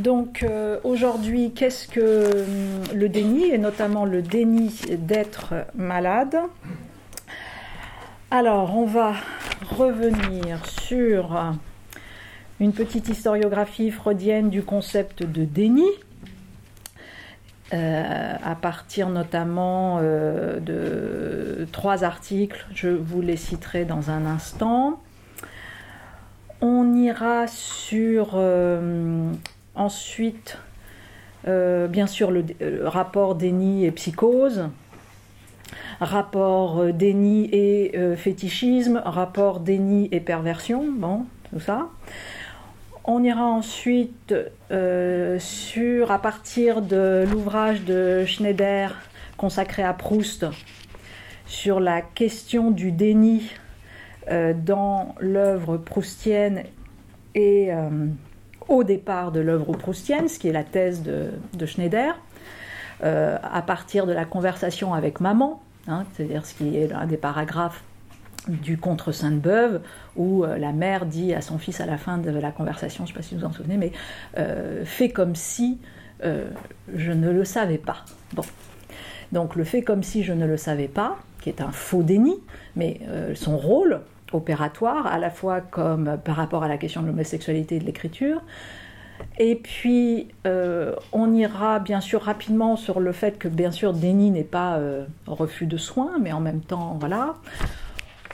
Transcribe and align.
Donc 0.00 0.42
euh, 0.42 0.78
aujourd'hui, 0.82 1.52
qu'est-ce 1.52 1.86
que 1.86 2.44
hum, 2.44 2.96
le 2.96 3.08
déni, 3.10 3.44
et 3.44 3.58
notamment 3.58 4.06
le 4.06 4.22
déni 4.22 4.70
d'être 4.98 5.52
malade? 5.74 6.36
Alors, 8.30 8.78
on 8.78 8.86
va 8.86 9.12
revenir 9.76 10.64
sur 10.64 11.54
une 12.60 12.72
petite 12.72 13.10
historiographie 13.10 13.90
freudienne 13.90 14.48
du 14.48 14.62
concept 14.62 15.22
de 15.22 15.44
déni. 15.44 15.88
Euh, 17.74 18.34
à 18.42 18.54
partir 18.54 19.10
notamment 19.10 19.98
euh, 20.00 20.60
de 20.60 21.66
trois 21.72 22.04
articles, 22.04 22.66
je 22.74 22.88
vous 22.88 23.20
les 23.20 23.36
citerai 23.36 23.84
dans 23.84 24.10
un 24.10 24.24
instant. 24.24 24.98
On 26.62 26.94
ira 26.94 27.46
sur 27.48 28.38
ensuite, 29.80 30.58
bien 31.46 32.06
sûr, 32.06 32.30
le, 32.30 32.44
rapport 32.86 33.34
déni 33.34 33.84
et 33.84 33.90
psychose, 33.90 34.68
rapport 36.00 36.92
déni 36.92 37.48
et 37.52 37.92
fétichisme, 38.16 39.02
rapport 39.04 39.60
déni 39.60 40.08
et 40.12 40.20
perversion, 40.20 40.84
bon, 40.92 41.26
tout 41.50 41.60
ça. 41.60 41.88
On 43.04 43.24
ira 43.24 43.44
ensuite 43.44 44.34
euh, 44.70 45.38
sur, 45.38 46.10
à 46.10 46.20
partir 46.20 46.82
de 46.82 47.24
l'ouvrage 47.30 47.82
de 47.82 48.24
Schneider 48.26 48.94
consacré 49.36 49.82
à 49.82 49.94
Proust, 49.94 50.46
sur 51.46 51.80
la 51.80 52.02
question 52.02 52.70
du 52.70 52.92
déni 52.92 53.50
euh, 54.30 54.52
dans 54.54 55.14
l'œuvre 55.18 55.78
proustienne 55.78 56.64
et 57.34 57.72
euh, 57.72 58.06
au 58.70 58.84
départ 58.84 59.32
de 59.32 59.40
l'œuvre 59.40 59.72
proustienne, 59.72 60.28
ce 60.28 60.38
qui 60.38 60.48
est 60.48 60.52
la 60.52 60.64
thèse 60.64 61.02
de, 61.02 61.66
Schneider, 61.66 62.18
à 63.02 63.62
partir 63.62 64.06
de 64.06 64.12
la 64.12 64.24
conversation 64.24 64.94
avec 64.94 65.20
maman, 65.20 65.62
hein, 65.88 66.04
c'est-à-dire 66.12 66.46
ce 66.46 66.54
qui 66.54 66.76
est 66.78 66.92
un 66.92 67.06
des 67.06 67.18
paragraphes 67.18 67.82
du 68.48 68.78
contre 68.78 69.12
Sainte-Beuve, 69.12 69.80
où 70.16 70.44
euh, 70.44 70.58
la 70.58 70.72
mère 70.72 71.06
dit 71.06 71.34
à 71.34 71.40
son 71.40 71.58
fils 71.58 71.80
à 71.80 71.86
la 71.86 71.98
fin 71.98 72.18
de 72.18 72.30
la 72.30 72.50
conversation, 72.50 73.06
je 73.06 73.12
ne 73.12 73.14
sais 73.14 73.18
pas 73.18 73.28
si 73.28 73.34
vous 73.34 73.44
en 73.44 73.52
souvenez, 73.52 73.76
mais 73.76 73.92
euh, 74.38 74.84
fais 74.84 75.10
comme 75.10 75.34
si 75.34 75.78
euh, 76.24 76.48
je 76.94 77.12
ne 77.12 77.30
le 77.30 77.44
savais 77.44 77.78
pas. 77.78 78.04
Bon. 78.32 78.44
Donc 79.32 79.56
le 79.56 79.64
fait 79.64 79.82
comme 79.82 80.02
si 80.02 80.22
je 80.22 80.32
ne 80.32 80.46
le 80.46 80.56
savais 80.56 80.88
pas, 80.88 81.18
qui 81.40 81.48
est 81.48 81.60
un 81.60 81.70
faux 81.70 82.02
déni, 82.02 82.36
mais 82.76 83.00
son 83.34 83.56
rôle 83.56 84.00
opératoire, 84.32 85.06
à 85.06 85.18
la 85.18 85.30
fois 85.30 85.60
comme 85.60 86.18
par 86.24 86.36
rapport 86.36 86.62
à 86.62 86.68
la 86.68 86.78
question 86.78 87.02
de 87.02 87.06
l'homosexualité 87.06 87.76
et 87.76 87.78
de 87.78 87.84
l'écriture, 87.84 88.42
et 89.38 89.54
puis, 89.54 90.28
on 90.46 91.32
ira 91.34 91.78
bien 91.78 92.00
sûr 92.00 92.22
rapidement 92.22 92.76
sur 92.76 93.00
le 93.00 93.12
fait 93.12 93.38
que, 93.38 93.48
bien 93.48 93.70
sûr, 93.70 93.92
déni 93.92 94.30
n'est 94.30 94.44
pas 94.44 94.80
refus 95.26 95.66
de 95.66 95.76
soins, 95.76 96.18
mais 96.18 96.32
en 96.32 96.40
même 96.40 96.62
temps, 96.62 96.96
voilà. 96.98 97.34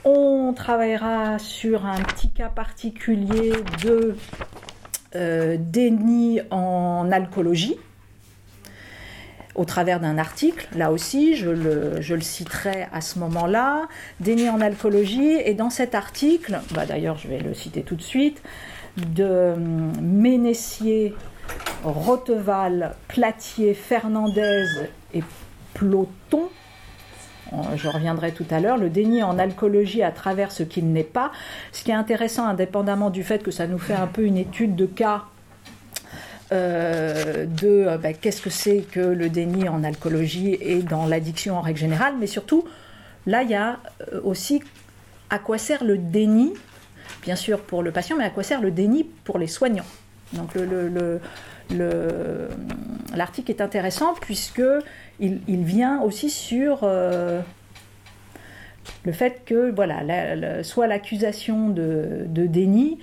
On 0.05 0.53
travaillera 0.53 1.37
sur 1.37 1.85
un 1.85 2.01
petit 2.01 2.29
cas 2.29 2.47
particulier 2.47 3.51
de 3.83 4.15
euh, 5.15 5.57
déni 5.59 6.39
en 6.51 7.11
alcoologie 7.11 7.75
au 9.57 9.65
travers 9.65 9.99
d'un 9.99 10.17
article, 10.17 10.67
là 10.75 10.91
aussi, 10.91 11.35
je 11.35 11.49
le, 11.49 12.21
citerai 12.21 12.87
à 12.93 13.01
ce 13.01 13.19
moment-là, 13.19 13.87
déni 14.19 14.49
en 14.49 14.61
alcoologie, 14.61 15.33
et 15.43 15.55
dans 15.55 15.71
cet 15.71 15.95
article, 15.95 16.59
bah 16.71 16.85
d'ailleurs 16.85 17.17
je 17.17 17.27
vais 17.27 17.39
le 17.39 17.53
citer 17.53 17.81
tout 17.81 17.95
de 17.95 18.01
suite, 18.01 18.41
de 18.97 19.53
Ménessier, 20.01 21.15
Roteval, 21.83 22.95
Platier, 23.07 23.73
Fernandez 23.73 24.65
et 25.13 25.23
Ploton, 25.73 26.49
je 27.75 27.87
reviendrai 27.87 28.31
tout 28.31 28.45
à 28.49 28.59
l'heure, 28.59 28.77
le 28.77 28.89
déni 28.89 29.23
en 29.23 29.39
alcoologie 29.39 30.03
à 30.03 30.11
travers 30.11 30.51
ce 30.51 30.63
qu'il 30.63 30.91
n'est 30.91 31.03
pas. 31.03 31.31
Ce 31.71 31.83
qui 31.83 31.91
est 31.91 31.95
intéressant, 31.95 32.45
indépendamment 32.45 33.09
du 33.09 33.23
fait 33.23 33.41
que 33.41 33.51
ça 33.51 33.67
nous 33.67 33.79
fait 33.79 33.93
un 33.93 34.07
peu 34.07 34.23
une 34.23 34.37
étude 34.37 34.75
de 34.75 34.85
cas 34.85 35.23
euh, 36.53 37.45
de 37.45 37.67
euh, 37.67 37.97
ben, 37.97 38.15
qu'est-ce 38.15 38.41
que 38.41 38.49
c'est 38.49 38.79
que 38.79 39.01
le 39.01 39.29
déni 39.29 39.67
en 39.67 39.83
alcoologie 39.83 40.57
et 40.61 40.81
dans 40.81 41.05
l'addiction 41.05 41.57
en 41.57 41.61
règle 41.61 41.79
générale, 41.79 42.13
mais 42.17 42.27
surtout, 42.27 42.63
là, 43.25 43.43
il 43.43 43.49
y 43.49 43.55
a 43.55 43.79
euh, 44.13 44.21
aussi 44.23 44.63
à 45.29 45.39
quoi 45.39 45.57
sert 45.57 45.83
le 45.83 45.97
déni, 45.97 46.53
bien 47.23 47.35
sûr 47.35 47.59
pour 47.59 47.83
le 47.83 47.91
patient, 47.91 48.15
mais 48.17 48.23
à 48.23 48.29
quoi 48.29 48.43
sert 48.43 48.61
le 48.61 48.71
déni 48.71 49.03
pour 49.25 49.39
les 49.39 49.47
soignants. 49.47 49.85
Donc 50.33 50.51
l'article 53.15 53.51
est 53.51 53.61
intéressant 53.61 54.13
puisque 54.21 54.61
il, 55.19 55.63
vient 55.63 56.01
aussi 56.01 56.29
sur 56.29 56.85
le 59.05 59.11
fait 59.11 59.43
que 59.45 59.71
voilà, 59.71 60.63
soit 60.63 60.87
l'accusation 60.87 61.69
de, 61.69 62.25
déni, 62.27 62.99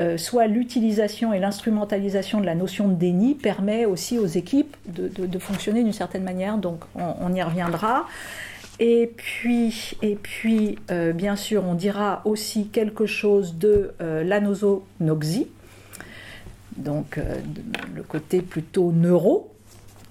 euh, 0.00 0.16
soit 0.16 0.46
l'utilisation 0.46 1.32
et 1.32 1.38
l'instrumentalisation 1.38 2.40
de 2.40 2.46
la 2.46 2.54
notion 2.54 2.88
de 2.88 2.94
déni 2.94 3.34
permet 3.34 3.84
aussi 3.84 4.18
aux 4.18 4.26
équipes 4.26 4.76
de, 4.86 5.38
fonctionner 5.38 5.82
d'une 5.82 5.92
certaine 5.92 6.22
manière. 6.22 6.58
Donc 6.58 6.80
on, 6.94 7.32
y 7.34 7.42
reviendra. 7.42 8.06
Et 8.80 9.12
puis, 9.16 9.96
euh, 10.90 11.12
bien 11.12 11.36
sûr, 11.36 11.64
on 11.64 11.74
dira 11.74 12.22
aussi 12.24 12.68
quelque 12.68 13.06
chose 13.06 13.56
de 13.56 13.92
l'anosonoxie, 14.00 15.48
donc 16.76 17.20
le 17.94 18.02
côté 18.02 18.42
plutôt 18.42 18.90
neuro, 18.90 19.54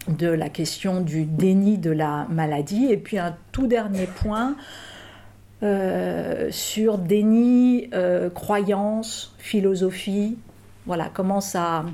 de 0.08 0.28
la 0.28 0.50
question 0.50 1.02
du 1.02 1.26
déni 1.26 1.78
de 1.78 1.92
la 1.92 2.28
maladie. 2.30 2.88
Et 2.90 2.98
puis 2.98 3.18
un 3.18 3.36
tout 3.52 3.68
dernier 3.68 4.08
point 4.08 4.56
euh, 5.64 6.52
sur 6.52 6.98
déni, 6.98 7.90
euh, 7.94 8.30
croyance, 8.30 9.34
philosophie. 9.38 10.38
Voilà, 10.86 11.10
comment 11.14 11.40
ça. 11.40 11.86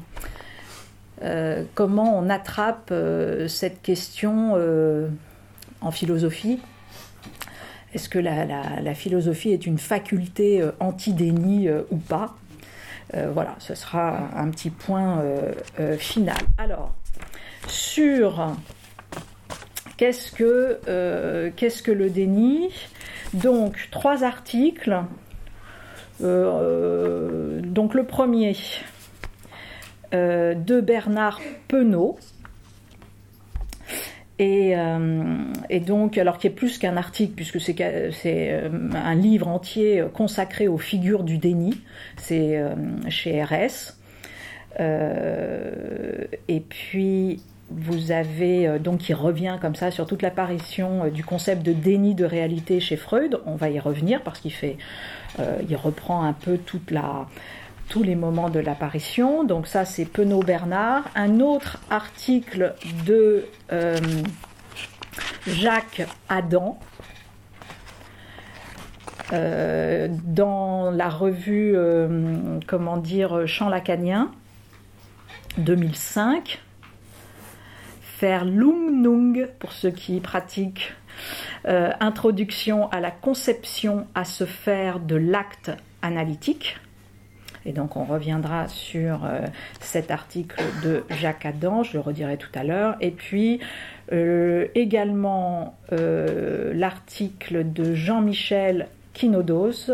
Euh, 1.22 1.64
comment 1.76 2.18
on 2.18 2.30
attrape 2.30 2.92
cette 3.48 3.82
question 3.84 4.56
en 5.82 5.92
philosophie 5.92 6.60
Est-ce 7.94 8.10
que 8.10 8.18
la, 8.18 8.46
la, 8.46 8.94
philosophie 8.96 9.52
est 9.52 9.68
une 9.68 9.78
faculté 9.78 10.64
anti-déni 10.80 11.70
ou 11.92 11.98
pas? 11.98 12.36
Voilà, 13.14 13.56
ce 13.60 13.76
sera 13.76 14.30
un 14.36 14.50
petit 14.50 14.70
point 14.70 15.22
final. 15.98 16.38
Alors, 16.58 16.94
sur 17.68 18.56
qu'est-ce 20.00 20.32
que, 20.32 20.80
euh, 20.88 21.50
qu'est-ce 21.54 21.84
que 21.84 21.92
le 21.92 22.10
déni. 22.10 22.70
Donc, 23.34 23.90
trois 23.92 24.24
articles. 24.24 24.98
Euh, 26.24 27.60
donc, 27.60 27.94
le 27.94 28.06
premier 28.06 28.56
euh, 30.14 30.54
de 30.54 30.80
Bernard 30.80 31.42
Penaud. 31.68 32.18
Et, 34.42 34.74
donc, 35.86 36.18
alors 36.18 36.38
qui 36.38 36.48
est 36.48 36.50
plus 36.50 36.78
qu'un 36.78 36.96
article, 36.96 37.34
puisque 37.34 37.60
c'est 37.60 38.64
un 38.96 39.16
livre 39.16 39.50
entier 39.50 40.06
consacré 40.14 40.70
aux 40.70 40.78
figures 40.78 41.24
du 41.26 41.38
déni, 41.40 41.82
c'est 42.16 42.64
chez 43.10 43.44
RS. 43.44 43.98
et 44.80 46.60
puis, 46.62 47.42
vous 47.72 48.12
avez 48.12 48.68
euh, 48.68 48.80
donc 48.80 49.00
qui 49.00 49.14
revient 49.14 49.58
comme 49.62 49.76
ça 49.76 49.92
sur 49.92 50.08
toute 50.08 50.22
l'apparition 50.22 51.06
euh, 51.06 51.10
du 51.10 51.24
concept 51.24 51.64
de 51.64 51.74
déni 51.74 52.16
de 52.16 52.26
réalité 52.26 52.80
chez 52.80 52.98
Freud. 52.98 53.40
On 53.46 53.56
va 53.56 53.70
y 53.70 53.80
revenir 53.80 54.22
parce 54.24 54.40
qu'il 54.40 54.54
fait, 54.54 54.78
euh, 55.40 55.60
il 55.68 55.76
reprend 55.76 56.24
un 56.24 56.34
peu 56.34 56.58
toute 56.58 56.92
la, 56.92 57.28
tous 57.88 58.04
les 58.04 58.16
moments 58.16 58.50
de 58.50 58.60
l'apparition. 58.60 59.44
Donc 59.44 59.68
ça 59.68 59.86
c'est 59.86 60.06
Penaud 60.06 60.42
Bernard. 60.42 61.04
Un 61.16 61.40
autre 61.40 61.78
article 61.90 62.74
de 63.06 63.46
Jacques 65.48 66.08
Adam. 66.28 66.80
dans 69.32 70.92
la 70.92 71.10
revue, 71.10 71.76
comment 72.66 72.98
dire, 72.98 73.48
Champ 73.48 73.70
lacanien, 73.70 74.32
2005 75.60 76.60
faire 78.20 78.44
Lung 78.44 79.02
Nung 79.02 79.48
pour 79.60 79.72
ceux 79.72 79.92
qui 79.92 80.20
pratiquent. 80.20 80.94
Euh, 81.66 81.92
introduction 82.02 82.90
à 82.92 83.00
la 83.00 83.12
conception 83.12 84.08
à 84.14 84.26
se 84.26 84.44
faire 84.44 85.00
de 85.00 85.16
l'acte 85.16 85.72
analytique. 86.02 86.78
Et 87.66 87.72
donc 87.72 87.96
on 87.96 88.04
reviendra 88.04 88.68
sur 88.68 89.24
euh, 89.24 89.42
cet 89.80 90.12
article 90.12 90.62
de 90.84 91.04
Jacques 91.10 91.46
Adam, 91.46 91.84
je 91.84 91.94
le 91.94 92.00
redirai 92.00 92.38
tout 92.38 92.52
à 92.56 92.64
l'heure. 92.66 92.98
Et 93.00 93.12
puis 93.12 93.62
euh, 94.12 94.68
également 94.76 95.78
l'article 95.92 97.72
de 97.72 97.94
Jean-Michel 97.94 98.88
Quinodos, 99.14 99.92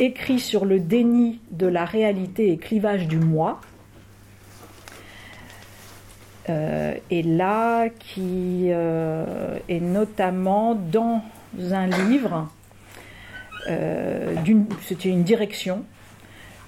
écrit 0.00 0.40
sur 0.40 0.64
le 0.64 0.80
déni 0.80 1.40
de 1.52 1.66
la 1.66 1.84
réalité 1.84 2.52
et 2.52 2.56
clivage 2.56 3.06
du 3.06 3.18
moi, 3.18 3.60
est 7.10 7.26
là, 7.26 7.88
qui 7.88 8.68
est 8.68 9.80
notamment 9.80 10.74
dans 10.74 11.22
un 11.72 11.86
livre, 11.86 12.48
c'était 14.82 15.08
une 15.08 15.22
direction 15.22 15.84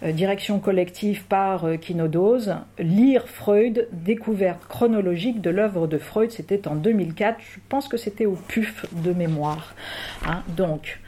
euh, 0.04 0.10
direction 0.10 0.58
collective 0.58 1.24
par 1.26 1.64
euh, 1.64 1.76
Kinodose, 1.76 2.56
Lire 2.78 3.28
Freud, 3.28 3.88
découverte 3.92 4.66
chronologique 4.66 5.40
de 5.40 5.50
l'œuvre 5.50 5.86
de 5.86 5.96
Freud, 5.96 6.32
c'était 6.32 6.66
en 6.66 6.74
2004, 6.74 7.38
je 7.40 7.60
pense 7.68 7.86
que 7.86 7.96
c'était 7.96 8.26
au 8.26 8.32
PUF 8.32 8.86
de 8.92 9.12
mémoire. 9.12 9.74
Hein. 10.26 10.42
Donc, 10.56 10.98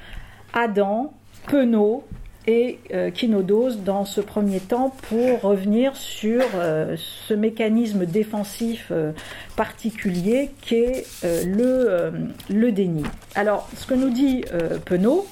Adam, 0.53 1.13
Penaud 1.49 2.05
et 2.47 2.79
euh, 2.93 3.11
Kinodose 3.11 3.81
dans 3.81 4.05
ce 4.05 4.21
premier 4.21 4.61
temps 4.61 4.95
pour 5.09 5.41
revenir 5.41 5.97
sur 5.97 6.43
ce 6.97 7.35
mécanisme 7.35 8.07
défensif 8.07 8.93
particulier 9.57 10.51
qu'est 10.61 11.05
le, 11.23 12.13
le 12.51 12.73
déni. 12.73 13.05
Alors, 13.35 13.69
ce 13.77 13.87
que 13.87 13.95
nous 13.95 14.11
dit 14.11 14.45
Penaud, 14.85 15.27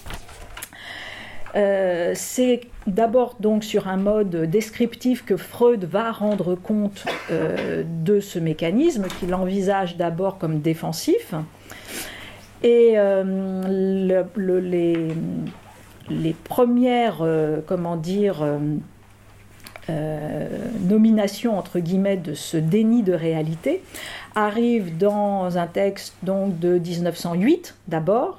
euh, 1.55 2.13
c'est 2.15 2.63
d'abord 2.87 3.37
donc 3.39 3.63
sur 3.63 3.89
un 3.89 3.99
mode 3.99 4.51
descriptif 4.51 5.25
que 5.25 5.37
Freud 5.37 5.85
va 5.85 6.11
rendre 6.11 6.55
compte 6.55 7.05
euh, 7.31 7.85
de 7.87 8.21
ce 8.21 8.39
mécanisme 8.39 9.07
qu'il 9.21 9.35
envisage 9.35 9.97
d'abord 9.97 10.39
comme 10.39 10.61
défensif. 10.61 11.35
Et 12.63 12.93
euh, 12.97 14.15
les, 14.37 15.09
premières, 16.45 17.25
comment 17.67 17.97
dire, 17.97 18.45
nominations 20.81 21.59
entre 21.59 21.81
guillemets 21.81 22.17
de 22.17 22.35
ce 22.35 22.57
déni 22.57 23.03
de 23.03 23.13
réalité 23.13 23.83
arrivent 24.35 24.97
dans 24.97 25.59
un 25.59 25.67
texte 25.67 26.15
donc 26.23 26.59
de 26.59 26.79
1908 26.79 27.75
d'abord 27.89 28.39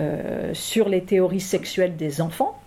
euh, 0.00 0.54
sur 0.54 0.88
les 0.88 1.02
théories 1.02 1.40
sexuelles 1.40 1.96
des 1.96 2.22
enfants. 2.22 2.58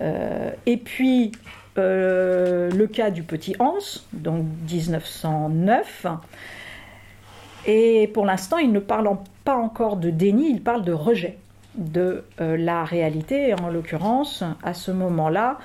Euh, 0.00 0.50
et 0.64 0.76
puis 0.78 1.32
euh, 1.76 2.70
le 2.70 2.86
cas 2.86 3.10
du 3.10 3.22
petit 3.22 3.54
Hans, 3.58 3.78
donc 4.12 4.46
1909. 4.70 6.06
Et 7.66 8.10
pour 8.14 8.24
l'instant, 8.24 8.56
il 8.56 8.72
ne 8.72 8.80
parle 8.80 9.10
pas 9.44 9.56
encore 9.56 9.96
de 9.96 10.08
déni, 10.08 10.48
il 10.50 10.62
parle 10.62 10.82
de 10.82 10.92
rejet 10.92 11.36
de 11.78 12.24
la 12.38 12.84
réalité, 12.84 13.54
en 13.54 13.68
l'occurrence, 13.70 14.44
à 14.62 14.74
ce 14.74 14.90
moment-là, 14.90 15.58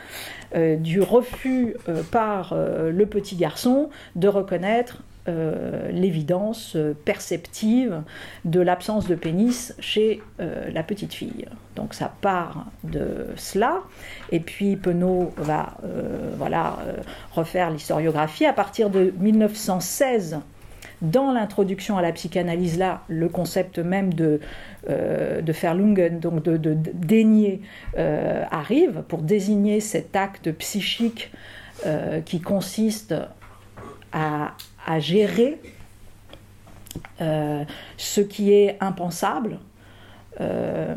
du 0.55 1.01
refus 1.01 1.75
par 2.11 2.55
le 2.55 3.05
petit 3.05 3.35
garçon 3.35 3.89
de 4.15 4.27
reconnaître 4.27 5.03
euh, 5.29 5.89
l'évidence 5.89 6.75
perceptive 7.05 8.01
de 8.43 8.59
l'absence 8.59 9.07
de 9.07 9.15
pénis 9.15 9.73
chez 9.79 10.21
euh, 10.41 10.69
la 10.69 10.83
petite 10.83 11.13
fille. 11.13 11.45
Donc 11.77 11.93
ça 11.93 12.11
part 12.19 12.65
de 12.83 13.27
cela, 13.37 13.83
et 14.33 14.41
puis 14.41 14.75
Penaud 14.75 15.33
va 15.37 15.77
euh, 15.85 16.33
voilà, 16.37 16.77
refaire 17.31 17.71
l'historiographie. 17.71 18.45
À 18.45 18.51
partir 18.51 18.89
de 18.89 19.13
1916, 19.17 20.41
dans 21.03 21.31
l'introduction 21.31 21.97
à 21.97 22.01
la 22.01 22.11
psychanalyse, 22.11 22.77
là, 22.77 23.03
le 23.07 23.29
concept 23.29 23.77
même 23.77 24.13
de, 24.13 24.39
de 24.87 25.51
Verlungen, 25.51 26.19
donc 26.19 26.43
de, 26.43 26.57
de 26.57 26.73
dénier, 26.73 27.61
arrive 27.95 29.03
pour 29.07 29.21
désigner 29.21 29.79
cet 29.79 30.15
acte 30.15 30.51
psychique 30.53 31.31
qui 32.25 32.39
consiste 32.41 33.13
à 34.11 34.53
à 34.85 34.99
gérer 34.99 35.59
euh, 37.21 37.63
ce 37.97 38.21
qui 38.21 38.51
est 38.51 38.77
impensable, 38.81 39.59
euh, 40.41 40.95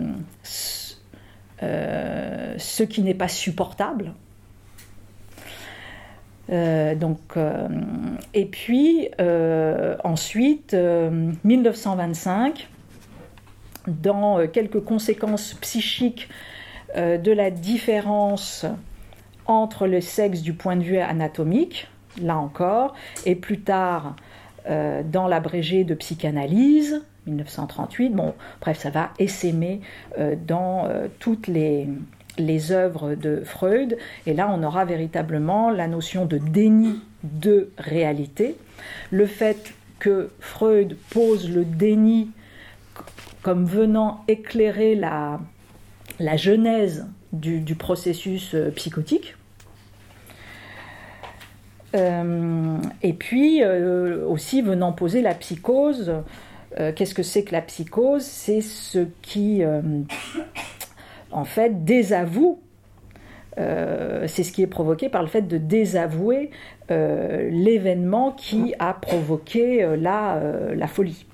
euh, 1.62 2.55
ce 2.59 2.82
qui 2.82 3.02
n'est 3.02 3.14
pas 3.14 3.29
supportable. 3.29 4.12
Donc, 6.48 7.19
et 8.34 8.46
puis 8.46 9.08
ensuite, 10.04 10.75
1925, 10.75 12.69
dans 13.88 14.46
quelques 14.48 14.81
conséquences 14.81 15.54
psychiques 15.54 16.28
de 16.96 17.32
la 17.32 17.50
différence 17.50 18.64
entre 19.46 19.87
le 19.87 20.00
sexe 20.00 20.43
du 20.43 20.52
point 20.52 20.76
de 20.76 20.82
vue 20.82 20.98
anatomique, 20.98 21.88
là 22.20 22.37
encore, 22.37 22.94
et 23.25 23.34
plus 23.34 23.60
tard 23.60 24.16
euh, 24.69 25.02
dans 25.04 25.28
l'abrégé 25.28 25.84
de 25.84 25.94
psychanalyse, 25.94 27.04
1938. 27.26 28.10
Bon, 28.10 28.34
bref, 28.60 28.78
ça 28.78 28.90
va 28.90 29.10
essaimer 29.19 29.81
euh, 30.19 30.34
dans 30.46 30.87
euh, 30.87 31.06
toutes 31.19 31.46
les, 31.46 31.88
les 32.38 32.73
œuvres 32.73 33.15
de 33.15 33.43
Freud, 33.44 33.97
et 34.27 34.35
là 34.35 34.49
on 34.53 34.62
aura 34.62 34.85
véritablement 34.85 35.71
la 35.71 35.88
notion 35.88 36.27
de 36.27 36.38
déni 36.38 37.00
de 37.23 37.71
réalité, 37.79 38.56
le 39.11 39.27
fait 39.27 39.75
que 39.99 40.31
Freud 40.41 40.97
pose 41.11 41.50
le 41.50 41.65
déni 41.65 42.31
comme 43.43 43.65
venant 43.65 44.25
éclairer 44.29 44.94
la, 44.94 45.41
la 46.19 46.37
genèse 46.37 47.06
du, 47.33 47.75
processus 47.75 48.56
psychotique, 48.75 49.37
euh, 51.97 52.79
et 53.03 53.12
puis 53.12 53.62
euh, 53.62 54.27
aussi 54.27 54.62
venant 54.62 54.93
poser 54.93 55.23
la 55.23 55.35
psychose. 55.35 56.12
Euh, 56.79 56.93
qu'est-ce 56.94 57.15
que 57.15 57.23
c'est 57.23 57.44
que 57.44 57.53
la 57.53 57.62
psychose? 57.62 58.23
C'est 58.23 58.61
ce 58.61 59.06
qui, 59.23 59.62
en 61.31 61.44
fait, 61.44 61.84
désavoue 61.84 62.61
c'est 63.58 64.43
ce 64.43 64.52
qui 64.52 64.61
est 64.61 64.67
provoqué 64.67 65.08
par 65.08 65.23
le 65.23 65.28
fait 65.28 65.40
de 65.40 65.56
désavouer 65.56 66.50
l'événement 66.90 68.32
qui 68.32 68.75
a 68.78 68.93
provoqué 68.93 69.96
la, 69.96 70.38
la 70.75 70.87
folie. 70.87 71.25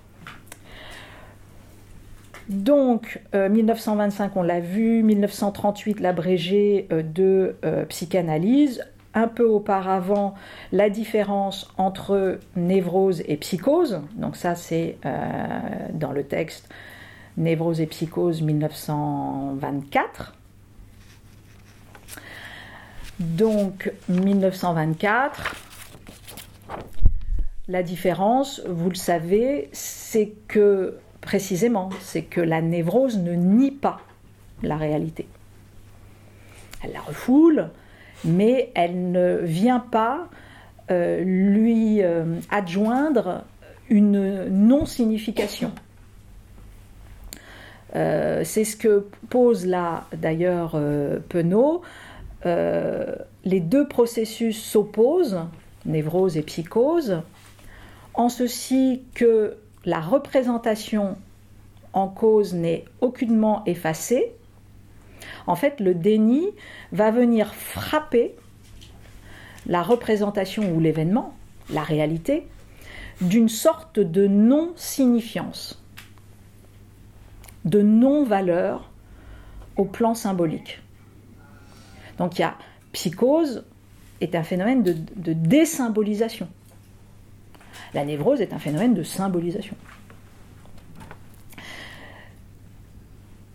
Donc, 2.48 3.20
1925, 3.34 4.36
on 4.36 4.42
l'a 4.42 4.60
vu, 4.60 5.02
1938, 5.02 5.98
l'abrégé 5.98 6.86
de 6.92 7.56
psychanalyse, 7.88 8.84
un 9.14 9.28
peu 9.28 9.44
auparavant 9.44 10.34
la 10.72 10.90
différence 10.90 11.70
entre 11.76 12.38
névrose 12.56 13.22
et 13.26 13.36
psychose. 13.36 14.00
Donc 14.16 14.36
ça 14.36 14.54
c'est 14.54 14.96
euh, 15.04 15.18
dans 15.92 16.12
le 16.12 16.24
texte 16.24 16.68
Névrose 17.36 17.80
et 17.80 17.86
psychose 17.86 18.42
1924. 18.42 20.34
Donc 23.18 23.92
1924, 24.08 25.54
la 27.68 27.82
différence, 27.82 28.60
vous 28.66 28.88
le 28.88 28.96
savez, 28.96 29.68
c'est 29.72 30.32
que 30.48 30.98
précisément, 31.20 31.90
c'est 32.00 32.22
que 32.22 32.40
la 32.40 32.60
névrose 32.60 33.18
ne 33.18 33.32
nie 33.32 33.70
pas 33.70 34.00
la 34.62 34.76
réalité. 34.76 35.26
Elle 36.82 36.92
la 36.92 37.00
refoule, 37.00 37.70
mais 38.24 38.72
elle 38.74 39.12
ne 39.12 39.38
vient 39.42 39.80
pas 39.80 40.28
euh, 40.90 41.22
lui 41.22 42.02
euh, 42.02 42.40
adjoindre 42.50 43.44
une 43.88 44.48
non-signification. 44.48 45.72
Euh, 47.94 48.42
c'est 48.44 48.64
ce 48.64 48.76
que 48.76 49.06
pose 49.28 49.66
là 49.66 50.06
d'ailleurs 50.16 50.80
Penaud. 51.28 51.82
les 52.44 53.60
deux 53.60 53.86
processus 53.86 54.62
s'opposent, 54.62 55.40
névrose 55.84 56.36
et 56.36 56.42
psychose, 56.42 57.20
en 58.14 58.28
ceci 58.28 59.02
que 59.14 59.56
la 59.84 60.00
représentation 60.00 61.16
en 61.92 62.08
cause 62.08 62.54
n'est 62.54 62.84
aucunement 63.00 63.62
effacée, 63.66 64.32
en 65.46 65.56
fait, 65.56 65.80
le 65.80 65.94
déni 65.94 66.46
va 66.92 67.10
venir 67.10 67.54
frapper 67.54 68.34
la 69.66 69.82
représentation 69.82 70.74
ou 70.74 70.80
l'événement, 70.80 71.34
la 71.70 71.82
réalité, 71.82 72.46
d'une 73.20 73.48
sorte 73.48 74.00
de 74.00 74.26
non-signifiance, 74.26 75.81
de 77.64 77.82
non-valeur 77.82 78.90
au 79.76 79.84
plan 79.84 80.14
symbolique. 80.14 80.80
Donc 82.18 82.38
il 82.38 82.42
y 82.42 82.44
a 82.44 82.56
psychose 82.92 83.64
est 84.20 84.34
un 84.34 84.42
phénomène 84.42 84.82
de, 84.82 85.32
désymbolisation. 85.32 86.48
La 87.94 88.04
névrose 88.04 88.40
est 88.40 88.52
un 88.52 88.58
phénomène 88.58 88.94
de 88.94 89.02
symbolisation. 89.02 89.76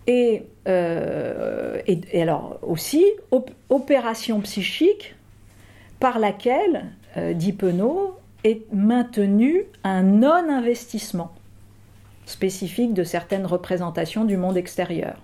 Euh, 0.10 1.82
et, 1.86 2.22
alors 2.22 2.60
aussi, 2.62 3.06
opération 3.70 4.42
psychique 4.42 5.16
par 6.00 6.20
laquelle, 6.20 6.92
euh, 7.18 7.34
dit 7.34 7.54
Penaud, 7.54 8.18
est 8.44 8.72
maintenu 8.72 9.64
un 9.84 10.04
non-investissement 10.04 11.34
spécifique 12.27 12.93
de 12.93 13.03
certaines 13.03 13.46
représentations 13.46 14.25
du 14.25 14.38
monde 14.38 14.57
extérieur, 14.57 15.15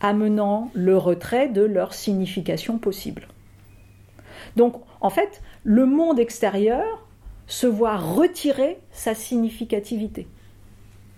amenant 0.00 0.70
le 0.74 0.96
retrait 0.96 1.48
de 1.48 1.62
leur 1.62 1.94
signification 1.94 2.78
possible. 2.78 3.26
Donc, 4.56 4.74
en 5.00 5.10
fait, 5.10 5.42
le 5.64 5.86
monde 5.86 6.20
extérieur 6.20 7.06
se 7.46 7.66
voit 7.66 7.96
retirer 7.96 8.78
sa 8.92 9.14
significativité 9.14 10.28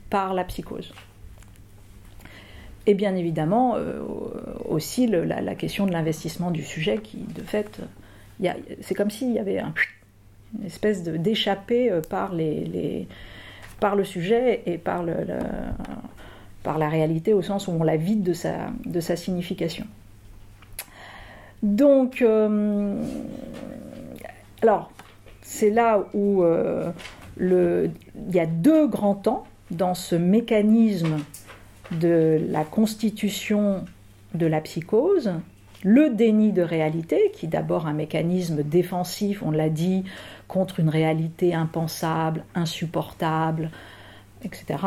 par 0.08 0.34
la 0.34 0.44
psychose. 0.44 0.94
Et 2.86 2.94
bien 2.94 3.16
évidemment, 3.16 3.74
euh, 3.76 4.02
aussi 4.68 5.06
la, 5.08 5.54
question 5.56 5.86
de 5.86 5.92
l'investissement 5.92 6.52
du 6.52 6.62
sujet 6.62 6.98
qui, 6.98 7.18
de 7.18 7.42
fait, 7.42 7.80
c'est 8.80 8.94
comme 8.94 9.10
s'il 9.10 9.32
y 9.32 9.38
avait 9.38 9.60
une 10.58 10.66
espèce 10.66 11.02
d'échappée 11.02 11.90
euh, 11.90 12.00
par, 12.00 12.34
les, 12.34 13.06
par 13.80 13.96
le 13.96 14.04
sujet 14.04 14.62
et 14.66 14.78
par, 14.78 15.02
le, 15.02 15.14
par 16.62 16.78
la 16.78 16.88
réalité 16.88 17.32
au 17.32 17.42
sens 17.42 17.68
où 17.68 17.72
on 17.72 17.82
la 17.82 17.96
vide 17.96 18.22
de 18.22 18.32
sa, 18.32 18.70
de 18.84 19.00
sa 19.00 19.16
signification. 19.16 19.86
Donc, 21.62 22.22
euh, 22.22 23.02
alors, 24.62 24.90
c'est 25.42 25.70
là 25.70 26.04
où 26.12 26.42
le, 27.36 27.90
il 28.28 28.34
y 28.34 28.40
a 28.40 28.46
deux 28.46 28.88
grands 28.88 29.14
temps 29.14 29.44
dans 29.70 29.94
ce 29.94 30.16
mécanisme 30.16 31.18
de 32.00 32.40
la 32.48 32.64
constitution 32.64 33.84
de 34.34 34.46
la 34.46 34.60
psychose, 34.60 35.32
le 35.82 36.10
déni 36.10 36.52
de 36.52 36.62
réalité, 36.62 37.32
qui 37.34 37.46
est 37.46 37.48
d'abord 37.48 37.86
un 37.86 37.92
mécanisme 37.92 38.62
défensif, 38.62 39.42
on 39.42 39.50
l'a 39.50 39.68
dit, 39.68 40.04
contre 40.52 40.80
une 40.80 40.90
réalité 40.90 41.54
impensable, 41.54 42.44
insupportable, 42.54 43.70
etc. 44.44 44.84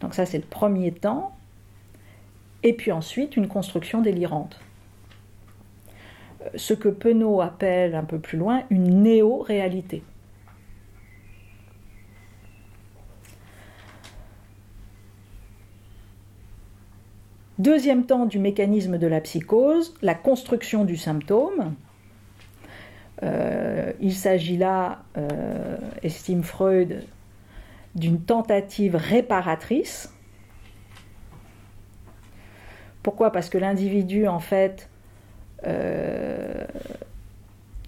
Donc 0.00 0.12
ça 0.12 0.26
c'est 0.26 0.38
le 0.38 0.44
premier 0.44 0.90
temps. 0.90 1.36
Et 2.64 2.72
puis 2.72 2.90
ensuite 2.90 3.36
une 3.36 3.46
construction 3.46 4.00
délirante. 4.00 4.58
Ce 6.56 6.74
que 6.74 6.88
Penaud 6.88 7.40
appelle 7.40 7.94
un 7.94 8.02
peu 8.02 8.18
plus 8.18 8.38
loin 8.38 8.64
une 8.70 9.02
néo-réalité. 9.04 10.02
Deuxième 17.60 18.04
temps 18.04 18.26
du 18.26 18.40
mécanisme 18.40 18.98
de 18.98 19.06
la 19.06 19.20
psychose, 19.20 19.94
la 20.02 20.16
construction 20.16 20.84
du 20.84 20.96
symptôme. 20.96 21.76
Euh, 23.24 23.92
il 24.00 24.14
s'agit 24.14 24.56
là, 24.56 25.02
euh, 25.16 25.76
estime 26.02 26.42
Freud, 26.42 27.02
d'une 27.94 28.20
tentative 28.20 28.96
réparatrice. 28.96 30.12
Pourquoi? 33.02 33.32
Parce 33.32 33.48
que 33.48 33.58
l'individu, 33.58 34.28
en 34.28 34.40
fait, 34.40 34.88
euh, 35.66 36.64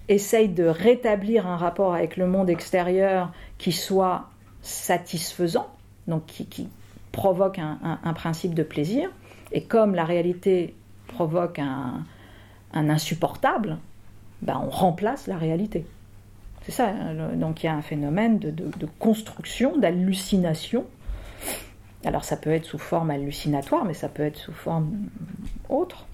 essaye 0.07 0.49
de 0.49 0.65
rétablir 0.65 1.47
un 1.47 1.57
rapport 1.57 1.93
avec 1.93 2.17
le 2.17 2.27
monde 2.27 2.49
extérieur 2.49 3.31
qui 3.57 3.71
soit 3.71 4.29
satisfaisant, 4.61 5.67
donc 6.07 6.25
qui, 6.25 6.69
provoque 7.11 7.57
un 7.57 8.13
principe 8.13 8.53
de 8.53 8.61
plaisir. 8.61 9.09
Et 9.51 9.63
comme 9.63 9.95
la 9.95 10.05
réalité 10.05 10.75
provoque 11.07 11.59
un, 11.59 12.03
insupportable, 12.73 13.77
ben 14.41 14.61
on 14.65 14.69
remplace 14.69 15.27
la 15.27 15.37
réalité. 15.37 15.85
C'est 16.63 16.71
ça. 16.71 16.87
Hein, 16.87 17.35
donc 17.35 17.63
il 17.63 17.67
y 17.67 17.69
a 17.69 17.73
un 17.73 17.81
phénomène 17.81 18.39
de, 18.39 18.53
construction, 18.99 19.77
d'hallucination. 19.77 20.85
Alors 22.05 22.23
ça 22.23 22.37
peut 22.37 22.51
être 22.51 22.65
sous 22.65 22.77
forme 22.77 23.09
hallucinatoire, 23.09 23.85
mais 23.85 23.93
ça 23.93 24.09
peut 24.09 24.23
être 24.23 24.37
sous 24.37 24.53
forme 24.53 24.91
autre. 25.69 26.05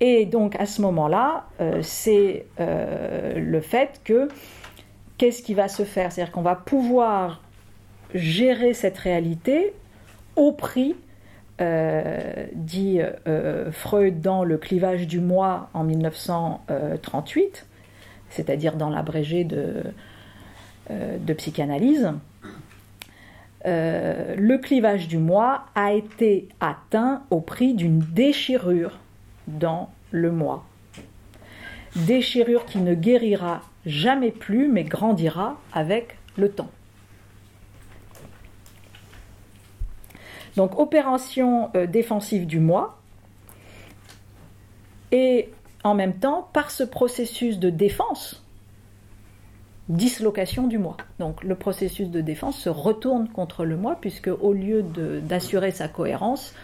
Et 0.00 0.26
donc 0.26 0.56
à 0.56 0.66
ce 0.66 0.80
moment-là, 0.82 1.46
euh, 1.60 1.80
c'est 1.82 2.46
euh, 2.60 3.38
le 3.38 3.60
fait 3.60 4.00
que 4.04 4.28
qu'est-ce 5.18 5.42
qui 5.42 5.54
va 5.54 5.68
se 5.68 5.84
faire? 5.84 6.12
C'est-à-dire 6.12 6.32
qu'on 6.32 6.42
va 6.42 6.56
pouvoir 6.56 7.42
gérer 8.14 8.74
cette 8.74 8.98
réalité 8.98 9.72
au 10.36 10.52
prix 10.52 10.94
euh, 11.60 12.46
dit 12.52 12.98
euh, 13.28 13.70
Freud 13.70 14.20
dans 14.20 14.42
Le 14.42 14.58
clivage 14.58 15.06
du 15.06 15.20
moi 15.20 15.68
en 15.72 15.84
1938, 15.84 17.66
c'est-à-dire 18.28 18.74
dans 18.74 18.90
l'abrégé 18.90 19.44
de, 19.44 19.84
euh, 20.90 21.16
de 21.18 21.32
psychanalyse, 21.34 22.12
le 23.66 24.56
clivage 24.58 25.08
du 25.08 25.16
moi 25.16 25.64
a 25.74 25.94
été 25.94 26.48
atteint 26.60 27.22
au 27.30 27.40
prix 27.40 27.72
d'une 27.72 28.00
déchirure 28.00 28.98
dans 29.46 29.90
le 30.10 30.32
moi. 30.32 30.64
Déchirure 31.96 32.66
qui 32.66 32.78
ne 32.78 32.94
guérira 32.94 33.62
jamais 33.86 34.32
plus 34.32 34.68
mais 34.68 34.84
grandira 34.84 35.58
avec 35.72 36.18
le 36.36 36.50
temps. 36.50 36.70
Donc 40.56 40.78
opération 40.78 41.70
euh, 41.74 41.86
défensive 41.86 42.46
du 42.46 42.60
moi. 42.60 42.98
Et 45.12 45.50
en 45.82 45.94
même 45.94 46.14
temps, 46.14 46.48
par 46.52 46.70
ce 46.70 46.82
processus 46.82 47.58
de 47.58 47.70
défense, 47.70 48.42
dislocation 49.88 50.66
du 50.66 50.78
moi. 50.78 50.96
Donc 51.18 51.44
le 51.44 51.54
processus 51.54 52.08
de 52.08 52.20
défense 52.20 52.58
se 52.58 52.68
retourne 52.68 53.28
contre 53.28 53.64
le 53.64 53.76
moi, 53.76 53.98
puisque 54.00 54.28
au 54.28 54.52
lieu 54.52 54.82
d'assurer 55.22 55.70
sa 55.70 55.88
cohérence, 55.88 56.54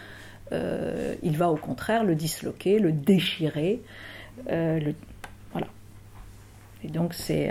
euh, 0.52 1.14
il 1.22 1.36
va 1.36 1.50
au 1.50 1.56
contraire 1.56 2.02
le 2.02 2.14
disloquer, 2.14 2.78
le 2.78 2.92
déchirer. 2.92 3.82
Euh, 4.50 4.80
voilà. 5.52 5.66
Et 6.82 6.88
donc 6.88 7.12
c'est 7.14 7.50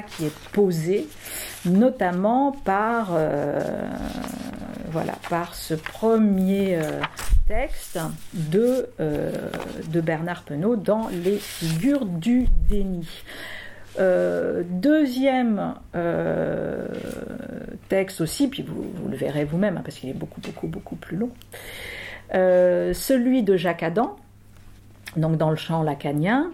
qui 0.00 0.26
est 0.26 0.38
posé 0.52 1.06
notamment 1.64 2.52
par, 2.52 3.10
euh, 3.12 3.60
voilà, 4.90 5.14
par 5.28 5.54
ce 5.54 5.74
premier 5.74 6.76
euh, 6.76 7.00
texte 7.46 7.98
de, 8.32 8.88
euh, 9.00 9.30
de 9.88 10.00
Bernard 10.00 10.42
Penaud 10.42 10.76
dans 10.76 11.08
Les 11.08 11.38
figures 11.38 12.06
du 12.06 12.46
déni. 12.68 13.08
deuxième 13.98 15.74
texte 17.88 18.20
aussi, 18.22 18.48
puis 18.48 18.62
vous, 18.62 19.08
le 19.08 19.16
verrez 19.16 19.44
vous-même, 19.44 19.76
hein, 19.76 19.82
parce 19.84 19.98
qu'il 19.98 20.08
est 20.08 20.14
beaucoup, 20.14 20.40
beaucoup, 20.40 20.66
beaucoup 20.66 20.96
plus 20.96 21.16
long, 21.16 21.30
celui 22.32 23.42
de 23.42 23.56
Jacques 23.56 23.82
Adam, 23.82 24.16
donc 25.16 25.36
dans 25.36 25.50
le 25.50 25.56
champ 25.56 25.82
lacanien, 25.82 26.50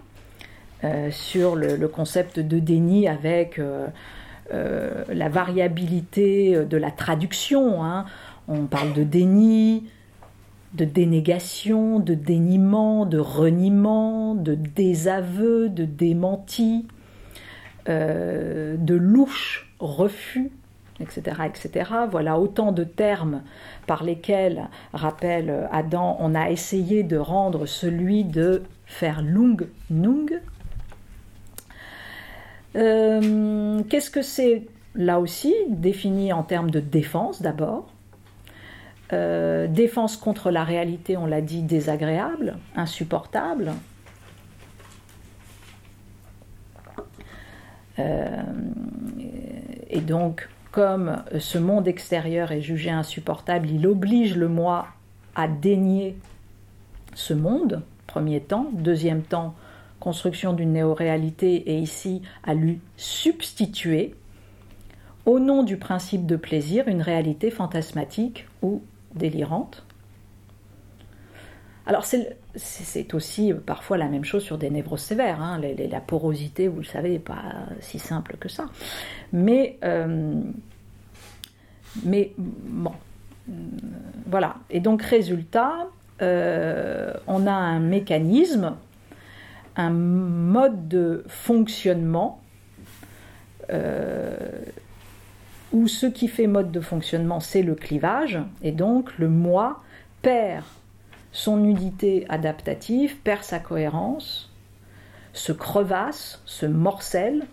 sur 1.11 1.55
le, 1.55 1.87
concept 1.87 2.39
de 2.39 2.59
déni 2.59 3.07
avec 3.07 3.59
euh, 4.51 5.03
la 5.13 5.29
variabilité 5.29 6.65
de 6.65 6.77
la 6.77 6.89
traduction. 6.89 7.83
Hein. 7.83 8.05
On 8.47 8.65
parle 8.65 8.93
de 8.93 9.03
déni, 9.03 9.83
de 10.73 10.85
dénégation, 10.85 11.99
de 11.99 12.15
déniement, 12.15 13.05
de 13.05 13.19
reniement, 13.19 14.33
de 14.33 14.55
désaveu, 14.55 15.69
de 15.69 15.85
démenti, 15.85 16.87
euh, 17.89 18.75
de 18.77 18.95
louche, 18.95 19.71
refus, 19.79 20.51
etc., 20.99 21.41
etc. 21.45 21.91
Voilà 22.09 22.39
autant 22.39 22.71
de 22.71 22.83
termes 22.83 23.41
par 23.85 24.03
lesquels, 24.03 24.67
rappelle 24.93 25.67
Adam, 25.71 26.17
on 26.19 26.33
a 26.33 26.49
essayé 26.49 27.03
de 27.03 27.17
rendre 27.17 27.67
celui 27.67 28.23
de 28.23 28.63
faire 28.85 29.21
lung 29.21 29.67
nung, 29.89 30.39
euh, 32.75 33.81
qu'est-ce 33.89 34.11
que 34.11 34.21
c'est 34.21 34.63
Là 34.95 35.19
aussi, 35.19 35.53
défini 35.67 36.33
en 36.33 36.43
termes 36.43 36.71
de 36.71 36.79
défense 36.79 37.41
d'abord? 37.41 37.87
Euh, 39.13 39.67
défense 39.67 40.17
contre 40.17 40.51
la 40.51 40.63
réalité, 40.63 41.15
on 41.15 41.25
l'a 41.25 41.41
dit, 41.41 41.61
désagréable, 41.61 42.57
insupportable. 42.75 43.71
Euh, 47.99 48.43
et 49.89 50.01
donc, 50.01 50.49
comme 50.71 51.23
ce 51.37 51.57
monde 51.57 51.87
extérieur 51.87 52.51
est 52.51 52.61
jugé 52.61 52.89
insupportable, 52.89 53.69
il 53.69 53.87
oblige 53.87 54.35
le 54.35 54.47
moi 54.47 54.87
à 55.35 55.47
dénier 55.47 56.17
ce 57.13 57.33
monde, 57.33 57.83
premier 58.07 58.41
temps. 58.41 58.67
Deuxième 58.73 59.21
temps, 59.21 59.55
construction 59.99 60.53
d'une 60.53 60.73
néo-réalité 60.73 61.71
et 61.71 61.77
ici 61.77 62.21
à 62.43 62.53
lui 62.53 62.79
substituer, 62.97 64.15
au 65.25 65.39
nom 65.39 65.63
du 65.63 65.77
principe 65.77 66.25
de 66.25 66.35
plaisir, 66.35 66.87
une 66.87 67.01
réalité 67.01 67.51
fantasmatique 67.51 68.47
ou 68.61 68.81
délirante. 69.13 69.83
Alors 71.85 72.05
c'est 72.05 73.13
aussi 73.15 73.51
parfois 73.53 73.97
la 73.97 74.07
même 74.07 74.23
chose 74.23 74.43
sur 74.43 74.57
des 74.59 74.69
névroses 74.69 75.01
sévères. 75.01 75.41
Hein. 75.41 75.59
la 75.59 75.99
porosité, 76.01 76.67
vous 76.67 76.79
le 76.79 76.85
savez, 76.85 77.09
n'est 77.09 77.19
pas 77.19 77.41
si 77.79 77.97
simple 77.97 78.37
que 78.39 78.47
ça. 78.47 78.65
Mais, 79.33 79.79
mais 82.05 82.31
bon, 82.37 82.91
voilà. 84.27 84.57
Et 84.69 84.79
donc 84.79 85.01
résultat, 85.01 85.87
on 86.21 87.47
a 87.47 87.51
un 87.51 87.79
mécanisme, 87.79 88.75
un 89.79 89.91
mode 89.91 90.89
de 90.89 91.23
fonctionnement 91.27 92.41
où 95.71 95.87
ce 95.87 96.05
qui 96.07 96.27
fait 96.27 96.47
mode 96.47 96.71
de 96.71 96.81
fonctionnement, 96.81 97.39
c'est 97.39 97.61
le 97.61 97.75
clivage, 97.75 98.39
et 98.63 98.71
donc 98.71 99.17
le 99.17 99.29
moi 99.29 99.81
perd 100.21 100.65
son 101.31 101.57
nudité 101.57 102.25
adaptative, 102.27 103.17
perd 103.17 103.43
sa 103.43 103.59
cohérence, 103.59 104.51
se 105.33 105.51
crevasse, 105.51 106.41
se 106.45 106.65
morcelle. 106.65 107.45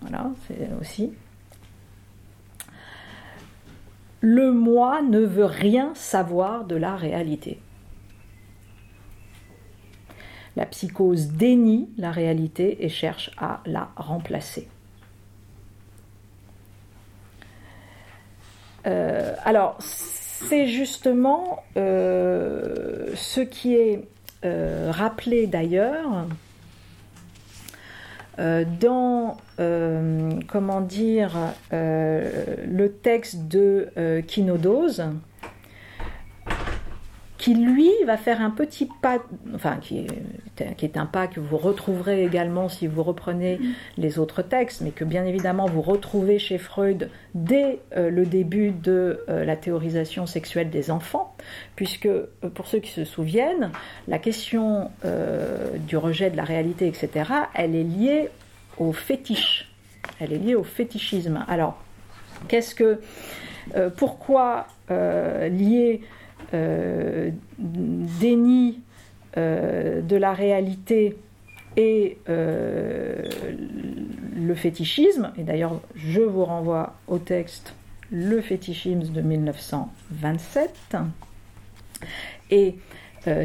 Voilà, 0.00 0.30
c'est 0.48 0.70
aussi. 0.80 1.12
Le 4.20 4.50
moi 4.50 5.02
ne 5.02 5.20
veut 5.20 5.44
rien 5.44 5.92
savoir 5.94 6.64
de 6.64 6.76
la 6.76 6.96
réalité. 6.96 7.60
La 10.56 10.66
psychose 10.66 11.28
dénie 11.28 11.88
la 11.98 12.10
réalité 12.10 12.84
et 12.84 12.88
cherche 12.88 13.30
à 13.38 13.60
la 13.66 13.88
remplacer. 13.96 14.68
Euh, 18.86 19.34
alors, 19.44 19.76
c'est 19.78 20.66
justement 20.66 21.62
euh, 21.76 23.06
ce 23.14 23.40
qui 23.40 23.74
est 23.74 24.04
euh, 24.44 24.90
rappelé 24.90 25.46
d'ailleurs 25.46 26.26
dans, 28.80 29.36
comment 30.48 30.80
dire, 30.80 31.36
le 31.70 32.88
texte 32.88 33.46
de 33.46 34.22
Kinodose 34.26 35.04
qui 37.44 37.54
lui 37.54 37.90
va 38.06 38.16
faire 38.16 38.40
un 38.40 38.48
petit 38.48 38.88
pas, 39.02 39.18
enfin 39.54 39.76
qui 39.76 40.06
est, 40.80 40.96
un 40.96 41.04
pas 41.04 41.26
que 41.26 41.40
vous 41.40 41.58
retrouverez 41.58 42.24
également 42.24 42.70
si 42.70 42.86
vous 42.86 43.02
reprenez 43.02 43.60
les 43.98 44.18
autres 44.18 44.40
textes, 44.40 44.80
mais 44.80 44.92
que 44.92 45.04
bien 45.04 45.26
évidemment 45.26 45.66
vous 45.66 45.82
retrouvez 45.82 46.38
chez 46.38 46.56
Freud 46.56 47.10
dès 47.34 47.80
euh, 47.98 48.08
le 48.08 48.24
début 48.24 48.70
de 48.70 49.20
euh, 49.28 49.44
la 49.44 49.56
théorisation 49.56 50.24
sexuelle 50.24 50.70
des 50.70 50.90
enfants, 50.90 51.36
puisque 51.76 52.06
euh, 52.06 52.30
pour 52.54 52.66
ceux 52.66 52.78
qui 52.78 52.92
se 52.92 53.04
souviennent, 53.04 53.72
la 54.08 54.18
question 54.18 54.90
du 55.86 55.98
rejet 55.98 56.30
de 56.30 56.38
la 56.38 56.44
réalité, 56.44 56.86
etc., 56.86 57.30
elle 57.52 57.74
est 57.74 57.84
liée 57.84 58.30
au 58.78 58.94
fétiche, 58.94 59.70
elle 60.18 60.32
est 60.32 60.38
liée 60.38 60.54
au 60.54 60.64
fétichisme. 60.64 61.44
Alors, 61.46 61.76
qu'est-ce 62.48 62.74
que, 62.74 63.00
pourquoi 63.96 64.66
lier 64.88 66.00
déni 67.58 68.80
euh, 69.36 70.02
de 70.02 70.16
la 70.16 70.32
réalité 70.32 71.16
et 71.76 72.18
euh, 72.28 73.28
le 74.36 74.54
fétichisme, 74.54 75.32
et 75.36 75.42
d'ailleurs 75.42 75.80
je 75.96 76.20
vous 76.20 76.44
renvoie 76.44 76.94
au 77.08 77.18
texte 77.18 77.74
Le 78.12 78.40
fétichisme 78.40 79.12
de 79.12 79.20
1927, 79.20 80.96
et 82.50 82.76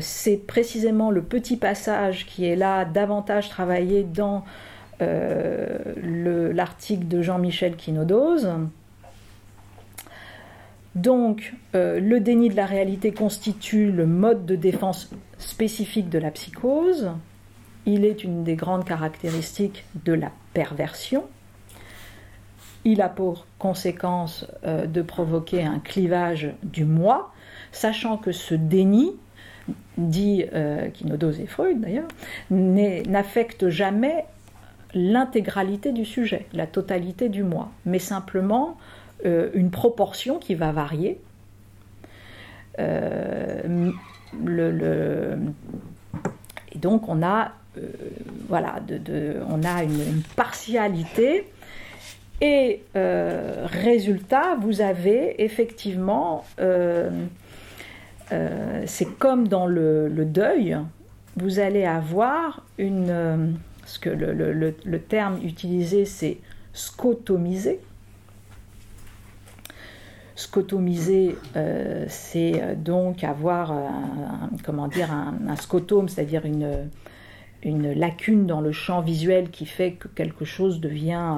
c'est 0.01 0.45
précisément 0.45 1.09
le 1.09 1.23
petit 1.23 1.55
passage 1.55 2.25
qui 2.25 2.45
est 2.45 2.57
là 2.57 2.83
davantage 2.85 3.49
travaillé 3.49 4.03
dans 4.03 4.43
l'article 4.99 7.07
de 7.07 7.21
Jean-Michel 7.21 7.77
Quinodose, 7.77 8.49
donc, 11.01 11.53
euh, 11.75 11.99
le 11.99 12.19
déni 12.19 12.49
de 12.49 12.55
la 12.55 12.65
réalité 12.65 13.11
constitue 13.11 13.91
le 13.91 14.05
mode 14.05 14.45
de 14.45 14.55
défense 14.55 15.09
spécifique 15.37 16.09
de 16.09 16.19
la 16.19 16.31
psychose. 16.31 17.11
Il 17.85 18.05
est 18.05 18.23
une 18.23 18.43
des 18.43 18.55
grandes 18.55 18.85
caractéristiques 18.85 19.85
de 20.03 20.13
la 20.13 20.31
perversion. 20.53 21.23
Il 22.83 23.01
a 23.01 23.09
pour 23.09 23.45
conséquence 23.59 24.45
euh, 24.65 24.87
de 24.87 25.01
provoquer 25.01 25.63
un 25.63 25.79
clivage 25.79 26.51
du 26.63 26.85
moi, 26.85 27.31
sachant 27.71 28.17
que 28.17 28.31
ce 28.31 28.55
déni, 28.55 29.11
dit 29.97 30.45
euh, 30.53 30.87
et 30.87 31.45
Freud 31.45 31.79
d'ailleurs, 31.79 32.07
n'affecte 32.49 33.69
jamais 33.69 34.25
l'intégralité 34.93 35.91
du 35.91 36.03
sujet, 36.03 36.47
la 36.51 36.67
totalité 36.67 37.29
du 37.29 37.43
moi, 37.43 37.69
mais 37.85 37.99
simplement 37.99 38.77
euh, 39.25 39.49
une 39.53 39.69
proportion 39.69 40.39
qui 40.39 40.55
va 40.55 40.71
varier. 40.71 41.19
Euh, 42.79 43.91
et 46.71 46.77
donc 46.77 47.09
on 47.09 47.21
a, 47.21 47.51
euh, 47.77 47.81
voilà, 48.47 48.75
on 49.49 49.63
a 49.63 49.83
une, 49.83 50.21
partialité. 50.37 51.47
Et 52.39 52.83
résultat, 52.93 54.55
vous 54.61 54.79
avez 54.79 55.43
effectivement, 55.43 56.45
c'est 58.85 59.17
comme 59.17 59.49
dans 59.49 59.67
le, 59.67 60.09
deuil, 60.23 60.77
vous 61.35 61.59
allez 61.59 61.83
avoir 61.83 62.65
une, 62.77 63.57
ce 63.85 63.99
que 63.99 64.09
le 64.09 64.99
terme 64.99 65.41
utilisé 65.43 66.05
c'est 66.05 66.37
scotomiser, 66.71 67.81
Scotomiser, 70.39 71.35
euh, 71.57 72.05
c'est 72.07 72.63
euh, 72.63 72.73
donc 72.73 73.25
avoir 73.25 73.73
un, 73.73 74.49
comment 74.63 74.87
dire, 74.87 75.11
un, 75.11 75.57
scotome, 75.57 76.07
c'est-à-dire 76.07 76.45
une, 76.45 76.89
une 77.61 77.91
lacune 77.91 78.47
dans 78.47 78.61
le 78.61 78.71
champ 78.71 79.01
visuel 79.01 79.49
qui 79.49 79.65
fait 79.65 79.91
que 79.91 80.07
quelque 80.07 80.45
chose 80.45 80.79
devient 80.79 81.35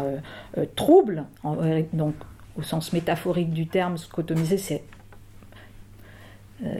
euh, 0.56 0.66
trouble. 0.76 1.26
donc, 1.94 2.14
au 2.56 2.62
sens 2.62 2.94
métaphorique 2.94 3.50
du 3.50 3.66
terme, 3.66 3.98
scotomiser, 3.98 4.60
c'est 4.60 4.84
euh, 4.84 5.01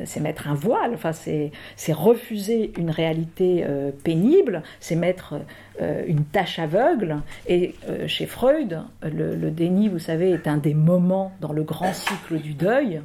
c'est 0.06 0.20
mettre 0.20 0.48
un 0.48 0.54
voile, 0.54 0.94
enfin, 0.94 1.12
c'est 1.12 1.94
refuser 1.94 2.72
une 2.78 2.90
réalité 2.90 3.64
euh, 3.68 3.92
pénible, 4.04 4.64
c'est 4.80 4.96
mettre 4.96 5.36
euh, 5.82 6.04
une 6.08 6.24
tâche 6.24 6.60
aveugle. 6.60 7.18
Et 7.48 7.76
chez 8.08 8.26
Freud, 8.26 8.82
le, 9.04 9.50
déni, 9.50 9.90
vous 9.90 10.00
savez, 10.00 10.32
est 10.32 10.48
un 10.48 10.58
des 10.58 10.74
moments 10.74 11.34
dans 11.42 11.54
le 11.54 11.64
grand 11.64 11.94
cycle 11.94 12.40
du 12.40 12.54
deuil. 12.54 13.02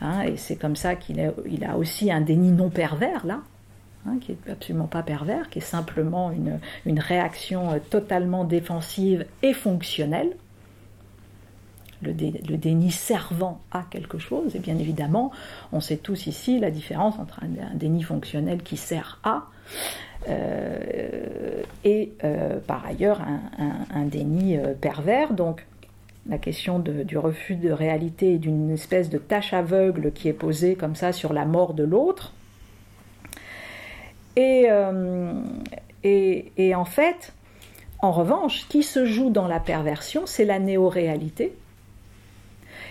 Hein, 0.00 0.22
et 0.22 0.36
c'est 0.36 0.56
comme 0.56 0.76
ça 0.76 0.96
qu'il 0.96 1.20
a, 1.20 1.32
il 1.48 1.64
a 1.64 1.76
aussi 1.76 2.10
un 2.10 2.20
déni 2.20 2.50
non 2.50 2.70
pervers, 2.70 3.24
là, 3.24 3.40
hein, 4.06 4.16
qui 4.20 4.32
est 4.32 4.50
absolument 4.50 4.88
pas 4.88 5.02
pervers, 5.02 5.48
qui 5.48 5.60
est 5.60 5.62
simplement 5.62 6.32
une, 6.32 6.58
une 6.86 6.98
réaction 6.98 7.80
totalement 7.90 8.44
défensive 8.44 9.26
et 9.42 9.52
fonctionnelle 9.52 10.32
le, 12.02 12.56
déni 12.56 12.90
servant 12.90 13.60
à 13.70 13.84
quelque 13.90 14.18
chose. 14.18 14.54
Et 14.56 14.58
bien 14.58 14.78
évidemment, 14.78 15.30
on 15.72 15.80
sait 15.80 15.96
tous 15.96 16.26
ici 16.26 16.58
la 16.58 16.70
différence 16.70 17.18
entre 17.18 17.40
un, 17.42 17.74
déni 17.74 18.02
fonctionnel 18.02 18.62
qui 18.62 18.76
sert 18.76 19.18
à 19.22 19.46
euh, 20.28 21.62
et 21.84 22.12
euh, 22.22 22.60
par 22.60 22.86
ailleurs 22.86 23.20
un, 23.20 24.04
déni 24.04 24.56
euh, 24.56 24.74
pervers. 24.74 25.32
Donc 25.32 25.66
la 26.28 26.38
question 26.38 26.78
du 26.78 27.18
refus 27.18 27.56
de 27.56 27.72
réalité 27.72 28.34
et 28.34 28.38
d'une 28.38 28.70
espèce 28.70 29.10
de 29.10 29.18
tâche 29.18 29.52
aveugle 29.52 30.12
qui 30.12 30.28
est 30.28 30.32
posée 30.32 30.76
comme 30.76 30.94
ça 30.94 31.12
sur 31.12 31.32
la 31.32 31.44
mort 31.44 31.74
de 31.74 31.82
l'autre. 31.82 32.32
Et, 34.36 34.68
et, 36.04 36.74
en 36.74 36.84
fait, 36.84 37.32
en 37.98 38.12
revanche, 38.12 38.66
qui 38.68 38.82
se 38.82 39.04
joue 39.04 39.30
dans 39.30 39.48
la 39.48 39.60
perversion, 39.60 40.22
c'est 40.24 40.44
la 40.44 40.60
néo-réalité, 40.60 41.54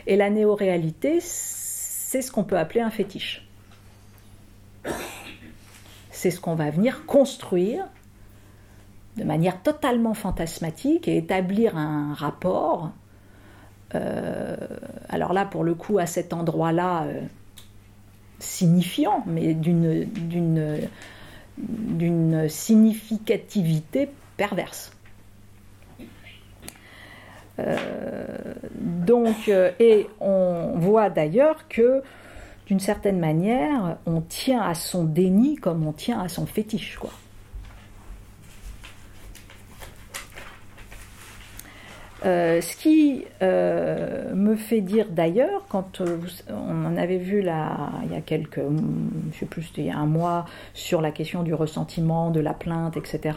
et 0.07 0.15
la 0.15 0.29
néoréalité, 0.29 1.19
c'est 1.21 2.21
ce 2.21 2.31
qu'on 2.31 2.43
peut 2.43 2.57
appeler 2.57 2.81
un 2.81 2.89
fétiche. 2.89 3.47
C'est 6.11 6.31
ce 6.31 6.39
qu'on 6.39 6.55
va 6.55 6.69
venir 6.69 7.05
construire 7.05 7.85
de 9.17 9.23
manière 9.23 9.61
totalement 9.61 10.13
fantasmatique 10.13 11.07
et 11.07 11.17
établir 11.17 11.77
un 11.77 12.13
rapport. 12.13 12.91
Euh, 13.95 14.55
alors 15.09 15.33
là, 15.33 15.45
pour 15.45 15.63
le 15.63 15.73
coup, 15.73 15.99
à 15.99 16.05
cet 16.05 16.33
endroit-là, 16.33 17.03
euh, 17.03 17.21
signifiant, 18.39 19.23
mais 19.27 19.53
d'une 19.53 20.89
significativité 22.49 24.09
perverse. 24.37 24.91
Euh, 27.62 27.76
donc, 28.80 29.47
euh, 29.47 29.71
et 29.80 30.08
on 30.19 30.74
voit 30.76 31.10
d'ailleurs 31.10 31.67
que 31.67 32.02
d'une 32.65 32.80
certaine 32.80 33.19
manière, 33.19 33.97
on 34.06 34.21
tient 34.21 34.62
à 34.62 34.74
son 34.74 35.04
déni 35.04 35.56
comme 35.56 35.86
on 35.86 35.91
tient 35.91 36.19
à 36.19 36.30
son 36.30 36.45
fétiche, 36.45 36.97
quoi. 36.97 37.12
Euh, 42.24 42.62
ce 42.62 42.78
qui 42.78 43.26
me 43.41 44.56
fait 44.56 44.82
dire 44.82 45.08
d'ailleurs, 45.10 45.65
quand 45.69 46.04
on 46.50 46.86
en 46.86 46.95
avait 46.95 47.17
vu 47.17 47.41
là, 47.41 47.89
il 48.06 48.12
y 48.12 48.15
a 48.15 48.21
quelques, 48.21 48.62
je 49.34 49.39
sais 49.39 49.47
plus, 49.47 49.71
il 49.78 49.86
y 49.86 49.89
a 49.89 49.97
un 49.97 50.06
mois, 50.06 50.45
sur 50.76 51.02
la 51.02 51.10
question 51.12 51.41
du 51.41 51.56
ressentiment, 51.56 52.30
de 52.30 52.39
la 52.39 52.54
plainte, 52.54 52.95
etc., 52.95 53.34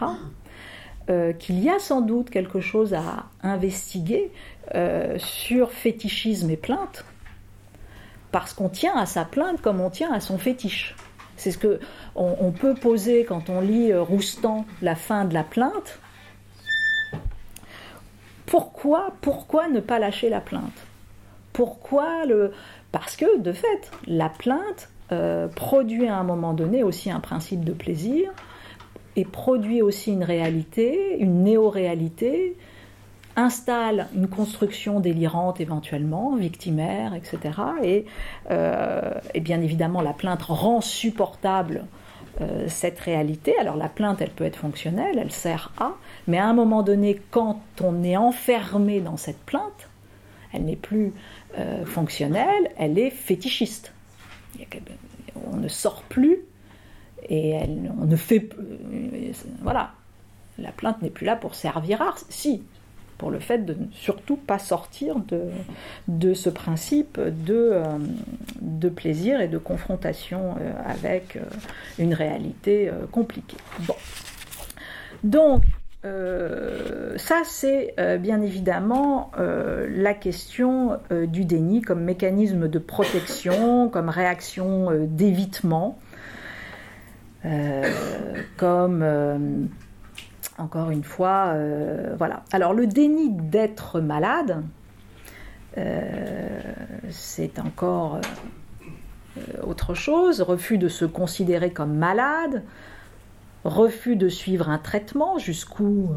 qu'il 1.38 1.62
y 1.62 1.68
a 1.68 1.78
sans 1.78 2.00
doute 2.00 2.30
quelque 2.30 2.60
chose 2.60 2.94
à 2.94 3.26
investiguer 3.42 4.30
sur 5.18 5.70
fétichisme 5.70 6.50
et 6.50 6.56
plainte, 6.56 7.04
parce 8.32 8.54
qu'on 8.54 8.70
tient 8.70 8.96
à 8.96 9.04
sa 9.04 9.24
plainte 9.24 9.60
comme 9.60 9.80
on 9.80 9.90
tient 9.90 10.12
à 10.12 10.20
son 10.20 10.38
fétiche. 10.38 10.96
C'est 11.36 11.50
ce 11.50 11.58
que 11.58 11.78
on 12.14 12.52
peut 12.52 12.74
poser 12.74 13.24
quand 13.24 13.50
on 13.50 13.60
lit 13.60 13.92
Roustan, 13.92 14.64
la 14.80 14.94
fin 14.94 15.26
de 15.26 15.34
la 15.34 15.44
plainte 15.44 15.98
pourquoi, 18.46 19.12
pourquoi 19.20 19.68
ne 19.68 19.80
pas 19.80 19.98
lâcher 19.98 20.28
la 20.28 20.40
plainte? 20.40 20.86
Pourquoi 21.52 22.24
le 22.26 22.52
Parce 22.92 23.16
que 23.16 23.38
de 23.38 23.52
fait, 23.52 23.90
la 24.06 24.28
plainte 24.28 24.90
euh, 25.12 25.48
produit 25.48 26.06
à 26.06 26.16
un 26.16 26.24
moment 26.24 26.52
donné 26.52 26.82
aussi 26.82 27.10
un 27.10 27.20
principe 27.20 27.64
de 27.64 27.72
plaisir 27.72 28.32
et 29.16 29.24
produit 29.24 29.82
aussi 29.82 30.12
une 30.12 30.24
réalité, 30.24 31.16
une 31.18 31.44
néo-réalité, 31.44 32.56
installe 33.36 34.08
une 34.14 34.28
construction 34.28 35.00
délirante 35.00 35.60
éventuellement, 35.60 36.36
victimaire, 36.36 37.14
etc. 37.14 37.38
Et, 37.82 38.06
euh, 38.50 39.14
et 39.34 39.40
bien 39.40 39.60
évidemment, 39.60 40.00
la 40.00 40.12
plainte 40.12 40.42
rend 40.42 40.80
supportable 40.80 41.84
euh, 42.40 42.66
cette 42.68 42.98
réalité. 43.00 43.56
Alors 43.58 43.76
la 43.76 43.88
plainte, 43.88 44.20
elle 44.20 44.30
peut 44.30 44.44
être 44.44 44.56
fonctionnelle, 44.56 45.18
elle 45.18 45.32
sert 45.32 45.72
à, 45.78 45.92
mais 46.26 46.38
à 46.38 46.46
un 46.46 46.54
moment 46.54 46.82
donné, 46.82 47.20
quand 47.30 47.60
on 47.80 48.02
est 48.02 48.16
enfermé 48.16 49.00
dans 49.00 49.16
cette 49.16 49.38
plainte, 49.38 49.88
elle 50.52 50.64
n'est 50.64 50.76
plus 50.76 51.12
euh, 51.58 51.84
fonctionnelle, 51.84 52.70
elle 52.76 52.98
est 52.98 53.10
fétichiste. 53.10 53.92
On 55.50 55.56
ne 55.56 55.68
sort 55.68 56.02
plus 56.02 56.40
et 57.28 57.58
on 58.00 58.06
ne 58.06 58.16
fait. 58.16 58.48
Voilà. 59.62 59.92
La 60.58 60.70
plainte 60.70 61.02
n'est 61.02 61.10
plus 61.10 61.26
là 61.26 61.34
pour 61.34 61.54
servir 61.54 62.00
à. 62.00 62.14
Si, 62.28 62.62
pour 63.18 63.30
le 63.30 63.38
fait 63.38 63.64
de 63.64 63.74
ne 63.74 63.86
surtout 63.92 64.36
pas 64.36 64.58
sortir 64.58 65.16
de, 65.16 65.44
de 66.08 66.34
ce 66.34 66.50
principe 66.50 67.18
de, 67.20 67.70
euh, 67.72 67.82
de 68.60 68.88
plaisir 68.88 69.40
et 69.40 69.48
de 69.48 69.58
confrontation 69.58 70.56
euh, 70.60 70.72
avec 70.84 71.36
euh, 71.36 71.40
une 71.98 72.14
réalité 72.14 72.90
compliquée. 73.12 73.56
Bon. 73.80 73.94
Donc, 75.22 75.62
ça, 77.16 77.40
c'est 77.46 77.94
bien 78.20 78.42
évidemment 78.42 79.30
la 79.38 80.12
question 80.12 80.98
du 81.10 81.46
déni 81.46 81.80
comme 81.80 82.02
mécanisme 82.02 82.68
de 82.68 82.78
protection, 82.78 83.88
comme 83.88 84.10
réaction 84.10 84.90
d'évitement, 85.06 85.98
comme 88.56 89.02
encore 90.58 90.90
une 90.90 91.04
fois, 91.04 91.52
euh, 91.54 92.14
voilà. 92.16 92.44
Alors 92.52 92.72
le 92.72 92.86
déni 92.86 93.30
d'être 93.30 94.00
malade, 94.00 94.62
euh, 95.78 96.60
c'est 97.10 97.58
encore 97.58 98.20
euh, 99.36 99.40
autre 99.62 99.94
chose. 99.94 100.40
Refus 100.40 100.78
de 100.78 100.88
se 100.88 101.04
considérer 101.04 101.70
comme 101.70 101.94
malade, 101.94 102.62
refus 103.64 104.16
de 104.16 104.28
suivre 104.28 104.68
un 104.68 104.78
traitement, 104.78 105.38
jusqu'où 105.38 106.10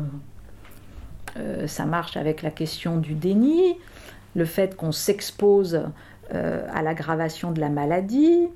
ça 1.68 1.86
marche 1.86 2.18
avec 2.18 2.42
la 2.42 2.50
question 2.50 2.98
du 2.98 3.14
déni, 3.14 3.78
le 4.36 4.44
fait 4.44 4.76
qu'on 4.76 4.92
s'expose 4.92 5.84
à 6.32 6.82
l'aggravation 6.82 7.52
de 7.52 7.60
la 7.60 7.70
maladie, 7.70 8.48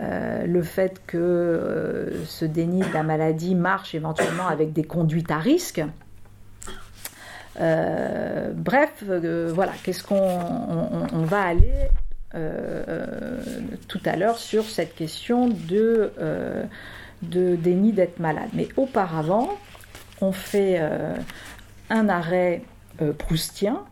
euh, 0.00 0.46
le 0.46 0.62
fait 0.62 1.02
que 1.06 1.18
euh, 1.18 2.24
ce 2.24 2.46
déni 2.46 2.80
de 2.80 2.94
la 2.94 3.02
maladie 3.02 3.54
marche 3.54 3.94
éventuellement 3.94 4.46
avec 4.46 4.72
des 4.72 4.84
conduites 4.84 5.30
à 5.30 5.38
risque. 5.38 5.82
Euh, 7.60 8.50
bref, 8.54 9.04
voilà, 9.52 9.72
qu'est-ce 9.82 10.02
qu'on 10.02 10.16
on, 11.12 11.22
va 11.24 11.42
aller 11.42 11.88
tout 13.88 14.00
à 14.06 14.16
l'heure 14.16 14.38
sur 14.38 14.64
cette 14.64 14.94
question 14.94 15.48
de 15.48 16.12
déni 17.22 17.92
d'être 17.92 18.20
malade. 18.20 18.48
Mais 18.54 18.68
auparavant, 18.76 19.58
on 20.22 20.32
fait 20.32 20.80
un 21.90 22.08
arrêt 22.08 22.62
proustien 23.18 23.82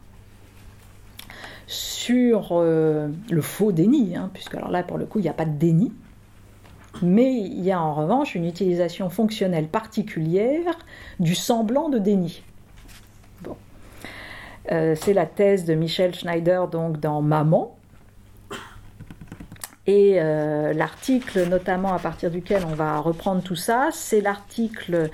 sur 1.69 2.49
euh, 2.53 3.09
le 3.31 3.43
faux 3.43 3.73
déni, 3.73 4.17
hein, 4.17 4.31
puisque 4.33 4.55
alors 4.55 4.71
là, 4.71 4.83
pour 4.83 4.97
le 4.97 5.05
coup, 5.05 5.19
il 5.19 5.23
n'y 5.23 5.29
a 5.29 5.35
pas 5.35 5.45
de 5.45 5.57
déni, 5.57 5.93
mais 7.03 7.35
il 7.35 7.63
y 7.63 7.71
a 7.71 7.81
en 7.81 7.95
revanche 7.95 8.35
une 8.35 8.47
utilisation 8.47 9.11
fonctionnelle 9.11 9.69
particulière 9.69 10.79
du 11.21 11.35
semblant 11.35 11.91
de 11.91 11.99
déni. 11.99 12.43
Euh, 14.73 14.95
c'est 14.97 15.15
la 15.15 15.25
thèse 15.25 15.65
de 15.65 15.75
Michel 15.75 16.15
Schneider 16.15 16.69
donc 16.69 17.01
dans 17.01 17.23
Maman. 17.23 17.75
Et 19.87 20.17
euh, 20.21 20.75
l'article 20.75 21.49
notamment 21.49 21.95
à 21.95 21.99
partir 21.99 22.31
duquel 22.31 22.63
on 22.71 22.75
va 22.75 22.99
reprendre 22.99 23.43
tout 23.43 23.57
ça, 23.57 23.89
c'est 23.93 24.21
l'article 24.21 25.11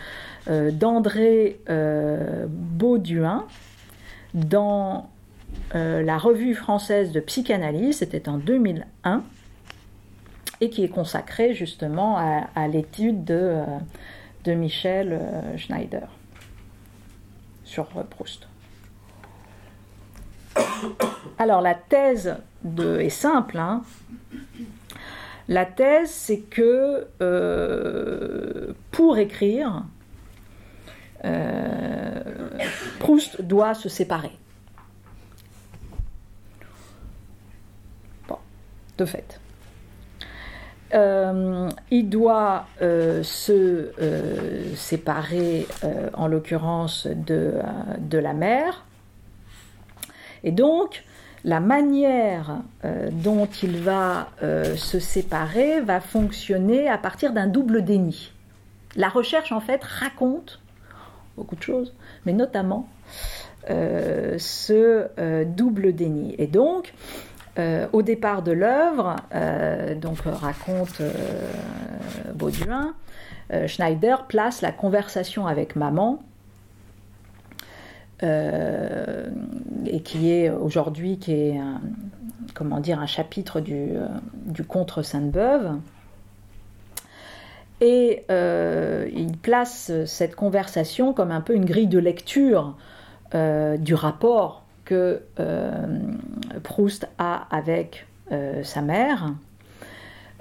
d'André 0.49 1.61
Bauduin 2.49 3.47
dans 4.35 5.09
euh, 5.75 6.03
la 6.03 6.19
revue 6.19 6.55
française 6.55 7.11
de 7.11 7.21
psychanalyse, 7.21 7.99
c'était 7.99 8.29
en 8.29 8.39
2001, 8.39 9.25
et 10.61 10.71
qui 10.71 10.85
est 10.85 10.89
consacrée 10.89 11.55
justement 11.55 12.17
à, 12.17 12.69
l'étude 12.69 13.25
de, 13.25 13.63
euh, 14.47 14.55
Michel 14.55 15.13
euh, 15.13 15.57
Schneider 15.57 16.09
sur 17.65 17.87
Proust. 17.87 18.47
Alors 21.39 21.61
la 21.61 21.75
thèse 21.75 22.37
est 22.79 23.09
simple. 23.09 23.59
Hein. 23.59 23.83
La 25.49 25.67
thèse, 25.67 26.11
c'est 26.11 26.41
que 26.41 27.09
pour 28.93 29.19
écrire, 29.19 29.83
Proust 33.01 33.43
doit 33.43 33.75
se 33.75 33.89
séparer. 33.89 34.31
De 38.99 39.05
fait. 39.05 39.41
Euh, 40.95 41.69
il 41.91 42.09
doit 42.09 42.67
euh, 42.81 43.23
se 43.25 43.91
euh, 44.01 44.75
séparer, 44.77 45.67
en 46.15 46.29
l'occurrence, 46.29 47.07
de, 47.07 47.55
de, 47.99 48.19
la 48.19 48.33
mère. 48.33 48.85
Et 50.45 50.53
donc, 50.53 51.05
la 51.45 51.61
manière 51.61 52.59
dont 53.13 53.47
il 53.63 53.79
va 53.79 54.29
se 54.41 54.99
séparer 54.99 55.81
va 55.81 56.01
fonctionner 56.01 56.89
à 56.89 56.97
partir 56.97 57.33
d'un 57.33 57.47
double 57.47 57.85
déni. 57.85 58.33
La 58.97 59.09
recherche, 59.09 59.53
en 59.53 59.61
fait, 59.61 59.83
raconte 59.83 60.61
beaucoup 61.37 61.57
de 61.57 61.63
choses, 61.63 61.93
mais 62.25 62.33
notamment 62.33 62.89
ce 63.69 65.45
double 65.45 65.95
déni. 65.95 66.35
Et 66.39 66.47
donc, 66.47 66.95
euh, 67.57 67.87
au 67.93 68.03
départ 68.03 68.43
de 68.43 68.51
l'œuvre, 68.51 69.15
euh, 69.33 69.95
donc 69.95 70.19
raconte 70.25 71.01
euh, 71.01 71.13
Bauduin, 72.35 72.95
Schneider 73.67 74.27
place 74.27 74.61
la 74.61 74.73
conversation 74.73 75.47
avec 75.47 75.77
maman, 75.77 76.23
et 78.23 80.01
qui 80.03 80.33
est 80.33 80.49
aujourd'hui 80.49 81.19
qui 81.19 81.33
est 81.33 81.59
un, 81.59 81.83
comment 82.55 82.81
dire 82.81 83.01
un 83.01 83.07
chapitre 83.07 83.61
du, 83.61 83.91
du 84.47 84.65
contre 84.65 85.03
Sainte-Beuve. 85.03 85.77
Et 87.83 88.25
il 88.31 89.37
place 89.43 89.93
cette 90.07 90.35
conversation 90.35 91.13
comme 91.13 91.31
un 91.31 91.43
peu 91.43 91.55
une 91.55 91.67
grille 91.67 91.87
de 91.87 91.99
lecture 91.99 92.75
du 93.35 93.95
rapport 93.95 94.64
que 94.85 95.23
euh, 95.41 95.99
Proust 96.63 97.09
a 97.19 97.47
avec 97.55 98.07
euh, 98.33 98.63
sa 98.63 98.83
mère, 98.83 99.35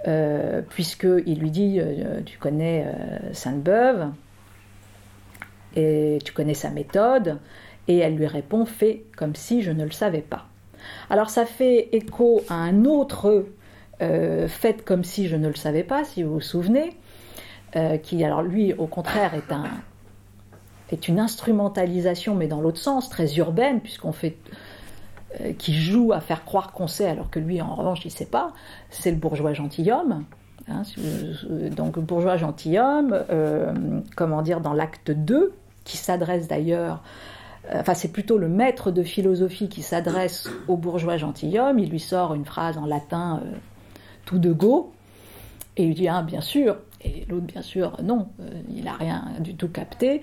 euh, 0.08 0.62
puisqu'il 0.70 1.40
lui 1.40 1.52
dit 1.52 1.80
Tu 2.26 2.38
connais 2.38 2.86
Sainte-Beuve, 3.32 4.10
et 5.76 6.20
tu 6.24 6.34
connais 6.34 6.54
sa 6.54 6.70
méthode, 6.70 7.40
et 7.88 7.98
elle 7.98 8.16
lui 8.16 8.28
répond 8.28 8.66
Fais 8.66 9.04
comme 9.16 9.36
si 9.36 9.62
je 9.62 9.72
ne 9.72 9.84
le 9.84 9.92
savais 9.92 10.22
pas. 10.22 10.48
Alors 11.10 11.30
ça 11.30 11.46
fait 11.46 11.90
écho 11.94 12.42
à 12.50 12.56
un 12.56 12.86
autre 12.86 13.46
Faites 14.48 14.84
comme 14.84 15.06
si 15.06 15.30
je 15.30 15.38
ne 15.38 15.48
le 15.48 15.56
savais 15.56 15.84
pas, 15.84 16.04
si 16.04 16.24
vous 16.24 16.34
vous 16.34 16.42
souvenez, 16.42 16.98
qui 18.02 18.22
alors 18.26 18.42
lui 18.42 18.74
au 18.74 18.86
contraire 18.86 19.34
est 19.34 19.50
un 19.54 19.64
est 20.94 21.08
une 21.08 21.20
instrumentalisation, 21.20 22.36
mais 22.36 22.48
dans 22.48 22.62
l'autre 22.62 22.80
sens, 22.80 23.10
très 23.10 23.36
urbaine, 23.36 23.82
puisqu'on 23.82 24.14
fait 24.14 24.38
qui 25.58 25.74
joue 25.74 26.14
à 26.14 26.22
faire 26.22 26.46
croire 26.46 26.74
qu'on 26.74 26.86
sait 26.86 27.08
alors 27.08 27.32
que 27.32 27.40
lui 27.40 27.60
en 27.60 27.74
revanche 27.74 28.06
il 28.06 28.12
sait 28.12 28.28
pas, 28.28 28.54
c'est 28.92 29.10
le 29.10 29.18
bourgeois 29.18 29.54
gentilhomme, 29.54 30.26
Hein, 30.70 30.84
donc 31.76 32.00
bourgeois 32.00 32.38
gentilhomme, 32.38 33.20
euh, 33.30 33.74
comment 34.16 34.42
dire, 34.42 34.62
dans 34.62 34.74
l'acte 34.74 35.12
2, 35.12 35.54
qui 35.84 35.98
s'adresse 35.98 36.48
d'ailleurs, 36.48 37.04
euh, 37.70 37.82
enfin 37.82 37.94
c'est 37.94 38.12
plutôt 38.12 38.38
le 38.38 38.48
maître 38.48 38.90
de 38.90 39.04
philosophie 39.04 39.68
qui 39.68 39.82
s'adresse 39.82 40.50
au 40.70 40.78
bourgeois 40.78 41.18
gentilhomme, 41.18 41.80
il 41.80 41.90
lui 41.90 42.00
sort 42.00 42.34
une 42.34 42.46
phrase 42.46 42.78
en 42.78 42.86
latin 42.86 43.42
euh, 43.44 43.52
tout 44.26 44.40
de 44.40 44.54
go, 44.54 44.94
et 45.76 45.84
il 45.84 45.96
dit, 45.96 46.08
ah 46.08 46.22
bien 46.22 46.42
sûr, 46.42 46.78
et 47.02 47.26
l'autre 47.28 47.46
bien 47.46 47.62
sûr, 47.62 47.98
non, 48.02 48.30
il 48.74 48.86
n'a 48.86 48.94
rien 48.94 49.26
du 49.42 49.56
tout 49.56 49.68
capté, 49.68 50.22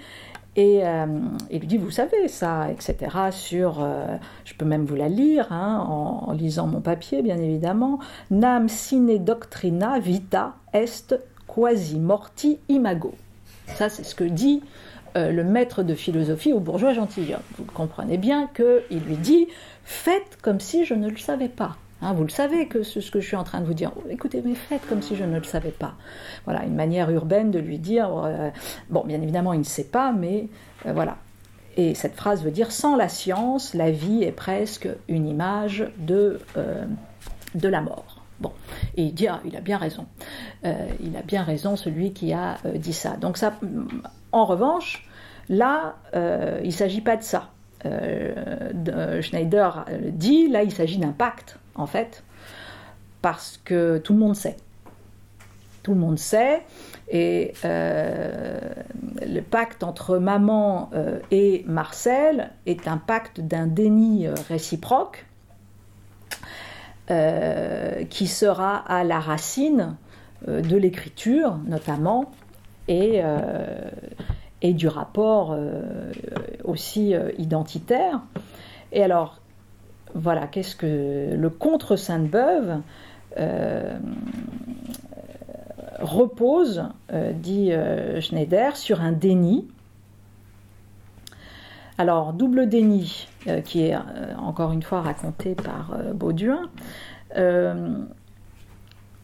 et 0.57 0.81
euh, 0.85 1.07
il 1.51 1.61
lui 1.61 1.67
dit, 1.67 1.77
vous 1.77 1.91
savez 1.91 2.27
ça, 2.27 2.71
etc. 2.71 2.97
Sur, 3.31 3.83
euh, 3.83 4.17
je 4.45 4.55
peux 4.55 4.65
même 4.65 4.85
vous 4.85 4.97
la 4.97 5.09
lire 5.09 5.53
hein, 5.53 5.79
en, 5.79 6.33
lisant 6.33 6.67
mon 6.67 6.81
papier, 6.81 7.23
bien 7.23 7.39
évidemment. 7.39 8.01
Nam 8.31 8.69
sine 8.69 9.23
doctrina 9.25 10.01
vita 10.01 10.57
est 10.73 11.15
quasi 11.47 11.99
morti 11.99 12.59
imago. 12.69 13.15
Ça, 13.77 13.89
c'est 13.89 14.03
ce 14.03 14.17
que 14.17 14.25
dit 14.25 14.63
euh, 15.17 15.31
le 15.31 15.45
maître 15.45 15.85
de 15.85 15.95
philosophie 15.95 16.53
au 16.53 16.61
bourgeois 16.61 16.95
gentilhomme. 16.95 17.41
Vous 17.57 17.65
comprenez 17.65 18.17
bien 18.17 18.49
qu'il 18.49 19.01
lui 19.01 19.17
dit, 19.17 19.47
faites 19.85 20.39
comme 20.43 20.59
si 20.59 20.85
je 20.85 20.95
ne 20.95 21.09
le 21.09 21.17
savais 21.17 21.49
pas. 21.49 21.77
Hein, 22.03 22.15
vous 22.15 22.23
le 22.23 22.31
savez 22.31 22.67
que 22.67 22.83
ce, 22.83 23.01
ce, 23.01 23.11
que 23.11 23.21
je 23.21 23.27
suis 23.27 23.37
en 23.37 23.45
train 23.45 23.61
de 23.61 23.67
vous 23.67 23.75
dire. 23.75 23.93
Écoutez, 24.09 24.43
mais 24.45 24.55
faites 24.55 24.87
comme 24.89 25.03
si 25.03 25.17
je 25.17 25.25
ne 25.25 25.37
le 25.37 25.45
savais 25.45 25.71
pas. 25.71 25.95
Voilà, 26.45 26.65
une 26.65 26.75
manière 26.75 27.11
urbaine 27.11 27.51
de 27.51 27.59
lui 27.59 27.79
dire. 27.79 28.11
Euh, 28.25 28.51
bon, 28.89 29.05
bien 29.05 29.21
évidemment, 29.21 29.53
il 29.53 29.61
ne 29.61 29.65
sait 29.65 29.85
pas, 29.85 30.13
mais 30.13 30.49
euh, 30.87 30.93
voilà. 30.95 31.19
Et 31.77 31.95
cette 31.95 32.17
phrase 32.17 32.43
veut 32.43 32.51
dire 32.51 32.73
sans 32.73 32.97
la 32.97 33.09
science, 33.09 33.75
la 33.75 33.91
vie 33.91 34.25
est 34.25 34.33
presque 34.33 34.89
une 35.09 35.29
image 35.29 35.91
de, 35.99 36.41
euh, 36.57 36.85
de 37.55 37.69
la 37.69 37.83
mort. 37.83 38.23
Bon, 38.41 38.53
et 38.97 39.03
il 39.03 39.13
dit, 39.13 39.29
ah, 39.29 39.41
il 39.45 39.55
a 39.55 39.61
bien 39.61 39.77
raison. 39.77 40.07
il 40.65 41.15
a 41.15 41.23
bien 41.23 41.43
raison, 41.43 41.77
celui 41.77 42.15
qui 42.15 42.33
a 42.33 42.57
dit 42.75 42.95
ça. 42.95 43.17
Donc, 43.19 43.37
ça, 43.37 43.53
en 44.33 44.47
revanche, 44.47 45.07
là, 45.51 45.97
il 46.15 46.67
ne 46.69 46.71
s'agit 46.71 47.03
pas 47.03 47.19
de 47.19 47.23
ça. 47.23 47.51
Schneider 49.21 49.85
dit, 50.13 50.49
là, 50.49 50.63
il 50.63 50.73
s'agit 50.73 50.97
d'un 50.97 51.13
pacte 51.13 51.59
en 51.81 51.87
fait, 51.87 52.23
parce 53.23 53.61
que 53.65 53.99
tout 53.99 54.13
le 54.13 54.19
monde 54.19 54.37
sait. 54.37 54.57
Tout 55.83 55.95
le 55.95 56.01
monde 56.01 56.19
sait, 56.19 56.63
et 57.11 57.55
euh, 57.65 58.61
le 59.27 59.41
pacte 59.41 59.83
entre 59.83 60.19
maman 60.19 60.91
euh, 60.95 61.19
et 61.33 61.65
Marcel 61.67 62.51
est 62.67 62.87
un 62.87 62.99
pacte 62.99 63.41
d'un 63.41 63.67
déni 63.67 64.27
euh, 64.27 64.35
réciproque 64.49 65.27
qui 68.09 68.29
sera 68.29 68.77
à 68.77 69.03
la 69.03 69.19
racine 69.19 69.97
de 70.47 70.77
l'écriture 70.77 71.59
notamment 71.67 72.31
et, 72.87 73.21
et 74.63 74.75
du 74.75 74.87
rapport 74.87 75.59
aussi 76.63 77.13
identitaire. 77.37 78.21
Et 78.93 79.03
alors, 79.03 79.40
voilà, 80.15 80.47
qu'est-ce 80.47 80.77
que 80.77 81.35
le 81.35 81.51
contre 81.51 81.97
Sainte-Beuve 81.97 82.81
euh, 83.39 83.99
repose, 86.01 86.85
euh, 87.13 87.33
dit 87.33 87.73
euh, 87.73 88.21
Schneider, 88.21 88.77
sur 88.77 89.01
un 89.01 89.13
déni. 89.13 89.69
Alors, 91.99 92.33
double 92.33 92.69
déni, 92.69 93.29
qui 93.67 93.83
est 93.83 93.95
encore 94.39 94.73
une 94.73 94.83
fois 94.83 95.03
raconté 95.03 95.55
par 95.55 95.95
Bauduin. 96.15 96.71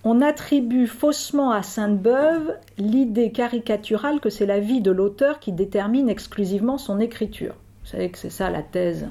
on 0.05 0.20
attribue 0.20 0.87
faussement 0.87 1.53
à 1.53 1.62
Sainte-Beuve 1.62 2.55
l'idée 2.77 3.33
caricaturale 3.33 4.20
que 4.20 4.29
c'est 4.29 4.44
la 4.44 4.61
vie 4.61 4.83
de 4.83 4.90
l'auteur 4.90 5.40
qui 5.40 5.53
détermine 5.53 6.11
exclusivement 6.11 6.77
son 6.77 7.01
écriture. 7.01 7.55
Vous 7.85 7.92
savez 7.92 8.11
que 8.11 8.18
c'est 8.18 8.29
ça 8.29 8.51
la 8.51 8.62
thèse 8.62 9.09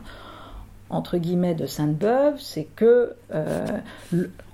entre 0.90 1.18
guillemets 1.18 1.56
de 1.56 1.66
Sainte-Beuve, 1.66 2.40
c'est 2.40 2.68
que, 2.76 3.16
euh, 3.34 3.66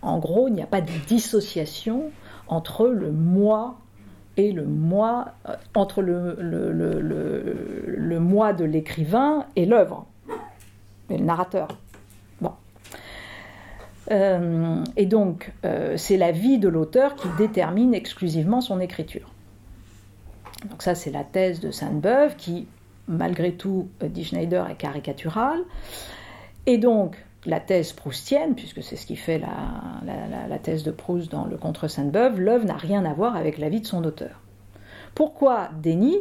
en 0.01 0.19
gros, 0.19 0.47
il 0.47 0.53
n'y 0.53 0.61
a 0.61 0.67
pas 0.67 0.81
de 0.81 0.91
dissociation 1.07 2.11
entre 2.47 2.87
le 2.87 3.11
moi 3.11 3.77
et 4.37 4.51
le 4.51 4.65
moi, 4.65 5.33
euh, 5.47 5.55
entre 5.75 6.01
le, 6.01 6.37
moi 8.19 8.53
de 8.53 8.63
l'écrivain 8.63 9.45
et 9.55 9.65
l'œuvre, 9.65 10.05
et 11.09 11.17
le 11.17 11.25
narrateur. 11.25 11.67
Bon. 12.39 12.53
Euh, 14.11 14.83
et 14.95 15.05
donc, 15.05 15.51
c'est 15.97 16.17
la 16.17 16.31
vie 16.31 16.59
de 16.59 16.69
l'auteur 16.69 17.15
qui 17.15 17.27
détermine 17.37 17.93
exclusivement 17.93 18.61
son 18.61 18.79
écriture. 18.79 19.29
Donc 20.69 20.81
ça, 20.81 20.95
c'est 20.95 21.11
la 21.11 21.23
thèse 21.23 21.59
de 21.59 21.71
Sainte-Beuve 21.71 22.35
qui, 22.37 22.67
malgré 23.07 23.51
tout, 23.51 23.89
dit 24.01 24.23
Schneider, 24.23 24.69
est 24.69 24.75
caricaturale. 24.75 25.59
Et 26.65 26.77
donc, 26.77 27.17
la 27.45 27.59
thèse 27.59 27.93
proustienne, 27.93 28.55
puisque 28.55 28.83
c'est 28.83 28.95
ce 28.95 29.05
qui 29.05 29.15
fait 29.15 29.39
la, 29.39 30.59
thèse 30.59 30.83
de 30.83 30.91
Proust 30.91 31.31
dans 31.31 31.45
le 31.45 31.57
Contre 31.57 31.87
Sainte-Beuve, 31.87 32.39
l'œuvre 32.39 32.65
n'a 32.65 32.77
rien 32.77 33.03
à 33.05 33.13
voir 33.13 33.35
avec 33.35 33.57
la 33.57 33.69
vie 33.69 33.81
de 33.81 33.87
son 33.87 34.03
auteur. 34.03 34.39
Pourquoi 35.15 35.69
déni 35.81 36.17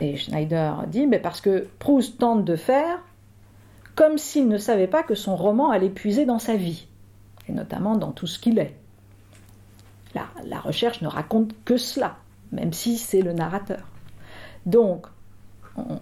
Et 0.00 0.16
Schneider 0.16 0.86
dit 0.86 1.06
mais 1.06 1.18
parce 1.18 1.40
que 1.40 1.66
Proust 1.78 2.18
tente 2.18 2.44
de 2.44 2.56
faire 2.56 3.00
comme 3.96 4.18
s'il 4.18 4.46
ne 4.48 4.58
savait 4.58 4.86
pas 4.86 5.02
que 5.02 5.14
son 5.14 5.36
roman 5.36 5.70
allait 5.70 5.88
puiser 5.88 6.26
dans 6.26 6.38
sa 6.38 6.54
vie, 6.54 6.86
et 7.48 7.52
notamment 7.52 7.96
dans 7.96 8.12
tout 8.12 8.26
ce 8.26 8.38
qu'il 8.38 8.58
est. 8.58 8.76
La, 10.44 10.60
recherche 10.60 11.02
ne 11.02 11.08
raconte 11.08 11.52
que 11.64 11.76
cela, 11.76 12.16
même 12.52 12.72
si 12.72 12.96
c'est 12.96 13.20
le 13.20 13.32
narrateur. 13.32 13.86
Donc, 14.64 15.06
on, 15.76 15.98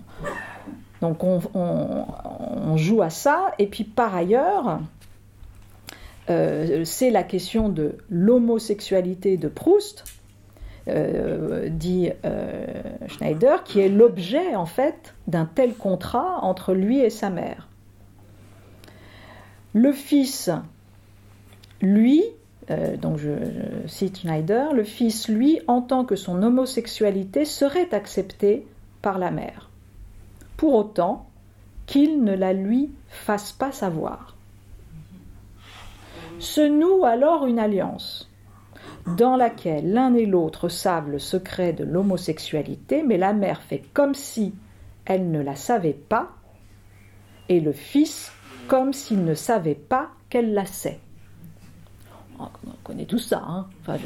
donc 1.05 1.23
on, 1.23 2.77
joue 2.77 3.03
à 3.03 3.11
ça. 3.11 3.53
Et 3.59 3.67
puis 3.67 3.85
par 3.85 4.17
ailleurs, 4.17 4.81
euh, 6.31 6.85
c'est 6.85 7.11
la 7.11 7.23
question 7.23 7.69
de 7.69 7.97
l'homosexualité 8.09 9.37
de 9.37 9.49
Proust, 9.49 10.05
euh, 10.89 11.69
dit 11.69 12.11
euh, 12.25 12.65
Schneider, 13.07 13.65
qui 13.65 13.81
est 13.81 13.91
l'objet 13.91 14.57
en 14.57 14.65
fait 14.65 15.15
d'un 15.27 15.45
tel 15.45 15.75
contrat 15.75 16.39
entre 16.43 16.73
lui 16.73 17.01
et 17.01 17.11
sa 17.11 17.29
mère. 17.29 17.69
Le 19.75 19.93
fils, 19.93 20.51
lui, 21.83 22.23
donc 23.03 23.19
je, 23.19 23.31
cite 23.87 24.21
Schneider, 24.21 24.73
le 24.73 24.85
fils, 24.85 25.29
lui, 25.29 25.61
entend 25.67 26.07
que 26.07 26.17
son 26.17 26.43
homosexualité 26.43 27.45
serait 27.45 27.93
acceptée 27.93 28.67
par 29.03 29.19
la 29.19 29.31
mère 29.31 29.69
pour 30.57 30.75
autant 30.75 31.27
qu'il 31.87 32.23
ne 32.25 32.35
la 32.35 32.53
lui 32.53 32.91
fasse 33.09 33.53
pas 33.53 33.73
savoir. 33.73 34.35
Se 36.39 36.61
noue 36.61 37.05
alors 37.05 37.47
une 37.47 37.59
alliance 37.59 38.31
dans 39.07 39.37
laquelle 39.37 39.93
l'un 39.93 40.15
et 40.15 40.27
l'autre 40.27 40.69
savent 40.69 41.11
le 41.11 41.19
secret 41.19 41.73
de 41.73 41.85
l'homosexualité, 41.85 43.03
mais 43.03 43.19
la 43.19 43.33
mère 43.33 43.63
fait 43.63 43.83
comme 43.93 44.15
si 44.15 44.55
elle 45.05 45.31
ne 45.31 45.43
la 45.43 45.57
savait 45.57 45.93
pas, 45.93 46.31
et 47.49 47.61
le 47.61 47.73
fils 47.73 48.33
comme 48.67 48.95
s'il 48.95 49.25
ne 49.25 49.35
savait 49.35 49.75
pas 49.75 50.09
qu'elle 50.31 50.55
la 50.55 50.65
sait. 50.65 50.99
On 52.39 52.49
connaît 52.83 53.05
tout 53.05 53.19
ça, 53.19 53.43
hein. 53.47 53.67
enfin, 53.83 53.99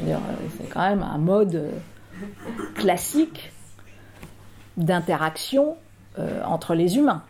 c'est 0.57 0.69
quand 0.69 0.87
même 0.87 1.01
un 1.01 1.17
mode 1.17 1.71
classique 2.75 3.51
d'interaction 4.77 5.71
euh, 5.71 5.88
entre 6.17 6.75
les 6.75 6.97
humains. 6.97 7.23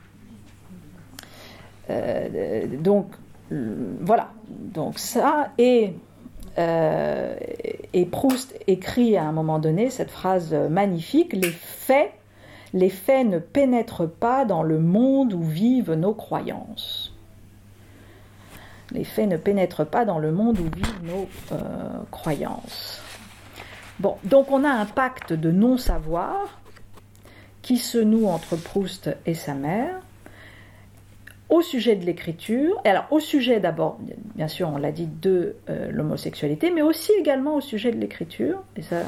Euh, 1.89 2.65
donc 2.77 3.07
voilà, 3.51 4.29
donc 4.49 4.99
ça 4.99 5.49
et 5.57 5.93
euh, 6.57 7.35
et 7.93 8.05
Proust 8.05 8.55
écrit 8.67 9.17
à 9.17 9.23
un 9.23 9.31
moment 9.31 9.59
donné 9.59 9.89
cette 9.89 10.11
phrase 10.11 10.53
magnifique 10.53 11.33
les 11.33 11.51
faits 11.51 12.11
les 12.73 12.89
faits 12.89 13.27
ne 13.27 13.39
pénètrent 13.39 14.07
pas 14.07 14.45
dans 14.45 14.61
le 14.61 14.79
monde 14.79 15.33
où 15.33 15.41
vivent 15.41 15.93
nos 15.93 16.13
croyances. 16.13 17.11
Les 18.91 19.03
faits 19.03 19.27
ne 19.27 19.37
pénètrent 19.37 19.87
pas 19.87 20.05
dans 20.05 20.19
le 20.19 20.31
monde 20.31 20.59
où 20.59 20.69
vivent 20.75 21.03
nos 21.03 21.27
croyances. 22.11 23.01
Bon, 23.99 24.17
donc 24.23 24.51
on 24.51 24.63
a 24.63 24.69
un 24.69 24.85
pacte 24.85 25.33
de 25.33 25.49
non-savoir 25.51 26.58
qui 27.61 27.77
se 27.77 27.97
noue 27.97 28.27
entre 28.27 28.55
Proust 28.55 29.09
et 29.25 29.33
sa 29.33 29.53
mère, 29.53 29.99
au 31.49 31.61
sujet 31.61 31.95
de 31.95 32.05
l'écriture, 32.05 32.79
et 32.85 32.89
alors 32.89 33.07
au 33.11 33.19
sujet 33.19 33.59
d'abord, 33.59 33.97
bien 34.35 34.47
sûr, 34.47 34.69
on 34.69 34.77
l'a 34.77 34.91
dit, 34.91 35.07
de 35.07 35.55
euh, 35.69 35.91
l'homosexualité, 35.91 36.71
mais 36.71 36.83
aussi 36.83 37.11
également 37.19 37.55
au 37.55 37.61
sujet 37.61 37.91
de 37.91 37.97
l'écriture, 37.97 38.63
et 38.75 38.83
ça, 38.83 39.01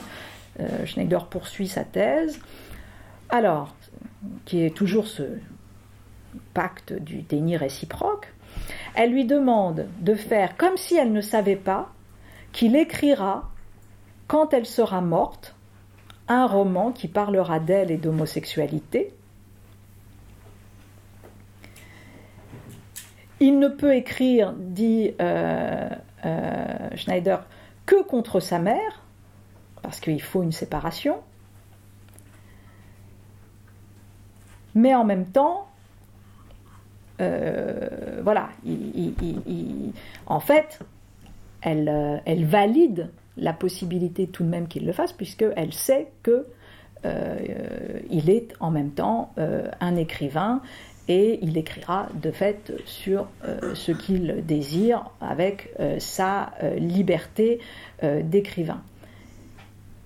euh, 0.59 0.85
Schneider 0.85 1.27
poursuit 1.27 1.67
sa 1.67 1.83
thèse, 1.83 2.39
alors, 3.29 3.75
qui 4.45 4.63
est 4.63 4.75
toujours 4.75 5.07
ce 5.07 5.23
pacte 6.53 6.93
du 6.93 7.21
déni 7.21 7.57
réciproque, 7.57 8.33
elle 8.95 9.11
lui 9.11 9.25
demande 9.25 9.87
de 10.01 10.15
faire 10.15 10.57
comme 10.57 10.77
si 10.77 10.95
elle 10.95 11.13
ne 11.13 11.21
savait 11.21 11.55
pas 11.55 11.93
qu'il 12.51 12.75
écrira, 12.75 13.49
quand 14.27 14.53
elle 14.53 14.65
sera 14.65 15.01
morte, 15.01 15.55
un 16.31 16.47
roman 16.47 16.91
qui 16.91 17.07
parlera 17.07 17.59
d'elle 17.59 17.91
et 17.91 17.97
d'homosexualité, 17.97 19.13
Il 23.41 23.57
ne 23.57 23.67
peut 23.69 23.95
écrire, 23.95 24.53
dit 24.55 25.15
euh, 25.19 25.89
euh, 26.25 26.89
Schneider, 26.93 27.43
que 27.87 28.03
contre 28.03 28.39
sa 28.39 28.59
mère, 28.59 29.01
parce 29.81 29.99
qu'il 29.99 30.21
faut 30.21 30.43
une 30.43 30.51
séparation. 30.51 31.17
Mais 34.75 34.93
en 34.93 35.03
même 35.03 35.25
temps, 35.25 35.67
euh, 37.19 38.21
voilà, 38.23 38.49
en 40.27 40.39
fait, 40.39 40.79
elle, 41.63 42.21
elle, 42.25 42.45
valide 42.45 43.09
la 43.37 43.53
possibilité 43.53 44.27
tout 44.27 44.43
de 44.43 44.49
même 44.49 44.67
qu'il 44.67 44.85
le 44.85 44.93
fasse, 44.93 45.13
puisqu'elle 45.13 45.73
sait 45.73 46.07
que 46.23 46.47
il 48.11 48.29
est 48.29 48.53
en 48.59 48.69
même 48.69 48.91
temps 48.91 49.33
un 49.79 49.95
écrivain 49.95 50.61
et 51.11 51.39
il 51.41 51.57
écrira 51.57 52.07
de 52.21 52.31
fait 52.31 52.73
sur 52.85 53.27
euh, 53.45 53.75
ce 53.75 53.91
qu'il 53.91 54.45
désire 54.45 55.09
avec 55.19 55.69
euh, 55.79 55.99
sa 55.99 56.53
euh, 56.63 56.75
liberté 56.75 57.59
d'écrivain. 58.23 58.81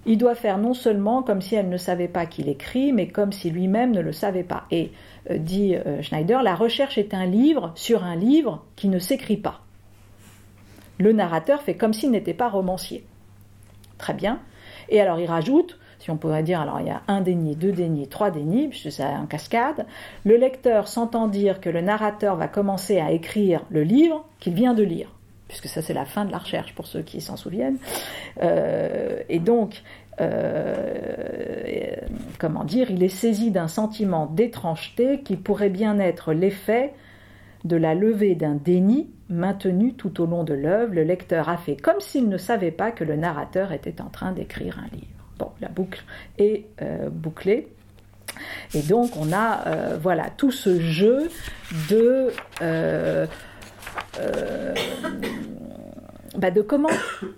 Il 0.05 0.17
doit 0.17 0.35
faire 0.35 0.57
non 0.57 0.73
seulement 0.73 1.23
comme 1.23 1.41
si 1.41 1.55
elle 1.55 1.69
ne 1.69 1.77
savait 1.77 2.09
pas 2.09 2.25
qu'il 2.25 2.49
écrit, 2.49 2.91
mais 2.91 3.07
comme 3.07 3.31
si 3.31 3.49
lui-même 3.49 3.91
ne 3.91 4.01
le 4.01 4.11
savait 4.11 4.43
pas. 4.43 4.65
Et 4.69 4.91
dit 5.33 5.75
Schneider, 6.01 6.43
la 6.43 6.55
recherche 6.55 6.97
est 6.97 7.13
un 7.13 7.25
livre 7.25 7.71
sur 7.75 8.03
un 8.03 8.17
livre 8.17 8.65
qui 8.75 8.89
ne 8.89 8.99
s'écrit 8.99 9.38
pas. 9.38 9.61
Le 10.99 11.13
narrateur 11.13 11.61
fait 11.61 11.75
comme 11.75 11.93
s'il 11.93 12.11
n'était 12.11 12.33
pas 12.33 12.49
romancier. 12.49 13.05
Très 13.97 14.13
bien. 14.13 14.39
Et 14.89 15.01
alors 15.01 15.19
il 15.19 15.27
rajoute, 15.27 15.79
si 15.99 16.12
on 16.12 16.17
pourrait 16.17 16.43
dire, 16.43 16.62
alors 16.62 16.79
il 16.79 16.88
y 16.88 16.91
a 16.91 17.01
un 17.08 17.21
déni, 17.21 17.55
deux 17.55 17.71
dénis, 17.71 18.08
trois 18.08 18.31
dénis, 18.31 18.67
puisque 18.67 18.91
c'est 18.91 19.03
en 19.03 19.25
cascade, 19.25 19.86
le 20.23 20.38
lecteur 20.38 20.88
s'entend 20.88 21.27
dire 21.27 21.60
que 21.60 21.69
le 21.69 21.81
narrateur 21.81 22.36
va 22.36 22.47
commencer 22.47 22.99
à 22.99 23.12
écrire 23.12 23.62
le 23.69 23.84
livre 23.84 24.25
qu'il 24.39 24.53
vient 24.53 24.73
de 24.73 24.84
lire, 24.84 25.12
puisque 25.47 25.67
ça 25.67 25.81
c'est 25.81 25.93
la 25.93 26.05
fin 26.05 26.25
de 26.25 26.31
la 26.31 26.38
recherche 26.38 26.75
pour 26.75 26.88
ceux 26.88 27.01
qui 27.01 27.21
s'en 27.21 27.38
souviennent. 27.38 27.77
Euh, 28.43 29.21
et 29.29 29.39
donc, 29.39 29.81
euh, 30.21 31.95
comment 32.39 32.63
dire, 32.63 32.91
il 32.91 33.03
est 33.03 33.10
saisi 33.10 33.51
d'un 33.51 33.67
sentiment 33.67 34.27
d'étrangeté 34.27 35.21
qui 35.21 35.36
pourrait 35.36 35.69
bien 35.69 35.99
être 35.99 36.34
l'effet 36.34 36.93
de 37.65 37.75
la 37.75 37.95
levée 37.95 38.36
d'un 38.36 38.56
déni 38.56 39.10
maintenu 39.28 39.93
tout 39.93 40.21
au 40.21 40.25
long 40.25 40.43
de 40.43 40.54
l'œuvre. 40.54 40.93
Le 40.93 41.04
lecteur 41.04 41.49
a 41.49 41.58
fait 41.58 41.75
comme 41.75 41.99
s'il 41.99 42.30
ne 42.30 42.38
savait 42.38 42.71
pas 42.71 42.91
que 42.91 43.04
le 43.04 43.15
narrateur 43.15 43.71
était 43.71 44.01
en 44.01 44.10
train 44.10 44.32
d'écrire 44.32 44.80
un 44.80 44.95
livre. 44.95 45.08
Bon, 45.39 45.49
la 45.60 45.67
boucle 45.67 46.04
est 46.38 46.65
euh, 46.82 47.10
bouclée. 47.10 47.67
Et 48.73 48.82
donc 48.82 49.17
on 49.17 49.34
a 49.34 49.67
euh, 49.67 49.97
voilà 50.01 50.30
tout 50.30 50.51
ce 50.51 50.80
jeu 50.80 51.30
de 51.89 52.32
euh, 52.62 53.25
bah, 56.38 56.51
de 56.51 56.62
comment 56.62 56.89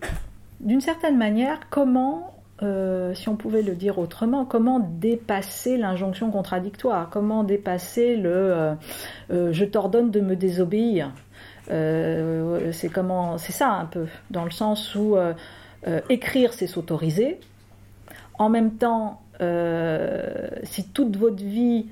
d'une 0.60 0.82
certaine 0.82 1.18
manière 1.18 1.60
comment 1.70 2.37
si 2.60 3.30
on 3.30 3.36
pouvait 3.36 3.62
le 3.62 3.76
dire 3.76 4.00
autrement, 4.00 4.46
comment 4.46 4.80
dépasser 4.80 5.78
l'injonction 5.78 6.32
contradictoire, 6.32 7.10
comment 7.10 7.44
dépasser 7.44 8.16
le 8.16 8.76
je 9.30 9.66
t'ordonne 9.66 10.12
de 10.12 10.20
me 10.20 10.36
désobéir? 10.36 11.12
c'est 11.68 12.90
comment, 12.94 13.38
c'est 13.38 13.52
ça 13.52 13.70
un 13.70 13.86
peu, 13.86 14.08
dans 14.32 14.46
le 14.46 14.52
sens 14.52 14.96
où 14.96 15.16
écrire 16.10 16.54
c'est 16.54 16.68
s'autoriser, 16.68 17.40
en 18.40 18.50
même 18.50 18.76
temps, 18.76 19.22
euh, 19.42 20.48
si 20.64 20.88
toute 20.90 21.18
votre 21.18 21.44
vie 21.44 21.88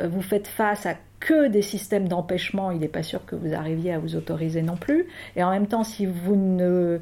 euh, 0.00 0.08
vous 0.08 0.22
faites 0.22 0.46
face 0.46 0.86
à 0.86 0.94
que 1.20 1.48
des 1.48 1.62
systèmes 1.62 2.08
d'empêchement, 2.08 2.70
il 2.70 2.78
n'est 2.78 2.88
pas 2.88 3.02
sûr 3.02 3.24
que 3.26 3.36
vous 3.36 3.54
arriviez 3.54 3.92
à 3.92 3.98
vous 3.98 4.16
autoriser 4.16 4.62
non 4.62 4.76
plus. 4.76 5.06
Et 5.36 5.42
en 5.42 5.50
même 5.50 5.66
temps, 5.66 5.84
si 5.84 6.06
vous 6.06 6.36
ne, 6.36 6.98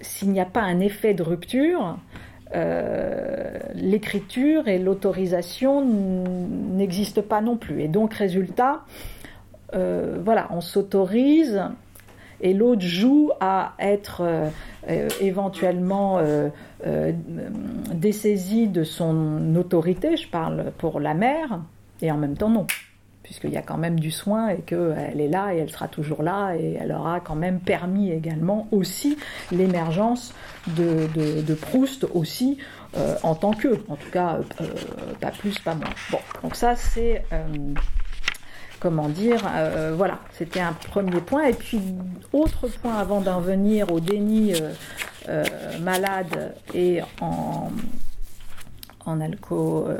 s'il 0.00 0.30
n'y 0.30 0.40
a 0.40 0.46
pas 0.46 0.62
un 0.62 0.80
effet 0.80 1.12
de 1.12 1.22
rupture, 1.22 1.98
euh, 2.54 3.58
l'écriture 3.74 4.68
et 4.68 4.78
l'autorisation 4.78 5.84
n'existent 5.84 7.22
pas 7.22 7.40
non 7.40 7.56
plus. 7.56 7.82
Et 7.82 7.88
donc, 7.88 8.14
résultat, 8.14 8.84
voilà, 9.72 10.48
on 10.50 10.60
s'autorise 10.60 11.62
et 12.40 12.54
l'autre 12.54 12.82
joue 12.82 13.30
à 13.40 13.74
être 13.78 14.20
euh, 14.22 14.48
euh, 14.88 15.08
éventuellement 15.20 16.18
euh, 16.18 16.50
dessaisi 17.92 18.68
de 18.68 18.84
son 18.84 19.56
autorité, 19.56 20.16
je 20.16 20.28
parle 20.28 20.72
pour 20.78 21.00
la 21.00 21.14
mère, 21.14 21.60
et 22.00 22.12
en 22.12 22.16
même 22.16 22.36
temps 22.36 22.50
non, 22.50 22.66
puisqu'il 23.28 23.50
y 23.50 23.58
a 23.58 23.62
quand 23.62 23.76
même 23.76 24.00
du 24.00 24.10
soin 24.10 24.48
et 24.48 24.62
qu'elle 24.62 25.20
est 25.20 25.28
là 25.28 25.52
et 25.54 25.58
elle 25.58 25.68
sera 25.68 25.86
toujours 25.86 26.22
là 26.22 26.54
et 26.56 26.78
elle 26.80 26.92
aura 26.92 27.20
quand 27.20 27.34
même 27.34 27.60
permis 27.60 28.10
également 28.10 28.66
aussi 28.72 29.18
l'émergence 29.52 30.32
de, 30.68 31.06
de, 31.14 31.54
Proust 31.54 32.06
aussi 32.14 32.56
en 33.22 33.34
tant 33.34 33.52
que, 33.52 33.68
en 33.88 33.96
tout 33.96 34.10
cas 34.10 34.38
pas 35.20 35.30
plus, 35.30 35.58
pas 35.58 35.74
moins. 35.74 35.90
Bon, 36.10 36.20
donc 36.42 36.54
ça 36.54 36.74
c'est 36.74 37.22
comment 38.80 39.08
dire, 39.08 39.40
euh, 39.54 39.94
voilà, 39.96 40.18
c'était 40.32 40.60
un 40.60 40.72
premier 40.72 41.20
point. 41.20 41.44
Et 41.46 41.52
puis, 41.52 41.80
autre 42.32 42.68
point 42.68 42.96
avant 42.96 43.20
d'en 43.20 43.40
venir 43.40 43.92
au 43.92 44.00
déni 44.00 44.54
euh, 44.54 44.72
euh, 45.28 45.44
malade 45.80 46.54
et 46.74 47.00
en, 47.20 47.70
en 49.04 49.20
alcool 49.20 49.96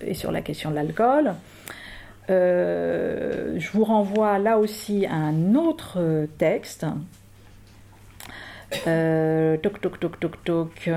et 0.00 0.14
sur 0.14 0.30
la 0.30 0.42
question 0.42 0.70
de 0.70 0.76
l'alcool. 0.76 1.34
Je 2.28 3.70
vous 3.72 3.84
renvoie 3.84 4.38
là 4.38 4.58
aussi 4.58 5.06
à 5.06 5.14
un 5.14 5.54
autre 5.54 6.26
texte. 6.38 6.86
toc 8.70 9.80
toc 9.80 10.00
toc 10.00 10.20
toc 10.20 10.44
toc. 10.44 10.90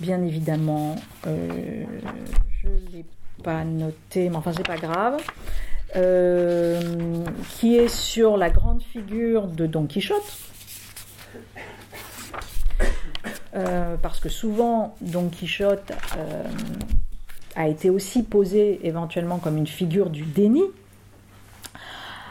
Bien 0.00 0.22
évidemment, 0.22 0.96
je 1.24 2.68
l'ai 2.92 3.04
pas 3.42 3.64
noté, 3.64 4.28
mais 4.28 4.36
enfin 4.36 4.52
c'est 4.52 4.66
pas 4.66 4.76
grave, 4.76 5.20
euh, 5.96 7.24
qui 7.50 7.76
est 7.76 7.88
sur 7.88 8.36
la 8.36 8.50
grande 8.50 8.82
figure 8.82 9.46
de 9.46 9.66
Don 9.66 9.86
Quichotte. 9.86 10.38
Euh, 13.54 13.96
parce 13.96 14.20
que 14.20 14.28
souvent 14.28 14.94
Don 15.00 15.30
Quichotte 15.30 15.92
euh, 16.18 16.44
a 17.58 17.66
été 17.66 17.90
aussi 17.90 18.22
posé 18.22 18.78
éventuellement 18.84 19.38
comme 19.38 19.56
une 19.58 19.66
figure 19.66 20.10
du 20.10 20.22
déni. 20.22 20.62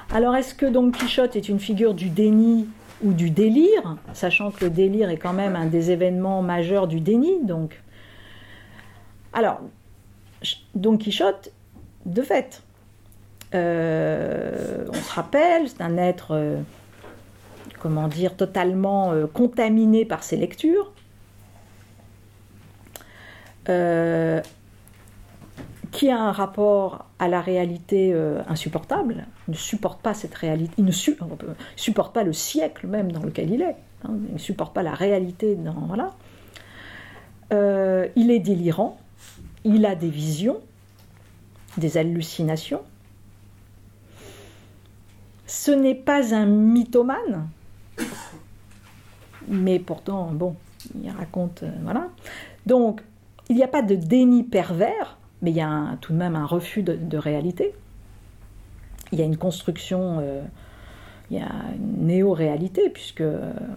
Alors 0.09 0.35
est-ce 0.37 0.55
que 0.55 0.65
Don 0.65 0.89
Quichotte 0.89 1.35
est 1.35 1.49
une 1.49 1.59
figure 1.59 1.93
du 1.93 2.09
déni 2.09 2.65
ou 3.03 3.11
du 3.11 3.29
délire, 3.29 3.97
sachant 4.13 4.51
que 4.51 4.63
le 4.63 4.71
délire 4.71 5.09
est 5.09 5.17
quand 5.17 5.33
même 5.33 5.57
un 5.57 5.65
des 5.65 5.91
événements 5.91 6.41
majeurs 6.41 6.87
du 6.87 7.01
déni, 7.01 7.43
donc? 7.43 7.81
Alors, 9.33 9.59
Don 10.73 10.97
Quichotte, 10.97 11.51
de 12.05 12.21
fait, 12.21 12.63
euh, 13.53 14.85
on 14.89 14.93
se 14.93 15.13
rappelle, 15.13 15.67
c'est 15.67 15.81
un 15.81 15.97
être, 15.97 16.31
euh, 16.31 16.61
comment 17.79 18.07
dire, 18.07 18.35
totalement 18.37 19.11
euh, 19.11 19.27
contaminé 19.27 20.05
par 20.05 20.23
ses 20.23 20.37
lectures, 20.37 20.93
qui 25.91 26.09
a 26.09 26.19
un 26.19 26.31
rapport 26.31 27.05
à 27.19 27.27
la 27.27 27.41
réalité 27.41 28.13
insupportable, 28.47 29.25
il 29.47 29.51
ne 29.51 29.55
supporte 29.55 30.01
pas 30.01 30.13
cette 30.13 30.35
réalité, 30.35 30.73
il 30.77 30.85
ne 30.85 30.91
supporte 30.91 32.13
pas 32.13 32.23
le 32.23 32.33
siècle 32.33 32.87
même 32.87 33.11
dans 33.11 33.23
lequel 33.23 33.51
il 33.51 33.61
est, 33.61 33.75
hein, 34.03 34.11
il 34.27 34.33
ne 34.33 34.39
supporte 34.39 34.73
pas 34.73 34.83
la 34.83 34.93
réalité 34.93 35.55
dans 35.55 35.87
voilà. 35.87 36.13
il 38.15 38.31
est 38.31 38.39
délirant, 38.39 38.97
il 39.63 39.85
a 39.85 39.95
des 39.95 40.09
visions, 40.09 40.57
des 41.77 41.97
hallucinations. 41.97 42.81
Ce 45.45 45.71
n'est 45.71 45.95
pas 45.95 46.33
un 46.33 46.45
mythomane, 46.45 47.47
mais 49.47 49.79
pourtant, 49.79 50.31
bon, 50.31 50.55
il 51.01 51.09
raconte, 51.09 51.63
euh, 51.63 51.71
voilà. 51.83 52.09
Donc, 52.65 53.01
il 53.49 53.55
n'y 53.55 53.63
a 53.63 53.67
pas 53.67 53.81
de 53.81 53.95
déni 53.95 54.43
pervers, 54.43 55.17
mais 55.41 55.51
il 55.51 55.57
y 55.57 55.61
a 55.61 55.97
tout 56.01 56.13
de 56.13 56.17
même 56.17 56.35
un 56.35 56.45
refus 56.45 56.83
de, 56.83 57.17
réalité. 57.17 57.73
il 59.11 59.19
y 59.19 59.21
a 59.21 59.25
une 59.25 59.37
construction, 59.37 60.23
il 61.29 61.37
y 61.37 61.39
a 61.39 61.51
une 61.75 62.07
néo-réalité, 62.07 62.89
puisque 62.89 63.23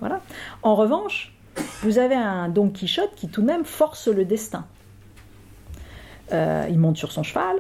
voilà. 0.01 0.21
En 0.63 0.75
revanche, 0.75 1.35
vous 1.83 1.99
avez 1.99 2.15
un 2.15 2.49
Don 2.49 2.71
Quichotte 2.71 3.15
qui 3.15 3.29
tout 3.29 3.43
de 3.43 3.47
même 3.47 3.65
force 3.65 4.09
le 4.09 4.25
destin. 4.25 4.67
il 6.33 6.79
monte 6.79 6.97
sur 6.97 7.13
son 7.13 7.23
cheval, 7.23 7.57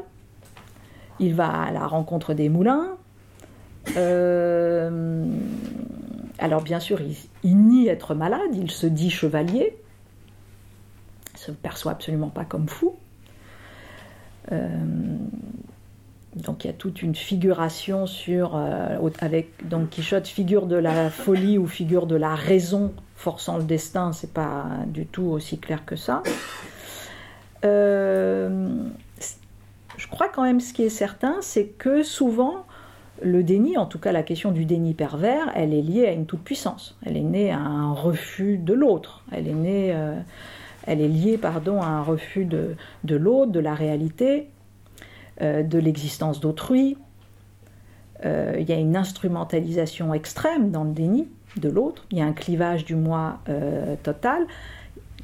il 1.18 1.34
va 1.34 1.50
à 1.50 1.70
la 1.70 1.86
rencontre 1.86 2.34
des 2.34 2.48
moulins. 2.48 2.96
alors 6.38 6.62
bien 6.62 6.80
sûr, 6.80 7.00
il, 7.42 7.56
nie 7.56 7.88
être 7.88 8.14
malade, 8.14 8.54
il 8.54 8.70
se 8.70 8.86
dit 8.86 9.10
chevalier, 9.10 9.76
il 11.34 11.38
se 11.38 11.52
perçoit 11.52 11.92
absolument 11.92 12.30
pas 12.30 12.44
comme 12.44 12.68
fou. 12.68 12.96
Euh, 14.52 14.78
donc 16.36 16.64
il 16.64 16.68
y 16.68 16.70
a 16.70 16.74
toute 16.74 17.02
une 17.02 17.14
figuration 17.14 18.06
sur 18.06 18.56
euh, 18.56 18.96
avec 19.20 19.68
Don 19.68 19.86
Quichotte 19.86 20.26
figure 20.26 20.66
de 20.66 20.76
la 20.76 21.10
folie 21.10 21.58
ou 21.58 21.66
figure 21.66 22.06
de 22.06 22.16
la 22.16 22.34
raison 22.34 22.94
forçant 23.16 23.58
le 23.58 23.64
destin 23.64 24.12
c'est 24.12 24.32
pas 24.32 24.66
du 24.86 25.06
tout 25.06 25.24
aussi 25.24 25.58
clair 25.58 25.84
que 25.84 25.96
ça 25.96 26.22
euh, 27.64 28.68
je 29.96 30.08
crois 30.08 30.28
quand 30.28 30.44
même 30.44 30.60
ce 30.60 30.72
qui 30.72 30.84
est 30.84 30.88
certain 30.88 31.36
c'est 31.42 31.66
que 31.66 32.02
souvent 32.02 32.64
le 33.22 33.42
déni, 33.42 33.76
en 33.76 33.84
tout 33.84 33.98
cas 33.98 34.12
la 34.12 34.22
question 34.22 34.50
du 34.50 34.64
déni 34.64 34.94
pervers, 34.94 35.52
elle 35.54 35.74
est 35.74 35.82
liée 35.82 36.06
à 36.06 36.12
une 36.12 36.24
toute 36.24 36.40
puissance. 36.40 36.96
Elle 37.04 37.18
est 37.18 37.22
née 37.22 37.50
à 37.50 37.58
un 37.58 37.92
refus 37.92 38.56
de 38.56 38.72
l'autre. 38.72 39.22
Elle 39.30 39.46
est 39.46 39.52
née, 39.52 39.94
elle 40.86 41.00
est 41.00 41.08
liée 41.08 41.38
pardon, 41.38 41.80
à 41.82 41.86
un 41.86 42.02
refus 42.02 42.44
de, 42.44 42.76
de 43.04 43.16
l'autre, 43.16 43.52
de 43.52 43.60
la 43.60 43.74
réalité, 43.74 44.48
euh, 45.42 45.62
de 45.62 45.78
l'existence 45.78 46.40
d'autrui. 46.40 46.96
Euh, 48.24 48.56
il 48.58 48.68
y 48.68 48.72
a 48.72 48.76
une 48.76 48.96
instrumentalisation 48.96 50.12
extrême 50.12 50.70
dans 50.70 50.84
le 50.84 50.92
déni 50.92 51.28
de 51.56 51.68
l'autre. 51.68 52.04
Il 52.10 52.18
y 52.18 52.20
a 52.20 52.26
un 52.26 52.32
clivage 52.32 52.84
du 52.84 52.94
moi 52.94 53.38
euh, 53.48 53.96
total, 54.02 54.46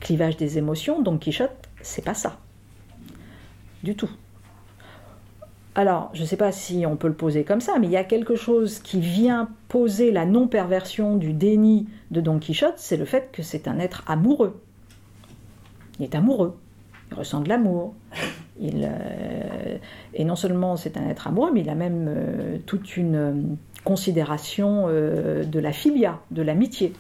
clivage 0.00 0.36
des 0.36 0.58
émotions. 0.58 1.02
Donc 1.02 1.20
Quichotte, 1.20 1.68
c'est 1.82 2.04
pas 2.04 2.14
ça. 2.14 2.38
Du 3.82 3.94
tout. 3.94 4.10
Alors, 5.74 6.08
je 6.14 6.22
ne 6.22 6.26
sais 6.26 6.38
pas 6.38 6.52
si 6.52 6.86
on 6.86 6.96
peut 6.96 7.08
le 7.08 7.14
poser 7.14 7.44
comme 7.44 7.60
ça, 7.60 7.74
mais 7.78 7.86
il 7.86 7.92
y 7.92 7.98
a 7.98 8.04
quelque 8.04 8.34
chose 8.34 8.78
qui 8.78 8.98
vient 8.98 9.50
poser 9.68 10.10
la 10.10 10.24
non-perversion 10.24 11.16
du 11.16 11.34
déni 11.34 11.86
de 12.10 12.22
Don 12.22 12.38
Quichotte, 12.38 12.78
c'est 12.78 12.96
le 12.96 13.04
fait 13.04 13.28
que 13.30 13.42
c'est 13.42 13.68
un 13.68 13.78
être 13.78 14.02
amoureux. 14.06 14.58
Il 15.98 16.04
est 16.04 16.14
amoureux, 16.14 16.56
il 17.10 17.16
ressent 17.16 17.40
de 17.40 17.48
l'amour. 17.48 17.94
Euh, 18.62 19.76
et 20.14 20.24
non 20.24 20.36
seulement 20.36 20.76
c'est 20.76 20.96
un 20.96 21.06
être 21.08 21.26
amoureux, 21.26 21.50
mais 21.52 21.60
il 21.60 21.68
a 21.68 21.74
même 21.74 22.06
euh, 22.08 22.56
toute 22.64 22.96
une 22.96 23.14
euh, 23.14 23.32
considération 23.84 24.88
de 24.88 25.58
la 25.60 25.72
filia, 25.72 26.18
de 26.32 26.42
l'amitié. 26.42 26.92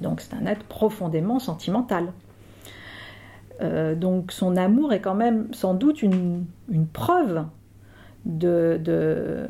Donc 0.00 0.20
c'est 0.20 0.34
un 0.34 0.46
être 0.46 0.62
profondément 0.64 1.40
sentimental. 1.40 2.12
donc 3.96 4.30
son 4.30 4.56
amour 4.56 4.92
est 4.92 5.00
quand 5.00 5.16
même 5.16 5.48
sans 5.52 5.74
doute 5.74 6.02
une, 6.02 6.44
preuve 6.92 7.46
de, 8.26 8.78
de, 8.80 9.48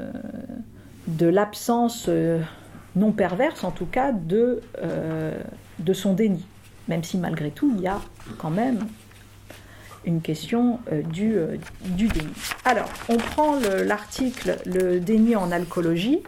de 1.07 1.27
l'absence 1.27 2.09
non 2.97 3.13
perverse, 3.13 3.63
en 3.63 3.73
tout 3.73 3.85
cas, 3.85 4.13
de, 4.13 4.63
de 5.81 5.93
son 5.93 6.15
déni 6.15 6.47
même 6.89 7.05
si 7.05 7.19
malgré 7.19 7.51
tout, 7.51 7.73
il 7.77 7.83
y 7.83 7.87
a 7.87 8.01
quand 8.39 8.51
même 8.51 8.87
une 10.05 10.23
question 10.23 10.81
euh, 10.91 11.03
du, 11.03 11.37
euh, 11.37 11.57
du, 11.83 12.09
déni. 12.09 12.33
Alors, 12.65 12.89
on 13.09 13.17
prend 13.17 13.59
l'article 13.85 14.57
le, 14.65 15.01
déni 15.01 15.37
en 15.37 15.53
alcoologie, 15.53 16.23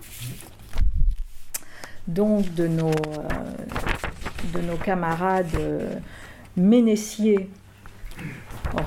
donc 2.07 2.53
de 2.55 2.67
nos, 2.67 2.91
euh, 2.91 4.55
de 4.55 4.61
nos 4.61 4.77
camarades 4.77 5.47
Ménessier, 6.57 7.49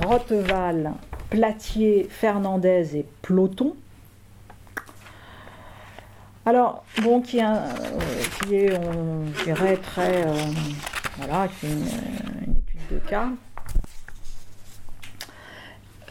Roteval, 0.05 0.93
Platier, 1.29 2.07
Fernandez 2.09 2.97
et 2.97 3.05
Ploton. 3.21 3.75
Alors, 6.45 6.83
bon, 7.01 7.21
qui, 7.21 7.39
qui 8.45 8.55
est, 8.55 8.77
on 8.77 9.23
dirait, 9.45 9.77
très 9.77 10.25
voilà, 11.17 11.47
qui 11.47 11.67
est 11.67 11.69
une, 11.69 12.55
étude 12.57 12.81
de 12.91 12.99
cas. 12.99 13.29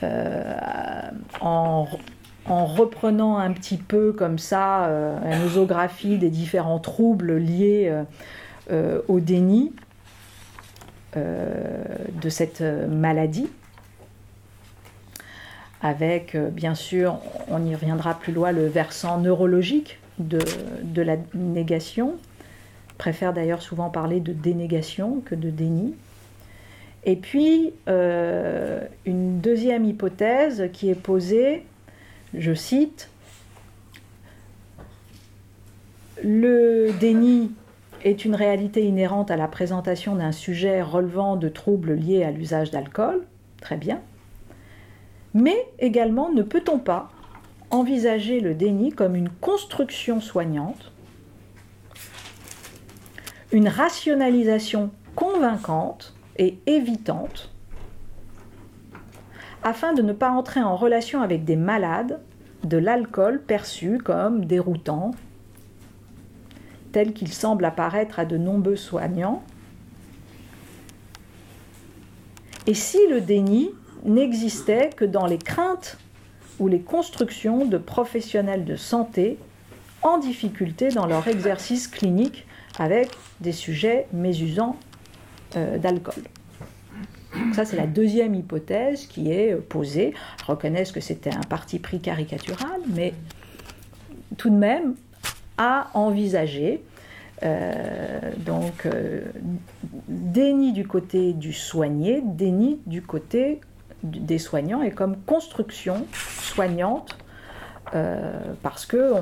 Euh, 0.02 0.54
en, 1.40 1.86
reprenant 2.46 3.38
un 3.38 3.52
petit 3.52 3.76
peu 3.76 4.12
comme 4.12 4.38
ça 4.38 4.86
euh, 4.86 5.16
la 5.24 6.18
des 6.18 6.28
différents 6.28 6.80
troubles 6.80 7.36
liés 7.36 8.02
euh, 8.70 9.00
au 9.08 9.20
déni 9.20 9.72
de 11.14 12.28
cette 12.28 12.62
maladie, 12.62 13.48
avec 15.82 16.36
bien 16.36 16.74
sûr, 16.74 17.18
on 17.48 17.64
y 17.64 17.74
reviendra 17.74 18.14
plus 18.14 18.32
loin, 18.32 18.50
le 18.50 18.66
versant 18.66 19.18
neurologique 19.18 19.98
de, 20.18 20.38
de 20.82 21.02
la 21.02 21.16
négation, 21.34 22.16
préfère 23.02 23.32
d'ailleurs 23.32 23.62
souvent 23.62 23.90
parler 23.90 24.20
de 24.20 24.32
dénégation 24.32 25.22
que 25.24 25.34
de 25.34 25.50
déni. 25.50 25.96
Et 27.02 27.16
puis, 27.16 27.72
euh, 27.88 28.80
une 29.04 29.40
deuxième 29.40 29.84
hypothèse 29.84 30.68
qui 30.72 30.88
est 30.88 30.94
posée, 30.94 31.64
je 32.32 32.54
cite, 32.54 33.10
le 36.22 36.92
déni 37.00 37.50
est 38.04 38.24
une 38.24 38.36
réalité 38.36 38.84
inhérente 38.84 39.32
à 39.32 39.36
la 39.36 39.48
présentation 39.48 40.14
d'un 40.14 40.30
sujet 40.30 40.80
relevant 40.80 41.34
de 41.34 41.48
troubles 41.48 41.94
liés 41.94 42.22
à 42.22 42.30
l'usage 42.30 42.70
d'alcool, 42.70 43.26
très 43.60 43.76
bien, 43.76 44.00
mais 45.34 45.56
également 45.80 46.30
ne 46.30 46.42
peut-on 46.42 46.78
pas 46.78 47.10
envisager 47.70 48.38
le 48.38 48.54
déni 48.54 48.92
comme 48.92 49.16
une 49.16 49.30
construction 49.40 50.20
soignante 50.20 50.91
une 53.52 53.68
rationalisation 53.68 54.90
convaincante 55.14 56.14
et 56.38 56.58
évitante 56.66 57.50
afin 59.62 59.92
de 59.92 60.02
ne 60.02 60.12
pas 60.12 60.30
entrer 60.30 60.62
en 60.62 60.74
relation 60.74 61.22
avec 61.22 61.44
des 61.44 61.56
malades 61.56 62.20
de 62.64 62.78
l'alcool 62.78 63.42
perçu 63.42 63.98
comme 63.98 64.44
déroutant, 64.44 65.12
tel 66.92 67.12
qu'il 67.12 67.32
semble 67.32 67.64
apparaître 67.64 68.18
à 68.18 68.24
de 68.24 68.36
nombreux 68.36 68.76
soignants. 68.76 69.42
Et 72.66 72.74
si 72.74 72.98
le 73.08 73.20
déni 73.20 73.70
n'existait 74.04 74.90
que 74.90 75.04
dans 75.04 75.26
les 75.26 75.38
craintes 75.38 75.98
ou 76.58 76.68
les 76.68 76.80
constructions 76.80 77.64
de 77.66 77.78
professionnels 77.78 78.64
de 78.64 78.76
santé 78.76 79.38
en 80.02 80.18
difficulté 80.18 80.88
dans 80.88 81.06
leur 81.06 81.28
exercice 81.28 81.86
clinique 81.88 82.46
avec 82.78 83.10
des 83.40 83.52
sujets 83.52 84.06
mésusants 84.12 84.76
euh, 85.56 85.78
d'alcool. 85.78 86.22
Ça, 87.54 87.64
c'est 87.64 87.76
la 87.76 87.86
deuxième 87.86 88.34
hypothèse 88.34 89.06
qui 89.06 89.30
est 89.30 89.54
posée. 89.54 90.12
Je 90.40 90.44
reconnais 90.44 90.84
que 90.84 91.00
c'était 91.00 91.34
un 91.34 91.42
parti 91.42 91.78
pris 91.78 92.00
caricatural, 92.00 92.80
mais 92.94 93.14
tout 94.36 94.50
de 94.50 94.56
même 94.56 94.94
à 95.56 95.90
envisager. 95.94 96.82
Euh, 97.42 98.20
donc, 98.38 98.86
euh, 98.86 99.22
déni 100.08 100.72
du 100.72 100.86
côté 100.86 101.32
du 101.32 101.52
soigné, 101.52 102.22
déni 102.22 102.80
du 102.86 103.02
côté 103.02 103.60
des 104.02 104.38
soignants, 104.38 104.82
et 104.82 104.90
comme 104.90 105.16
construction 105.16 106.06
soignante, 106.12 107.16
parce 108.62 108.86
que 108.86 109.14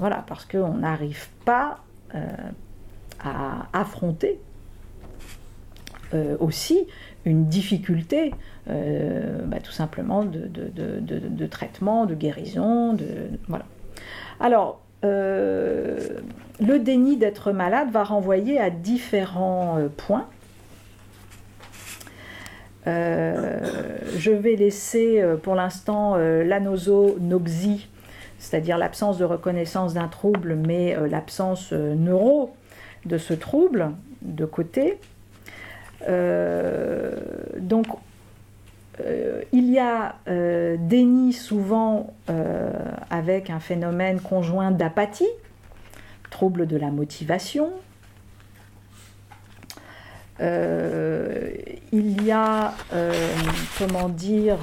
voilà, 0.00 0.24
parce 0.26 0.46
qu'on 0.46 0.78
n'arrive 0.78 1.28
pas 1.44 1.78
euh, 2.14 2.26
à 3.22 3.66
affronter 3.74 4.40
euh, 6.14 6.38
aussi 6.40 6.86
une 7.26 7.48
difficulté 7.48 8.32
euh, 8.70 9.42
bah, 9.44 9.58
tout 9.62 9.72
simplement 9.72 10.24
de, 10.24 11.46
traitement, 11.46 12.06
de 12.06 12.14
guérison, 12.14 12.94
de, 12.94 13.04
voilà. 13.46 13.66
Alors, 14.40 14.80
le 15.02 16.78
déni 16.78 17.18
d'être 17.18 17.52
malade 17.52 17.90
va 17.90 18.02
renvoyer 18.02 18.58
à 18.58 18.70
différents 18.70 19.78
points. 19.98 20.26
je 22.86 24.30
vais 24.30 24.56
laisser 24.56 25.22
pour 25.42 25.54
l'instant 25.54 26.16
l'anosonoxie 26.16 27.89
c'est-à-dire 28.40 28.78
l'absence 28.78 29.18
de 29.18 29.24
reconnaissance 29.24 29.94
d'un 29.94 30.08
trouble, 30.08 30.56
mais 30.56 30.96
euh, 30.96 31.06
l'absence 31.06 31.72
euh, 31.72 31.94
neuro 31.94 32.56
de 33.04 33.18
ce 33.18 33.34
trouble 33.34 33.92
de 34.22 34.46
côté. 34.46 34.98
Euh, 36.08 37.14
donc, 37.58 37.86
il 39.52 39.70
y 39.70 39.78
a 39.78 40.16
déni 40.26 41.32
souvent 41.32 42.12
avec 43.08 43.48
un 43.48 43.58
phénomène 43.58 44.20
conjoint 44.20 44.70
d'apathie, 44.72 45.30
trouble 46.28 46.66
de 46.66 46.76
la 46.76 46.90
motivation. 46.90 47.70
il 50.38 52.22
y 52.22 52.30
a, 52.30 52.74
comment 53.78 54.10
dire, 54.10 54.58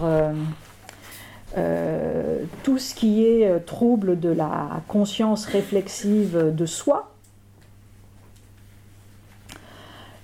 tout 1.55 2.77
ce 2.77 2.93
qui 2.93 3.25
est 3.25 3.65
trouble 3.65 4.19
de 4.19 4.29
la 4.29 4.81
conscience 4.87 5.45
réflexive 5.45 6.53
de 6.55 6.65
soi, 6.65 7.11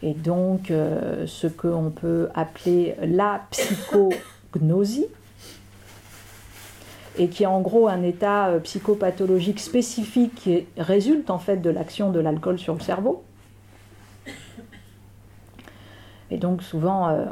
et 0.03 0.13
donc 0.13 0.69
euh, 0.69 1.25
ce 1.25 1.47
qu'on 1.47 1.89
peut 1.89 2.27
appeler 2.35 2.95
la 3.01 3.41
psychognosie, 3.51 5.07
et 7.17 7.29
qui 7.29 7.43
est 7.43 7.47
en 7.47 7.61
gros 7.61 7.87
un 7.87 8.03
état 8.03 8.47
euh, 8.47 8.59
psychopathologique 8.59 9.61
spécifique 9.61 10.35
qui 10.35 10.65
résulte 10.77 11.29
en 11.29 11.39
fait 11.39 11.57
de 11.57 11.69
l'action 11.69 12.11
de 12.11 12.19
l'alcool 12.19 12.59
sur 12.59 12.73
le 12.73 12.81
cerveau. 12.81 13.23
Et 16.33 16.37
donc 16.37 16.63
souvent, 16.63 17.09
euh, 17.09 17.25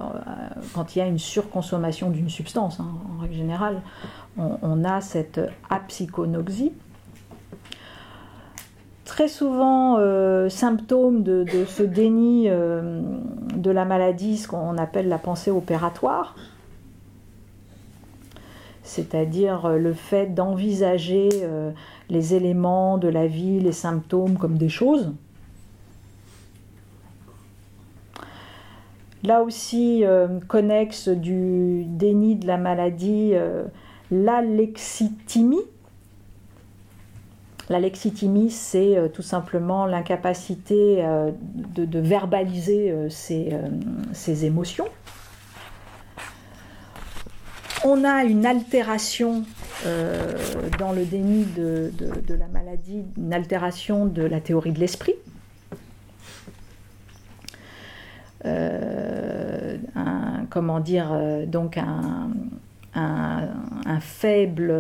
quand 0.76 0.96
il 0.96 1.00
y 1.00 1.02
a 1.02 1.08
une 1.08 1.18
surconsommation 1.18 2.12
d'une 2.12 2.30
substance, 2.30 2.80
hein, 2.80 2.86
en 3.18 3.20
règle 3.20 3.34
générale, 3.34 3.82
on, 4.38 4.84
a 4.84 5.02
cette 5.02 5.42
apsychonoxie 5.72 6.72
très 9.06 9.28
souvent 9.28 9.98
euh, 9.98 10.50
symptôme 10.50 11.24
de, 11.24 11.46
ce 11.68 11.82
déni 11.82 12.46
euh, 12.48 13.02
de 13.58 13.72
la 13.72 13.86
maladie, 13.86 14.38
ce 14.38 14.48
qu'on 14.48 14.78
appelle 14.78 15.10
la 15.10 15.18
pensée 15.18 15.50
opératoire, 15.50 16.36
c'est-à-dire 18.84 19.66
euh, 19.66 19.78
le 19.80 19.94
fait 19.94 20.28
d'envisager 20.28 21.30
les 22.10 22.36
éléments 22.36 23.00
de 23.00 23.08
la 23.08 23.26
vie, 23.26 23.60
les 23.60 23.72
symptômes 23.72 24.38
comme 24.38 24.58
des 24.60 24.70
choses. 24.70 25.12
Là 29.24 29.44
aussi, 29.44 30.04
connexe 30.48 31.10
du 31.10 31.84
déni 31.86 32.36
de 32.36 32.48
la 32.48 32.58
maladie, 32.58 33.34
l'alexithymie, 34.10 35.62
la 37.72 37.80
lexitimie, 37.80 38.52
c'est 38.52 38.98
euh, 38.98 39.08
tout 39.08 39.22
simplement 39.22 39.86
l'incapacité 39.86 40.98
euh, 41.00 41.32
de, 41.56 42.00
verbaliser 42.00 42.92
euh, 42.92 43.08
ses, 43.10 44.46
émotions. 44.46 44.88
On 47.86 48.04
a 48.04 48.26
une 48.26 48.46
altération 48.46 49.44
dans 50.78 50.92
le 50.92 51.04
déni 51.06 51.46
de, 51.46 51.92
la 52.28 52.48
maladie, 52.48 53.04
une 53.18 53.34
altération 53.34 54.06
de 54.06 54.22
la 54.22 54.40
théorie 54.40 54.72
de 54.72 54.80
l'esprit. 54.80 55.16
Comment 60.50 60.80
dire, 60.80 61.46
donc 61.48 61.78
un 62.94 64.00
faible 64.00 64.72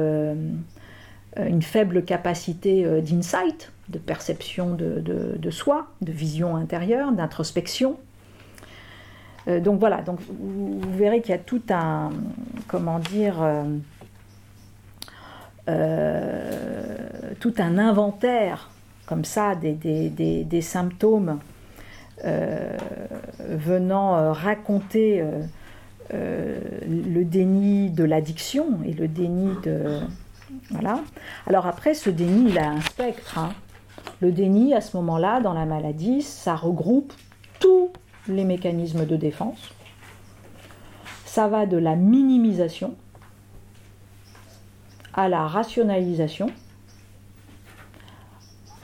euh, 1.39 1.47
une 1.47 1.61
faible 1.61 2.03
capacité 2.03 2.85
euh, 2.85 2.99
d'insight, 2.99 3.71
de 3.87 3.97
perception 3.97 4.75
de, 4.75 5.49
soi, 5.49 5.87
de 6.01 6.11
vision 6.11 6.57
intérieure, 6.57 7.13
d'introspection. 7.13 7.97
Euh, 9.47 9.61
donc 9.61 9.79
voilà, 9.79 10.01
donc 10.01 10.19
vous, 10.19 10.81
verrez 10.91 11.21
qu'il 11.21 11.31
y 11.31 11.35
a 11.35 11.37
tout 11.37 11.61
un, 11.69 12.09
comment 12.67 12.99
dire, 12.99 13.35
tout 17.39 17.53
un 17.59 17.77
inventaire 17.77 18.69
comme 19.05 19.23
ça 19.23 19.55
des, 19.55 20.61
symptômes 20.61 21.39
venant 22.23 24.33
raconter 24.33 25.23
le 26.11 27.23
déni 27.23 27.89
de 27.89 28.03
l'addiction 28.03 28.79
et 28.85 28.93
le 28.93 29.07
déni 29.07 29.55
de, 29.63 30.01
voilà. 30.69 30.99
Alors 31.47 31.67
après, 31.67 31.93
ce 31.93 32.09
déni, 32.09 32.49
il 32.49 32.59
a 32.59 32.69
un 32.69 32.81
spectre. 32.81 33.37
Hein. 33.37 33.53
Le 34.19 34.31
déni, 34.31 34.73
à 34.73 34.81
ce 34.81 34.95
moment-là, 34.97 35.41
dans 35.41 35.53
la 35.53 35.65
maladie, 35.65 36.21
ça 36.21 36.55
regroupe 36.55 37.13
tous 37.59 37.89
les 38.27 38.43
mécanismes 38.43 39.05
de 39.05 39.15
défense. 39.15 39.73
Ça 41.25 41.47
va 41.47 41.65
de 41.65 41.77
la 41.77 41.95
minimisation 41.95 42.95
à 45.13 45.27
la 45.27 45.47
rationalisation, 45.47 46.47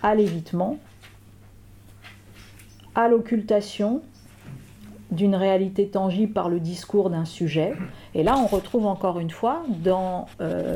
à 0.03 0.15
l'évitement, 0.15 0.77
à 2.97 3.07
l'occultation 3.07 4.01
d'une 5.11 5.35
réalité 5.35 5.87
tangible 5.87 6.33
par 6.33 6.49
le 6.49 6.59
discours 6.59 7.09
d'un 7.09 7.23
sujet. 7.23 7.73
Et 8.13 8.23
là, 8.23 8.37
on 8.37 8.47
retrouve 8.47 8.87
encore 8.87 9.19
une 9.19 9.29
fois 9.29 9.63
dans 9.69 10.25
euh, 10.41 10.75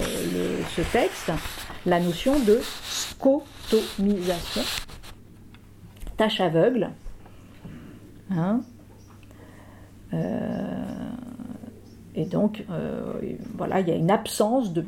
ce 0.76 0.82
texte 0.94 1.32
la 1.86 2.00
notion 2.00 2.40
de 2.40 2.60
scotomisation, 2.84 4.62
tâche 6.16 6.40
aveugle. 6.40 6.92
Hein. 8.30 8.62
Euh, 10.14 11.10
et 12.14 12.26
donc, 12.26 12.64
euh, 12.70 13.14
voilà, 13.58 13.80
il 13.82 13.90
y 13.90 13.92
a 13.92 13.96
une 13.96 14.12
absence 14.12 14.74
de 14.74 14.86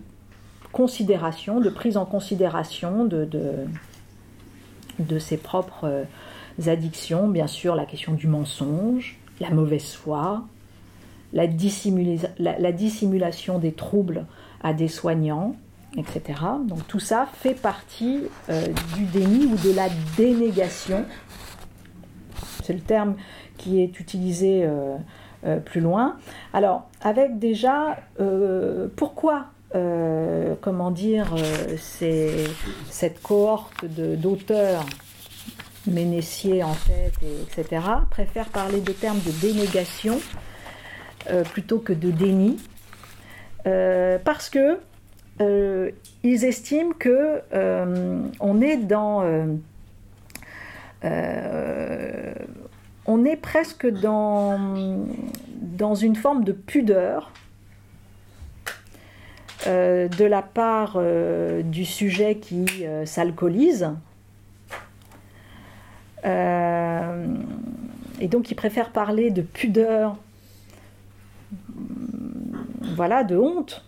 considération, 0.71 1.59
de 1.59 1.69
prise 1.69 1.97
en 1.97 2.05
considération 2.05 3.05
de, 3.05 3.27
de 4.99 5.19
ses 5.19 5.38
propres 5.38 6.05
addictions, 6.68 7.28
bien 7.28 7.47
sûr 7.47 7.76
la 7.76 7.86
question 7.86 8.14
du 8.14 8.28
mensonge, 8.28 9.18
la 9.39 9.49
mauvaise 9.49 9.93
foi, 9.93 10.43
la, 11.34 11.47
dissimulation 11.47 13.60
des 13.60 13.72
troubles 13.72 14.26
à 14.62 14.74
des 14.74 14.88
soignants, 14.88 15.56
etc. 15.97 16.39
Donc 16.66 16.88
tout 16.88 16.99
ça 16.99 17.28
fait 17.34 17.60
partie 17.60 18.22
euh, 18.49 18.68
du 18.95 19.06
déni 19.06 19.45
ou 19.45 19.56
de 19.58 19.76
la 19.76 19.88
dénégation. 20.18 21.06
C'est 22.64 22.74
le 22.74 22.80
terme 22.80 23.16
qui 23.58 23.82
est 23.82 23.99
utilisé 23.99 24.64
euh, 24.64 24.95
euh, 25.45 25.60
plus 25.60 25.82
loin. 25.82 26.16
Alors, 26.54 26.89
avec 27.01 27.39
déjà, 27.39 27.97
pourquoi 28.95 29.47
comment 30.62 30.91
dire, 30.91 31.34
cette 31.80 33.24
cohorte 33.24 33.86
d'auteurs 33.86 34.86
Ménessier 35.88 36.63
en 36.63 36.73
tête, 36.73 37.19
etc., 37.23 37.81
préfèrent 38.09 38.49
parler 38.49 38.79
de 38.79 38.93
termes 38.93 39.19
de 39.19 39.31
dénégation 39.41 40.19
euh, 41.29 41.43
plutôt 41.43 41.79
que 41.79 41.93
de 41.93 42.11
déni, 42.11 42.57
euh, 43.65 44.17
parce 44.23 44.49
que 44.49 44.79
euh, 45.39 45.91
ils 46.21 46.43
estiment 46.43 46.91
que 46.97 47.41
on 48.39 48.61
est 48.61 48.77
dans 48.77 49.23
on 53.05 53.25
est 53.25 53.36
presque 53.36 53.88
dans, 53.88 55.05
dans 55.61 55.95
une 55.95 56.15
forme 56.15 56.43
de 56.43 56.51
pudeur 56.51 57.31
de 59.65 60.25
la 60.25 60.41
part 60.41 61.01
du 61.63 61.86
sujet 61.86 62.36
qui 62.36 62.86
s'alcoolise 63.05 63.91
euh, 66.26 67.28
et 68.19 68.28
donc 68.28 68.51
il 68.51 68.55
préfère 68.55 68.91
parler 68.91 69.32
de 69.32 69.41
pudeur, 69.41 70.17
voilà, 72.95 73.24
de 73.24 73.38
honte. 73.38 73.86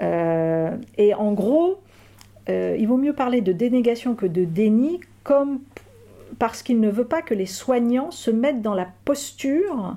Euh, 0.00 0.76
et 0.96 1.14
en 1.14 1.32
gros, 1.32 1.80
euh, 2.48 2.76
il 2.78 2.86
vaut 2.86 2.96
mieux 2.96 3.12
parler 3.12 3.40
de 3.40 3.52
dénégation 3.52 4.14
que 4.14 4.26
de 4.26 4.44
déni, 4.44 5.00
comme 5.24 5.60
parce 6.38 6.62
qu'il 6.62 6.80
ne 6.80 6.88
veut 6.88 7.06
pas 7.06 7.22
que 7.22 7.34
les 7.34 7.46
soignants 7.46 8.10
se 8.10 8.30
mettent 8.30 8.62
dans 8.62 8.74
la 8.74 8.88
posture 9.04 9.96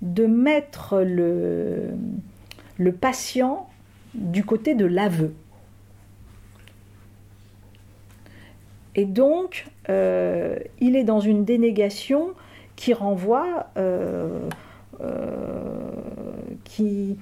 de 0.00 0.26
mettre 0.26 1.00
le, 1.02 1.90
le 2.78 2.92
patient 2.92 3.68
du 4.14 4.44
côté 4.44 4.74
de 4.74 4.86
l'aveu. 4.86 5.34
Et 8.94 9.04
donc, 9.04 9.66
euh, 9.88 10.56
il 10.80 10.96
est 10.96 11.04
dans 11.04 11.20
une 11.20 11.44
dénégation 11.44 12.30
qui 12.76 12.94
renvoie, 12.94 13.66
euh, 13.76 14.48
euh, 15.00 15.90
qui, 16.64 17.16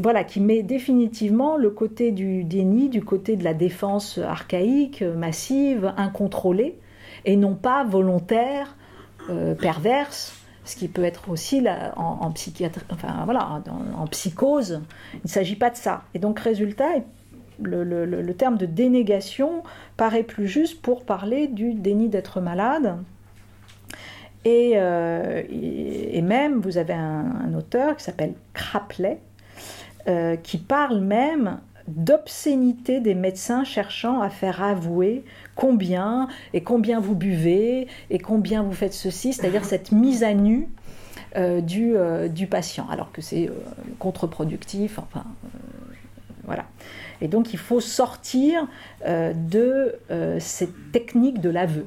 voilà, 0.00 0.24
qui 0.24 0.40
met 0.40 0.62
définitivement 0.62 1.56
le 1.56 1.70
côté 1.70 2.12
du 2.12 2.44
déni, 2.44 2.88
du 2.88 3.02
côté 3.02 3.36
de 3.36 3.44
la 3.44 3.54
défense 3.54 4.18
archaïque, 4.18 5.02
massive, 5.02 5.92
incontrôlée, 5.96 6.78
et 7.24 7.36
non 7.36 7.54
pas 7.54 7.84
volontaire, 7.84 8.76
perverse, 9.60 10.38
ce 10.64 10.76
qui 10.76 10.88
peut 10.88 11.04
être 11.04 11.30
aussi 11.30 11.64
en, 11.96 12.30
psychiatrie, 12.32 12.84
voilà, 13.24 13.62
en, 13.96 14.06
psychose. 14.06 14.82
Il 15.14 15.20
ne 15.24 15.28
s'agit 15.28 15.56
pas 15.56 15.70
de 15.70 15.76
ça. 15.76 16.04
Et 16.14 16.18
donc, 16.18 16.38
résultat, 16.40 16.96
le, 17.62 18.32
terme 18.32 18.56
de 18.56 18.66
dénégation 18.66 19.62
paraît 19.96 20.22
plus 20.22 20.48
juste 20.48 20.80
pour 20.82 21.04
parler 21.04 21.46
du 21.46 21.74
déni 21.74 22.08
d'être 22.08 22.40
malade. 22.40 22.96
Et, 24.44 24.72
euh, 24.76 25.42
même, 26.22 26.60
vous 26.60 26.78
avez 26.78 26.92
un, 26.92 27.54
auteur 27.56 27.96
qui 27.96 28.04
s'appelle 28.04 28.34
Krapley, 28.52 29.20
euh, 30.08 30.36
qui 30.36 30.58
parle 30.58 31.00
même 31.00 31.60
d'obscénité 31.86 33.00
des 33.00 33.14
médecins 33.14 33.64
cherchant 33.64 34.20
à 34.20 34.30
faire 34.30 34.62
avouer 34.62 35.22
combien 35.54 36.28
et 36.54 36.62
combien 36.62 36.98
vous 36.98 37.14
buvez 37.14 37.88
et 38.08 38.18
combien 38.18 38.62
vous 38.62 38.72
faites 38.72 38.94
ceci, 38.94 39.34
c'est-à-dire 39.34 39.64
cette 39.64 39.92
mise 39.92 40.24
à 40.24 40.32
nu 40.32 40.68
euh, 41.36 41.60
du, 41.60 42.46
patient, 42.46 42.86
alors 42.90 43.12
que 43.12 43.20
c'est 43.20 43.50
contre-productif, 43.98 44.98
enfin 44.98 45.24
voilà. 46.44 46.64
Et 47.24 47.28
donc 47.28 47.52
il 47.52 47.58
faut 47.58 47.80
sortir 47.80 48.68
de 49.04 49.98
cette 50.38 50.92
technique 50.92 51.40
de 51.40 51.50
l'aveu. 51.50 51.86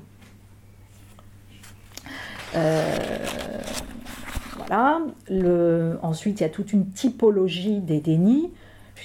voilà. 4.57 4.99
Le, 5.29 5.97
ensuite, 6.01 6.41
il 6.41 6.43
y 6.43 6.45
a 6.45 6.49
toute 6.49 6.73
une 6.73 6.89
typologie 6.89 7.79
des 7.79 8.01
dénis 8.01 8.51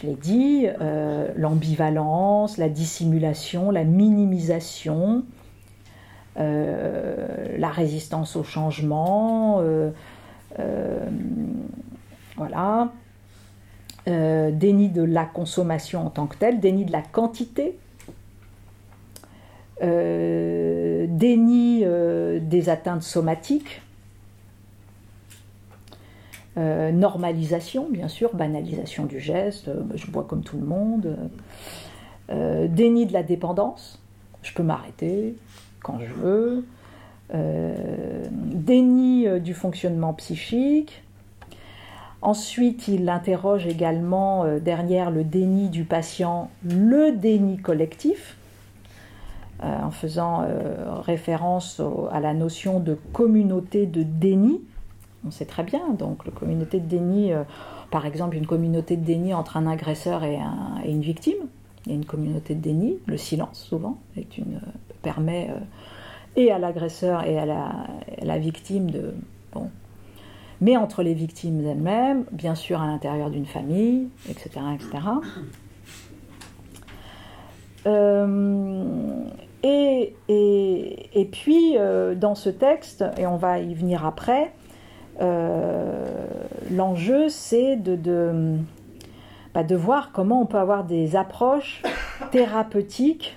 je 0.01 0.07
l'ai 0.07 0.15
dit, 0.15 0.67
euh, 0.81 1.29
l'ambivalence, 1.37 2.57
la 2.59 2.69
dissimulation, 2.69 3.71
la 3.71 3.85
minimisation, 3.85 5.25
euh, 6.39 7.59
la 7.59 7.69
résistance 7.69 8.37
au 8.37 8.43
changement, 8.43 9.61
euh, 14.09 14.51
déni 14.51 14.89
de 14.89 15.03
la 15.03 15.25
consommation 15.25 16.07
en 16.07 16.11
tant 16.11 16.27
que 16.27 16.37
telle, 16.37 16.61
déni 16.61 16.85
de 16.85 16.93
la 16.93 17.03
quantité, 17.03 17.79
déni 19.81 21.85
des 22.41 22.69
atteintes 22.69 23.03
somatiques, 23.03 23.83
euh, 26.59 26.93
normalisation, 26.93 27.89
bien 27.89 28.09
sûr, 28.09 28.35
banalisation 28.35 29.07
du 29.07 29.21
geste, 29.21 29.69
euh, 29.69 29.85
je 29.95 30.07
bois 30.09 30.25
comme 30.25 30.43
tout 30.43 30.59
le 30.59 30.67
monde. 30.67 31.17
Euh, 32.31 32.69
déni 32.69 33.07
de 33.07 33.15
la 33.15 33.23
dépendance, 33.23 33.99
je 34.43 34.53
peux 34.53 34.63
m'arrêter 34.63 35.35
quand 35.83 35.99
je 35.99 36.13
veux. 36.13 36.65
déni 38.35 39.27
du 39.41 39.55
fonctionnement 39.55 40.13
psychique. 40.13 41.02
Ensuite, 42.23 42.87
il 42.87 43.09
interroge 43.09 43.67
également 43.67 44.47
derrière 44.61 45.11
le 45.11 45.25
déni 45.25 45.69
du 45.69 45.83
patient 45.85 46.51
le 46.65 47.11
déni 47.13 47.59
collectif, 47.59 48.37
en 49.61 49.91
faisant 49.91 50.47
référence 51.03 51.83
à 52.13 52.21
la 52.21 52.33
notion 52.33 52.79
de 52.79 52.97
communauté 53.13 53.87
de 53.87 54.05
déni 54.05 54.61
on 55.27 55.31
sait 55.31 55.45
très 55.45 55.63
bien. 55.63 55.91
Donc, 55.91 56.25
la 56.25 56.33
communauté 56.33 56.81
de 56.81 56.87
déni, 56.87 57.33
euh, 57.33 57.45
par 57.91 58.07
exemple, 58.07 58.37
une 58.37 58.47
communauté 58.47 58.97
de 58.97 59.05
déni 59.05 59.35
entre 59.35 59.57
un 59.57 59.67
agresseur 59.67 60.25
et, 60.25 60.39
une 60.85 61.01
victime. 61.03 61.47
Il 61.87 61.93
y 61.93 61.95
a 61.95 61.99
une 61.99 62.05
communauté 62.05 62.55
de 62.55 62.61
déni, 62.61 62.99
le 63.07 63.17
silence 63.17 63.59
souvent, 63.59 63.99
est 64.17 64.39
une, 64.39 64.57
euh, 64.57 64.71
permet 65.03 65.51
euh, 65.51 65.59
et 66.37 66.51
à 66.51 66.59
l'agresseur 66.59 67.25
et 67.25 67.39
à 67.39 67.45
la, 67.45 68.39
victime 68.39 68.91
de. 68.91 69.15
Bon. 69.53 69.69
Mais 70.63 70.79
entre 70.79 71.03
les 71.03 71.13
victimes 71.13 71.67
elles-mêmes, 71.67 72.25
bien 72.33 72.55
sûr 72.55 72.81
à 72.81 72.87
l'intérieur 72.87 73.29
d'une 73.29 73.45
famille, 73.45 74.09
etc. 74.31 74.61
etc. 74.75 74.99
et, 79.65 80.15
et, 80.29 81.25
puis, 81.31 81.75
dans 82.17 82.35
ce 82.35 82.49
texte, 82.49 83.05
et 83.19 83.27
on 83.27 83.37
va 83.37 83.59
y 83.59 83.75
venir 83.75 84.07
après, 84.07 84.53
euh, 85.21 86.27
l'enjeu, 86.71 87.29
c'est 87.29 87.77
de, 87.77 87.97
de, 87.97 88.57
bah, 89.55 89.63
de, 89.63 89.77
voir 89.77 90.11
comment 90.13 90.41
on 90.41 90.47
peut 90.47 90.59
avoir 90.59 90.85
des 90.85 91.17
approches 91.17 91.83
thérapeutiques 92.31 93.37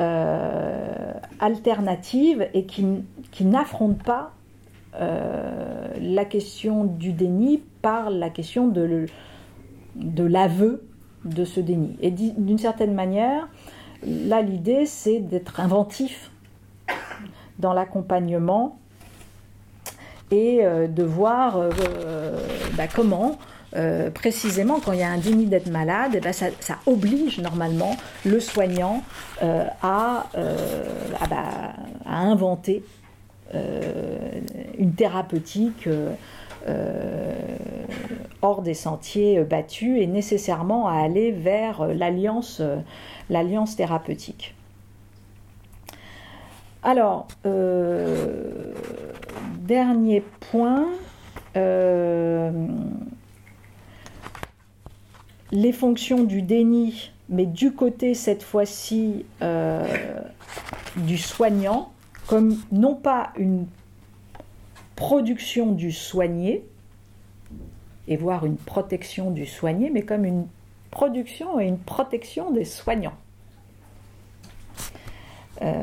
euh, 0.00 1.12
alternatives 1.40 2.48
et 2.54 2.64
qui, 2.64 2.86
qui 3.30 3.44
n'affrontent 3.44 4.04
pas 4.04 4.32
euh, 5.00 5.79
la 6.00 6.24
question 6.24 6.84
du 6.84 7.12
déni 7.12 7.62
par 7.82 8.10
la 8.10 8.30
question 8.30 8.68
de, 8.68 9.06
l'aveu 10.22 10.82
de 11.24 11.44
ce 11.44 11.60
déni. 11.60 11.96
Et 12.00 12.10
d'une 12.10 12.58
certaine 12.58 12.94
manière, 12.94 13.48
là, 14.04 14.42
l'idée, 14.42 14.86
c'est 14.86 15.20
d'être 15.20 15.60
inventif 15.60 16.30
dans 17.58 17.72
l'accompagnement 17.72 18.78
et 20.30 20.60
euh, 20.62 20.86
de 20.86 21.02
voir 21.02 21.56
euh, 21.56 21.70
bah, 22.76 22.84
comment 22.92 23.38
euh, 23.76 24.10
précisément 24.10 24.80
quand 24.80 24.92
il 24.92 25.00
y 25.00 25.02
a 25.02 25.10
un 25.10 25.18
déni 25.18 25.46
d'être 25.46 25.70
malade, 25.70 26.12
eh 26.14 26.20
ben, 26.20 26.32
ça, 26.32 26.50
oblige 26.86 27.38
normalement 27.40 27.96
le 28.24 28.40
soignant 28.40 29.02
bah, 29.40 29.76
à, 29.82 30.26
inventer 32.06 32.82
une 33.52 34.92
thérapeutique 34.94 35.88
hors 38.42 38.62
des 38.62 38.74
sentiers 38.74 39.42
battus 39.44 40.00
et 40.00 40.06
nécessairement 40.06 40.88
à 40.88 40.94
aller 40.94 41.32
vers 41.32 41.86
l'alliance 41.86 42.62
thérapeutique. 43.76 44.54
Alors, 46.82 47.28
euh, 47.44 48.72
dernier 49.58 50.22
point, 50.50 50.88
euh, 51.56 52.50
les 55.52 55.72
fonctions 55.72 56.24
du 56.24 56.40
déni, 56.40 57.12
mais 57.28 57.44
du 57.44 57.72
côté 57.72 58.14
cette 58.14 58.42
fois-ci 58.42 59.26
euh, 59.42 59.86
du 60.96 61.18
soignant, 61.18 61.92
comme 62.30 62.56
non 62.70 62.94
pas 62.94 63.32
une 63.38 63.66
production 64.94 65.72
du 65.72 65.90
soigné, 65.90 66.64
et 68.06 68.16
voire 68.16 68.46
une 68.46 68.56
protection 68.56 69.32
du 69.32 69.46
soigné, 69.46 69.90
mais 69.90 70.02
comme 70.02 70.24
une 70.24 70.46
production 70.92 71.58
et 71.58 71.66
une 71.66 71.78
protection 71.78 72.52
des 72.52 72.64
soignants. 72.64 73.16
Euh, 75.60 75.74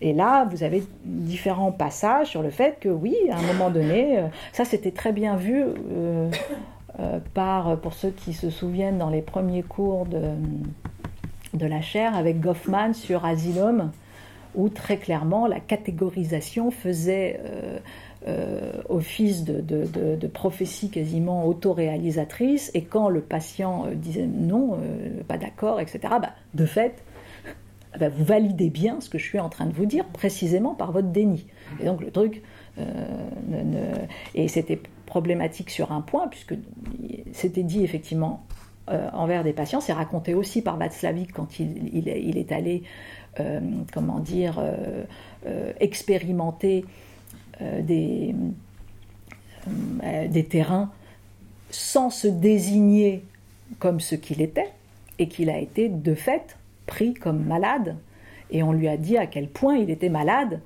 et 0.00 0.12
là, 0.12 0.44
vous 0.44 0.62
avez 0.62 0.84
différents 1.04 1.72
passages 1.72 2.28
sur 2.28 2.42
le 2.42 2.50
fait 2.50 2.78
que 2.78 2.88
oui, 2.88 3.16
à 3.32 3.38
un 3.38 3.42
moment 3.42 3.70
donné, 3.70 4.20
euh, 4.20 4.28
ça 4.52 4.64
c'était 4.64 4.92
très 4.92 5.10
bien 5.10 5.34
vu 5.34 5.64
euh, 5.90 6.30
par, 7.34 7.76
pour 7.78 7.92
ceux 7.92 8.10
qui 8.10 8.32
se 8.32 8.50
souviennent, 8.50 8.98
dans 8.98 9.10
les 9.10 9.22
premiers 9.22 9.64
cours 9.64 10.06
de, 10.06 10.30
de 11.54 11.66
la 11.66 11.80
chaire 11.80 12.14
avec 12.16 12.38
Goffman 12.38 12.94
sur 12.94 13.24
Asylum, 13.24 13.90
où 14.54 14.68
très 14.68 14.96
clairement 14.96 15.46
la 15.46 15.60
catégorisation 15.60 16.70
faisait 16.70 17.40
office 18.88 19.44
de, 19.44 19.60
de, 19.60 20.16
de, 20.16 20.26
prophétie 20.26 20.90
quasiment 20.90 21.46
autoréalisatrice, 21.46 22.70
et 22.74 22.82
quand 22.82 23.08
le 23.08 23.20
patient 23.20 23.86
disait 23.94 24.26
non, 24.26 24.78
pas 25.28 25.38
d'accord, 25.38 25.80
etc., 25.80 26.00
bah, 26.20 26.32
de 26.54 26.66
fait, 26.66 27.02
ah 27.94 27.98
ben, 27.98 28.12
vous 28.14 28.24
validez 28.24 28.70
bien 28.70 29.00
ce 29.00 29.08
que 29.08 29.18
je 29.18 29.24
suis 29.24 29.38
en 29.38 29.48
train 29.48 29.66
de 29.66 29.72
vous 29.72 29.86
dire 29.86 30.04
précisément 30.06 30.74
par 30.74 30.92
votre 30.92 31.08
déni. 31.08 31.46
Et 31.80 31.84
donc 31.84 32.00
le 32.02 32.10
truc, 32.10 32.42
euh, 32.78 33.94
et 34.34 34.48
c'était 34.48 34.80
problématique 35.06 35.70
sur 35.70 35.92
un 35.92 36.00
point, 36.00 36.28
puisque 36.28 36.54
c'était 37.32 37.62
dit 37.62 37.82
effectivement 37.82 38.44
euh, 38.90 39.08
envers 39.12 39.44
des 39.44 39.52
patients, 39.52 39.80
c'est 39.80 39.92
raconté 39.92 40.34
aussi 40.34 40.62
par 40.62 40.76
Václavic 40.76 41.32
quand 41.32 41.58
il, 41.58 42.08
est 42.08 42.52
allé, 42.52 42.82
euh, 42.82 43.17
comment 43.92 44.18
dire, 44.18 44.62
expérimenter 45.80 46.84
des, 47.60 48.34
des 50.28 50.44
terrains 50.44 50.90
sans 51.70 52.10
se 52.10 52.26
désigner 52.28 53.24
comme 53.78 54.00
ce 54.00 54.14
qu'il 54.14 54.40
était, 54.40 54.70
et 55.18 55.28
qu'il 55.28 55.50
a 55.50 55.58
été 55.58 55.88
de 55.88 56.14
fait 56.14 56.56
pris 56.86 57.14
comme 57.14 57.44
malade, 57.44 57.96
et 58.50 58.62
on 58.62 58.72
lui 58.72 58.88
a 58.88 58.96
dit 58.96 59.18
à 59.18 59.26
quel 59.26 59.48
point 59.48 59.76
il 59.76 59.90
était 59.90 60.08
malade, 60.08 60.60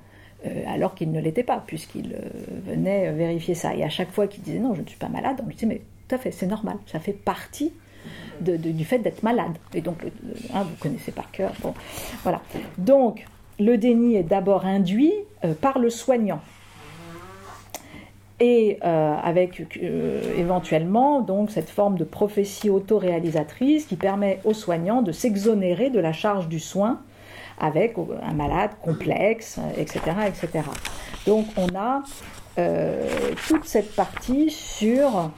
euh, 0.45 0.63
alors 0.67 0.95
qu'il 0.95 1.11
ne 1.11 1.19
l'était 1.19 1.43
pas, 1.43 1.63
puisqu'il 1.65 2.13
euh, 2.13 2.29
venait 2.65 3.11
vérifier 3.11 3.55
ça. 3.55 3.75
Et 3.75 3.83
à 3.83 3.89
chaque 3.89 4.11
fois 4.11 4.27
qu'il 4.27 4.43
disait 4.43 4.59
non, 4.59 4.73
je 4.75 4.81
ne 4.81 4.87
suis 4.87 4.97
pas 4.97 5.09
malade, 5.09 5.41
on 5.43 5.47
lui 5.47 5.55
disait 5.55 5.67
mais 5.67 5.81
tout 6.07 6.15
à 6.15 6.17
fait, 6.17 6.31
c'est 6.31 6.47
normal, 6.47 6.77
ça 6.85 6.99
fait 6.99 7.13
partie 7.13 7.73
du 8.41 8.85
fait 8.85 8.99
d'être 8.99 9.23
malade. 9.23 9.53
Et 9.73 9.81
donc, 9.81 9.97
hein, 10.53 10.63
vous 10.63 10.75
connaissez 10.79 11.11
par 11.11 11.31
cœur. 11.31 11.51
Bon, 11.61 11.73
voilà. 12.23 12.41
Donc, 12.77 13.25
le 13.59 13.77
déni 13.77 14.15
est 14.15 14.23
d'abord 14.23 14.65
induit 14.65 15.13
euh, 15.43 15.53
par 15.53 15.79
le 15.79 15.89
soignant. 15.89 16.41
et 18.39 18.79
avec 18.81 19.61
éventuellement 20.37 21.21
donc 21.21 21.49
cette 21.49 21.69
forme 21.69 21.97
de 21.97 22.03
prophétie 22.03 22.69
autoréalisatrice 22.69 23.85
qui 23.85 23.95
permet 23.95 24.39
aux 24.43 24.53
soignants 24.53 25.01
de 25.01 25.13
s'exonérer 25.13 25.89
de 25.89 25.99
la 25.99 26.11
charge 26.11 26.49
du 26.49 26.59
soin 26.59 26.99
avec 27.59 27.95
un 28.21 28.33
malade 28.33 28.71
complexe, 28.81 29.59
etc. 29.77 29.99
etc. 30.27 30.67
Donc 31.25 31.45
on 31.55 31.67
a 31.77 32.01
toute 33.47 33.65
cette 33.65 33.95
partie 33.95 34.49
sur 34.49 35.31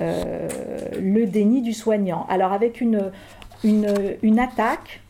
le 0.00 1.24
déni 1.24 1.62
du 1.62 1.72
soignant. 1.72 2.26
Alors 2.28 2.52
avec 2.52 2.80
une, 2.80 3.10
attaque 4.38 5.00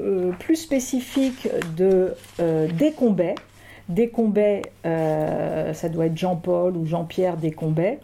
euh, 0.00 0.32
plus 0.32 0.56
spécifique 0.56 1.48
de 1.76 2.14
euh, 2.40 2.66
euh, 4.86 5.72
ça 5.72 5.88
doit 5.88 6.06
être 6.06 6.16
Jean-Paul 6.16 6.76
ou 6.76 6.84
Jean-Pierre 6.84 7.36
Descombet. 7.36 8.00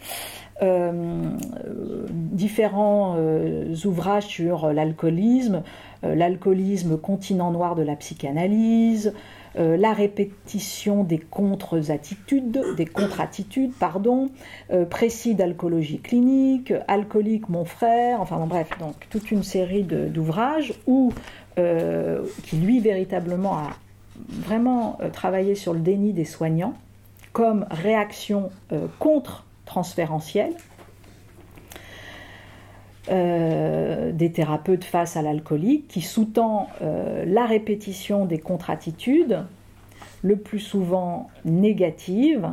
différents 2.10 3.16
ouvrages 3.84 4.26
sur 4.26 4.72
l'alcoolisme, 4.72 5.62
l'alcoolisme 6.02 6.96
continent 6.98 7.50
noir 7.50 7.74
de 7.74 7.82
la 7.82 7.96
psychanalyse, 7.96 9.12
euh, 9.58 9.76
la 9.76 9.92
répétition 9.92 11.02
des 11.02 11.18
contre-attitudes, 11.18 12.62
des 12.76 12.86
contre-attitudes, 12.86 13.72
pardon, 13.72 14.30
euh, 14.72 14.84
précis 14.84 15.34
d'alcoolologie 15.34 15.98
clinique, 15.98 16.72
alcoolique 16.86 17.48
mon 17.48 17.64
frère, 17.64 18.20
enfin 18.20 18.38
bref, 18.46 18.68
donc 18.78 18.94
toute 19.10 19.30
une 19.30 19.42
série 19.42 19.82
d'ouvrages 19.82 20.74
où 20.86 21.12
euh, 21.58 22.22
qui 22.44 22.56
lui 22.56 22.80
véritablement 22.80 23.54
a 23.58 23.70
vraiment 24.28 24.98
travaillé 25.12 25.54
sur 25.54 25.72
le 25.72 25.80
déni 25.80 26.12
des 26.12 26.24
soignants 26.24 26.74
comme 27.32 27.66
réaction 27.70 28.50
contre-transférentielle 28.98 30.52
euh, 33.10 34.12
des 34.12 34.30
thérapeutes 34.30 34.84
face 34.84 35.16
à 35.16 35.22
l'alcoolique 35.22 35.88
qui 35.88 36.00
sous-tend 36.00 36.68
euh, 36.80 37.24
la 37.26 37.44
répétition 37.44 38.24
des 38.24 38.38
contre-attitudes, 38.38 39.44
le 40.22 40.36
plus 40.36 40.60
souvent 40.60 41.28
négatives, 41.44 42.48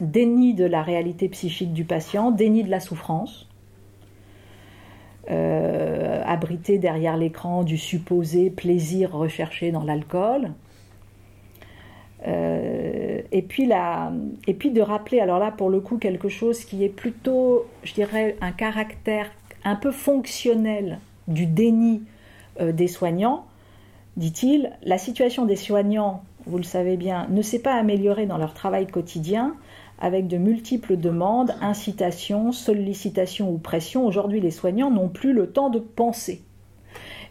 déni 0.00 0.52
de 0.52 0.64
la 0.64 0.82
réalité 0.82 1.28
psychique 1.28 1.72
du 1.72 1.84
patient, 1.84 2.30
déni 2.30 2.64
de 2.64 2.70
la 2.70 2.80
souffrance, 2.80 3.48
euh, 5.30 6.22
abrité 6.26 6.78
derrière 6.78 7.16
l'écran 7.16 7.62
du 7.62 7.78
supposé 7.78 8.50
plaisir 8.50 9.12
recherché 9.12 9.72
dans 9.72 9.84
l'alcool, 9.84 10.52
euh, 12.28 13.22
et, 13.32 13.42
puis 13.42 13.66
de 13.66 14.80
rappeler, 14.80 15.20
alors 15.20 15.38
là 15.38 15.50
pour 15.50 15.70
le 15.70 15.80
coup, 15.80 15.98
quelque 15.98 16.28
chose 16.28 16.64
qui 16.64 16.84
est 16.84 16.88
plutôt, 16.88 17.66
je 17.84 17.94
dirais, 17.94 18.36
un 18.40 18.52
caractère 18.52 19.30
un 19.64 19.76
peu 19.76 19.90
fonctionnel 19.90 20.98
du 21.26 21.46
déni 21.46 22.02
euh, 22.60 22.72
des 22.72 22.88
soignants, 22.88 23.46
dit-il, 24.16 24.72
la 24.82 24.98
situation 24.98 25.46
des 25.46 25.56
soignants, 25.56 26.22
vous 26.46 26.58
le 26.58 26.64
savez 26.64 26.96
bien, 26.96 27.26
ne 27.30 27.42
s'est 27.42 27.60
pas 27.60 27.74
améliorée 27.74 28.26
dans 28.26 28.38
leur 28.38 28.54
travail 28.54 28.86
quotidien 28.86 29.54
avec 30.00 30.28
de 30.28 30.36
multiples 30.36 30.96
demandes, 30.96 31.54
incitations, 31.60 32.52
sollicitations 32.52 33.50
ou 33.50 33.58
pressions. 33.58 34.06
Aujourd'hui, 34.06 34.40
les 34.40 34.52
soignants 34.52 34.90
n'ont 34.90 35.08
plus 35.08 35.32
le 35.32 35.50
temps 35.50 35.70
de 35.70 35.80
penser. 35.80 36.44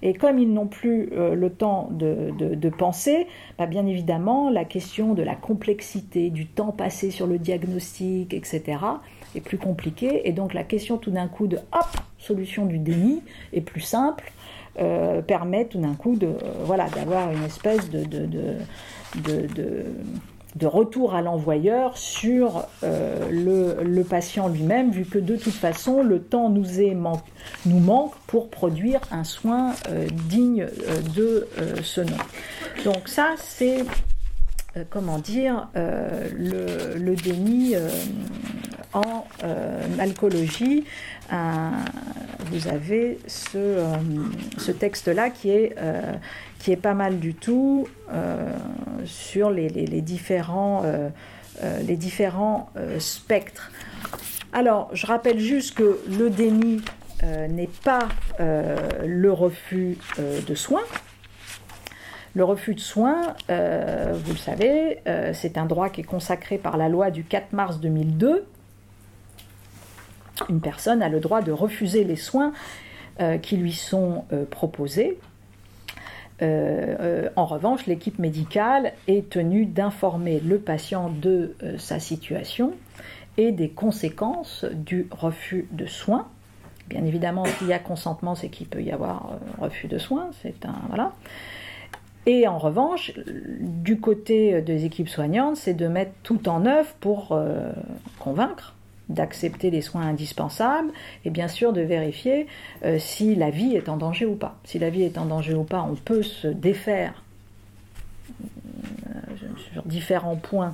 Et 0.02 0.14
comme 0.14 0.40
ils 0.40 0.52
n'ont 0.52 0.68
plus 0.68 1.10
euh, 1.14 1.36
le 1.36 1.50
temps 1.50 1.90
de, 1.92 2.70
penser, 2.70 3.28
bah, 3.58 3.66
bien 3.66 3.86
évidemment, 3.86 4.50
la 4.50 4.66
question 4.66 5.14
de 5.14 5.24
la 5.24 5.36
complexité, 5.36 6.30
du 6.30 6.46
temps 6.46 6.72
passé 6.72 7.12
sur 7.12 7.28
le 7.28 7.38
diagnostic, 7.38 8.34
etc., 8.34 8.80
est 9.36 9.42
plus 9.42 9.58
compliquée. 9.58 10.28
Et 10.28 10.32
donc 10.32 10.54
la 10.54 10.64
question 10.64 10.98
tout 10.98 11.12
d'un 11.12 11.28
coup 11.28 11.48
de 11.48 11.58
hop, 11.58 11.88
solution 12.18 12.66
du 12.66 12.80
déni 12.80 13.22
est 13.54 13.62
plus 13.62 13.82
simple. 13.82 14.32
Euh, 14.80 15.24
permet 15.24 15.66
tout 15.66 15.80
d'un 15.80 15.96
coup 15.96 16.16
de 16.16 16.36
voilà 16.66 16.88
d'avoir 16.90 17.32
une 17.32 17.42
espèce 17.42 17.90
de, 17.90 18.04
de, 18.04 18.58
de 20.58 20.66
retour 20.66 21.14
à 21.14 21.22
l'envoyeur 21.22 21.98
sur 21.98 22.66
euh, 22.84 23.30
le, 23.84 24.04
patient 24.04 24.48
lui-même, 24.48 24.92
vu 24.92 25.06
que 25.06 25.20
de 25.20 25.36
toute 25.36 25.54
façon, 25.54 26.02
le 26.02 26.20
temps 26.22 26.50
nous 26.50 27.80
manque 27.80 28.16
pour 28.26 28.50
produire 28.50 29.02
un 29.12 29.24
soin 29.24 29.74
euh, 29.90 30.08
digne 30.30 30.64
euh, 30.64 31.02
de 31.16 31.48
ce 31.84 32.02
nom. 32.02 32.18
Donc 32.86 33.08
ça, 33.08 33.36
c'est, 33.38 33.86
comment 34.90 35.20
dire, 35.20 35.68
le, 35.76 37.16
déni 37.16 37.76
en 38.98 39.26
alcoolologie. 40.00 40.84
vous 41.30 42.68
avez 42.68 43.20
ce, 43.28 43.84
ce 44.58 44.72
texte-là 44.72 45.30
qui 45.30 45.50
est 45.52 45.76
qui 46.60 46.72
est 46.72 46.78
pas 46.78 46.94
mal 46.94 47.20
du 47.20 47.34
tout 47.34 47.88
euh, 48.12 48.52
sur 49.06 49.50
les, 49.50 49.70
différents, 50.02 50.84
euh, 50.84 51.10
euh, 51.64 51.80
les 51.82 51.96
différents 51.96 52.70
spectres. 53.00 53.72
Alors, 54.54 54.90
je 54.94 55.06
rappelle 55.06 55.40
juste 55.40 55.76
que 55.76 56.00
le 56.10 56.30
déni 56.30 56.82
n'est 57.50 57.70
pas 57.84 58.08
le 58.40 59.32
refus 59.32 59.98
de 60.20 60.56
soins. 60.56 60.84
Le 62.36 62.44
refus 62.44 62.76
de 62.76 62.80
soins, 62.80 63.36
vous 63.50 64.32
le 64.32 64.38
savez, 64.38 65.00
c'est 65.34 65.58
un 65.58 65.66
droit 65.66 65.90
qui 65.90 66.02
est 66.02 66.06
consacré 66.06 66.58
par 66.58 66.78
la 66.78 66.90
loi 66.90 67.12
du 67.12 67.24
4 67.24 67.54
mars 67.54 67.80
2002. 67.80 68.46
Une 70.50 70.62
personne 70.62 71.02
a 71.02 71.10
le 71.10 71.20
droit 71.20 71.42
de 71.42 71.52
refuser 71.52 72.04
les 72.04 72.16
soins 72.16 72.54
qui 73.42 73.58
lui 73.58 73.74
sont 73.74 74.26
proposés 74.52 75.18
euh, 76.42 76.96
euh, 77.00 77.30
en 77.36 77.46
revanche, 77.46 77.88
l'équipe 77.88 78.20
médicale 78.20 78.94
est 79.08 79.30
tenue 79.30 79.66
d'informer 79.66 80.40
le 80.40 80.60
patient 80.60 81.10
de 81.10 81.56
euh, 81.64 81.78
sa 81.78 82.00
situation 82.00 82.74
et 83.38 83.52
des 83.52 83.70
conséquences 83.70 84.66
du 84.66 85.08
refus 85.12 85.68
de 85.72 85.86
soins. 85.86 86.28
Bien 86.88 87.04
évidemment, 87.06 87.46
s'il 87.46 87.68
y 87.68 87.74
a 87.74 87.80
consentement, 87.80 88.36
c'est 88.36 88.50
qu'il 88.50 88.68
peut 88.68 88.82
y 88.82 88.92
avoir 88.92 89.38
refus 89.60 89.88
de 89.88 89.98
soins. 89.98 90.30
Et 92.26 92.48
en 92.48 92.58
revanche, 92.58 93.12
du 93.60 94.00
côté 94.00 94.62
des 94.62 94.86
équipes 94.86 95.10
soignantes, 95.10 95.58
c'est 95.58 95.74
de 95.74 95.88
mettre 95.88 96.14
tout 96.24 96.48
en 96.48 96.66
œuvre 96.66 96.90
pour 97.02 97.38
convaincre 98.20 98.77
d'accepter 99.10 99.70
les 99.72 99.82
soins 99.82 100.02
indispensables 100.08 100.92
et 101.26 101.30
bien 101.30 101.48
sûr 101.48 101.74
de 101.74 101.82
vérifier 101.82 102.48
euh, 102.84 103.00
si 103.00 103.36
la 103.36 103.50
vie 103.50 103.76
est 103.76 103.90
en 103.90 103.98
danger 103.98 104.26
ou 104.26 104.36
pas. 104.36 104.58
Si 104.64 104.80
la 104.80 104.90
vie 104.90 105.04
est 105.04 105.18
en 105.18 105.26
danger 105.26 105.54
ou 105.54 105.64
pas, 105.64 105.82
on 105.82 105.96
peut 105.96 106.24
se 106.24 106.48
défaire 106.48 107.24
euh, 108.30 109.36
sur 109.72 109.84
différents 109.84 110.36
points, 110.36 110.74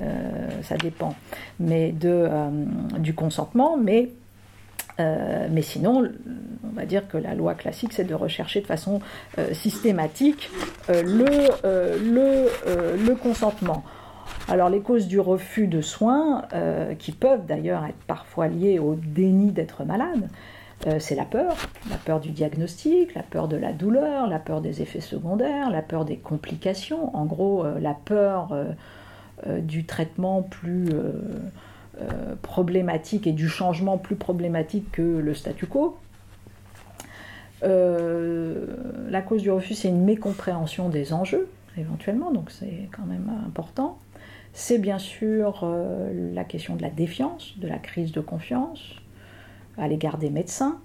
euh, 0.00 0.62
ça 0.62 0.76
dépend, 0.76 1.14
mais 1.58 1.92
du 2.98 3.14
consentement, 3.14 3.76
mais 3.76 4.10
sinon, 5.62 6.08
on 6.64 6.74
va 6.74 6.86
dire 6.86 7.08
que 7.08 7.16
la 7.16 7.34
loi 7.34 7.54
classique, 7.54 7.92
c'est 7.92 8.04
de 8.04 8.14
rechercher 8.14 8.60
de 8.60 8.66
façon 8.66 9.00
systématique 9.52 10.50
le, 10.88 11.54
consentement. 13.14 13.84
Alors 14.48 14.68
les 14.68 14.80
causes 14.80 15.06
du 15.06 15.20
refus 15.20 15.66
de 15.66 15.80
soins, 15.80 16.42
euh, 16.52 16.94
qui 16.94 17.12
peuvent 17.12 17.46
d'ailleurs 17.46 17.84
être 17.84 18.02
parfois 18.06 18.48
liées 18.48 18.78
au 18.78 18.94
déni 18.94 19.52
d'être 19.52 19.84
malade, 19.84 20.28
euh, 20.86 20.98
c'est 20.98 21.14
la 21.14 21.24
peur, 21.24 21.56
la 21.88 21.96
peur 21.96 22.20
du 22.20 22.30
diagnostic, 22.30 23.14
la 23.14 23.22
peur 23.22 23.48
de 23.48 23.56
la 23.56 23.72
douleur, 23.72 24.26
la 24.26 24.38
peur 24.38 24.60
des 24.60 24.82
effets 24.82 25.00
secondaires, 25.00 25.70
la 25.70 25.80
peur 25.80 26.04
des 26.04 26.18
complications, 26.18 27.16
en 27.16 27.24
gros 27.24 27.64
euh, 27.64 27.80
la 27.80 27.94
peur 27.94 28.54
du 29.58 29.84
traitement 29.84 30.42
plus 30.42 30.88
problématique 32.40 33.26
et 33.26 33.32
du 33.32 33.48
changement 33.48 33.98
plus 33.98 34.16
problématique 34.16 34.90
que 34.92 35.02
le 35.02 35.34
statu 35.34 35.66
quo. 35.66 35.98
la 37.62 39.22
cause 39.22 39.42
du 39.42 39.50
refus, 39.50 39.74
c'est 39.74 39.88
une 39.88 40.04
mécompréhension 40.04 40.88
des 40.88 41.12
enjeux, 41.12 41.48
éventuellement, 41.76 42.30
donc 42.30 42.50
c'est 42.50 42.88
quand 42.92 43.04
même 43.06 43.30
important. 43.46 43.98
C'est 44.56 44.78
bien 44.78 45.00
sûr 45.00 45.62
euh, 45.64 46.32
la 46.32 46.44
question 46.44 46.76
de 46.76 46.82
la 46.82 46.90
défiance, 46.90 47.58
de 47.58 47.66
la 47.66 47.78
crise 47.78 48.12
de 48.12 48.20
confiance 48.20 48.94
à 49.76 49.88
l'égard 49.88 50.16
des 50.16 50.30
médecins, 50.30 50.78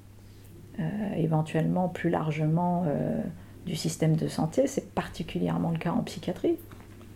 euh, 0.79 0.83
éventuellement 1.15 1.87
plus 1.87 2.09
largement 2.09 2.83
euh, 2.87 3.21
du 3.67 3.75
système 3.75 4.15
de 4.15 4.27
santé. 4.27 4.65
C'est 4.65 4.89
particulièrement 4.95 5.69
le 5.69 5.77
cas 5.77 5.91
en 5.91 6.01
psychiatrie. 6.01 6.57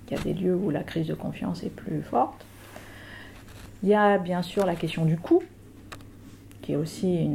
Il 0.08 0.16
y 0.16 0.20
a 0.20 0.24
des 0.24 0.36
lieux 0.36 0.54
où 0.54 0.70
la 0.70 0.84
crise 0.84 1.08
de 1.08 1.16
confiance 1.16 1.64
est 1.64 1.76
plus 1.76 2.04
forte. 2.04 2.46
Il 3.82 3.90
y 3.90 3.96
a 3.96 4.20
bien 4.20 4.44
sûr 4.44 4.64
la 4.68 4.76
question 4.76 5.06
du 5.06 5.18
coût, 5.18 5.42
qui 6.62 6.74
est 6.74 6.76
aussi 6.76 7.30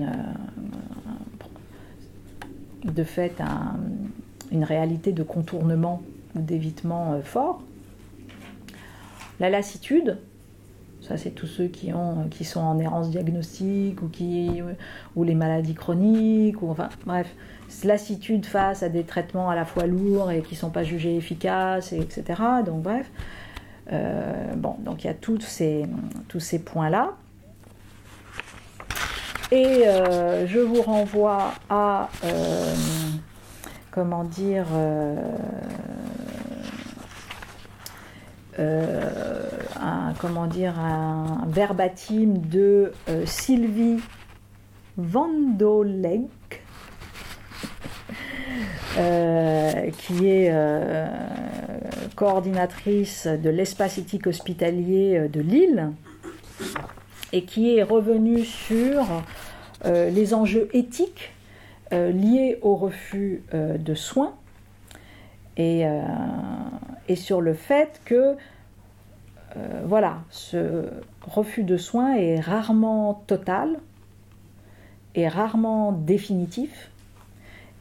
de 2.85 3.03
fait 3.03 3.35
une 4.53 4.62
réalité 4.62 5.11
de 5.12 5.25
contournement 5.25 6.03
ou 6.37 6.41
d'évitement 6.41 7.21
fort. 7.23 7.61
La 9.41 9.51
lassitude, 9.51 10.18
Ça, 11.01 11.16
c'est 11.16 11.30
tous 11.30 11.47
ceux 11.47 11.68
qui, 11.68 11.93
ont, 11.93 12.28
qui 12.28 12.45
sont 12.45 12.61
en 12.61 12.78
errance 12.80 13.11
diagnostique 13.11 14.03
ou, 14.03 14.09
qui, 14.09 14.61
ou 15.14 15.24
les 15.24 15.34
maladies 15.34 15.74
chroniques, 15.74 16.61
ou 16.61 16.70
enfin, 16.70 16.89
bref, 17.07 17.32
lassitude 17.84 18.47
face 18.47 18.82
à 18.82 18.89
des 18.89 19.05
traitements 19.05 19.49
à 19.49 19.55
la 19.55 19.64
fois 19.64 19.86
lourds 19.86 20.30
et 20.30 20.43
qui 20.43 20.55
ne 20.55 20.59
sont 20.59 20.70
pas 20.70 20.82
jugés 20.82 21.16
efficaces, 21.16 21.93
etc. 21.93 22.43
Donc, 22.66 22.82
bref. 22.82 23.11
Euh, 23.93 24.55
bon, 24.55 24.76
donc 24.80 25.05
il 25.05 25.07
y 25.07 25.11
a 25.11 25.14
tous 25.14 25.41
ces, 25.41 25.86
tous 26.28 26.41
ces 26.41 26.59
points-là. 26.59 27.12
Et 29.51 29.86
euh, 29.86 30.47
je 30.47 30.59
vous 30.59 30.82
renvoie 30.82 31.55
à, 31.70 32.11
euh, 32.24 32.74
comment 33.91 34.24
dire, 34.24 34.66
un, 38.59 40.12
comment 40.18 40.46
dire, 40.46 40.78
un 40.78 41.46
verbatim 41.48 42.34
de 42.34 42.92
Sylvie 43.24 44.00
Vandoleg, 44.96 46.28
qui 49.98 50.28
est 50.28 50.52
coordinatrice 52.16 53.26
de 53.26 53.50
l'espace 53.50 53.98
éthique 53.98 54.26
hospitalier 54.26 55.28
de 55.28 55.40
Lille 55.40 55.92
et 57.32 57.44
qui 57.44 57.76
est 57.76 57.82
revenue 57.82 58.44
sur 58.44 59.06
euh, 59.84 60.11
les 60.11 60.34
enjeux 60.34 60.68
éthiques 60.72 61.32
euh, 61.92 62.11
liés 62.11 62.59
au 62.62 62.74
refus 62.74 63.42
euh, 63.54 63.78
de 63.78 63.94
soins. 63.94 64.34
Et, 65.56 65.84
et, 67.09 67.16
sur 67.16 67.40
le 67.40 67.54
fait 67.54 68.00
que 68.04 68.36
voilà, 69.84 70.18
ce 70.30 70.84
refus 71.22 71.64
de 71.64 71.76
soins 71.76 72.14
est 72.14 72.38
rarement 72.38 73.24
total 73.26 73.78
et 75.14 75.26
rarement 75.26 75.90
définitif 75.90 76.90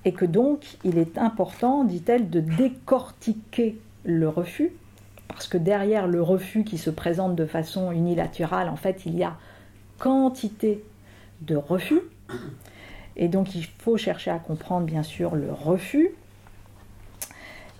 et 0.05 0.11
que 0.11 0.25
donc 0.25 0.77
il 0.83 0.97
est 0.97 1.17
important, 1.17 1.83
dit-elle, 1.83 2.29
de 2.29 2.39
décortiquer 2.39 3.77
le 4.05 4.27
refus 4.27 4.71
parce 5.27 5.47
que 5.47 5.57
derrière 5.57 6.07
le 6.07 6.21
refus 6.21 6.63
qui 6.63 6.77
se 6.77 6.89
présente 6.89 7.35
de 7.35 7.45
façon 7.45 7.91
unilatérale, 7.91 8.69
en 8.69 8.75
fait, 8.75 9.05
il 9.05 9.15
y 9.15 9.23
a 9.23 9.37
quantité 9.99 10.83
de 11.41 11.55
refus. 11.55 12.01
Et 13.15 13.27
donc, 13.27 13.55
il 13.55 13.65
faut 13.65 13.97
chercher 13.97 14.31
à 14.31 14.39
comprendre, 14.39 14.85
bien 14.85 15.03
sûr, 15.03 15.35
le 15.35 15.51
refus. 15.51 16.11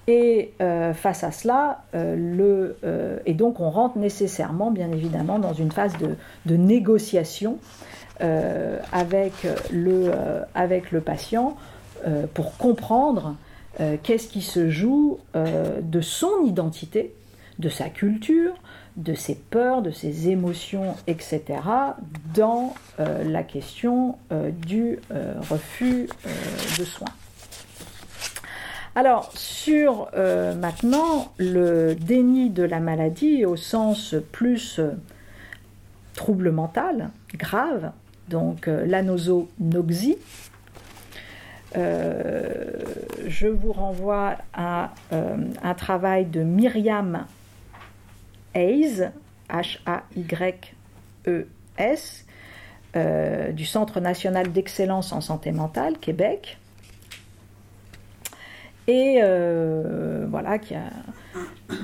Et 0.08 0.54
euh, 0.62 0.94
face 0.94 1.26
à 1.26 1.34
cela, 1.34 1.84
euh, 1.94 2.16
le, 2.16 2.78
euh, 2.86 3.20
et 3.26 3.34
donc 3.34 3.60
on 3.60 3.70
rentre 3.70 3.98
nécessairement, 3.98 4.72
bien 4.72 4.90
évidemment, 4.92 5.38
dans 5.38 5.54
une 5.54 5.72
phase 5.72 5.98
de, 5.98 6.16
de 6.46 6.56
négociation 6.56 7.60
avec, 8.92 9.34
le, 9.72 10.12
avec 10.56 10.92
le 10.92 11.02
patient 11.02 11.56
pour 12.34 12.58
comprendre 12.58 13.36
qu'est-ce 14.02 14.28
qui 14.28 14.42
se 14.42 14.72
joue 14.72 15.20
de 15.36 16.02
son 16.02 16.32
identité 16.44 17.14
de 17.60 17.70
sa 17.70 17.90
culture, 17.90 18.56
de 18.96 19.14
ses 19.14 19.36
peurs, 19.36 19.84
de 19.84 19.92
ses 19.92 20.30
émotions, 20.30 20.96
etc., 21.06 21.44
dans 22.34 22.74
la 22.98 23.44
question 23.44 24.18
du 24.66 24.98
refus 25.48 26.10
de 26.80 26.84
soins. 26.84 27.14
Alors, 28.98 29.32
sur 29.36 30.10
maintenant 30.16 31.32
le 31.38 31.94
déni 31.94 32.50
de 32.50 32.64
la 32.64 32.80
maladie 32.80 33.46
au 33.46 33.56
sens 33.56 34.16
plus 34.32 34.80
trouble 36.16 36.50
mental, 36.50 37.12
grave, 37.36 37.92
donc 38.28 38.66
l'anosonoxie, 38.66 40.18
je 41.76 43.48
vous 43.48 43.72
renvoie 43.72 44.38
à 44.56 44.96
un 45.12 45.74
travail 45.76 46.26
de 46.26 46.42
Myriam 46.42 47.28
Hayes, 48.56 49.12
H-A-Y-E-S, 49.52 50.66
euh, 52.96 53.52
du 53.52 53.66
Centre 53.66 54.00
national 54.00 54.52
d'excellence 54.52 55.12
en 55.12 55.22
santé 55.22 55.52
mentale, 55.52 55.98
Québec. 56.00 56.58
Et 58.88 59.20
euh, 59.22 60.26
voilà, 60.30 60.58
qui, 60.60 60.74
a, 60.76 60.90
euh, 61.72 61.76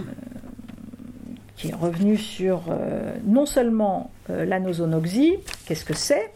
qui, 1.58 1.70
est 1.70 1.76
revenu 1.76 2.18
sur 2.18 2.64
non 3.26 3.46
seulement 3.46 4.12
la 4.30 4.60
nosonoxie, 4.60 5.38
qu'est-ce 5.66 5.84
que 5.84 5.94
c'est, 5.94 6.32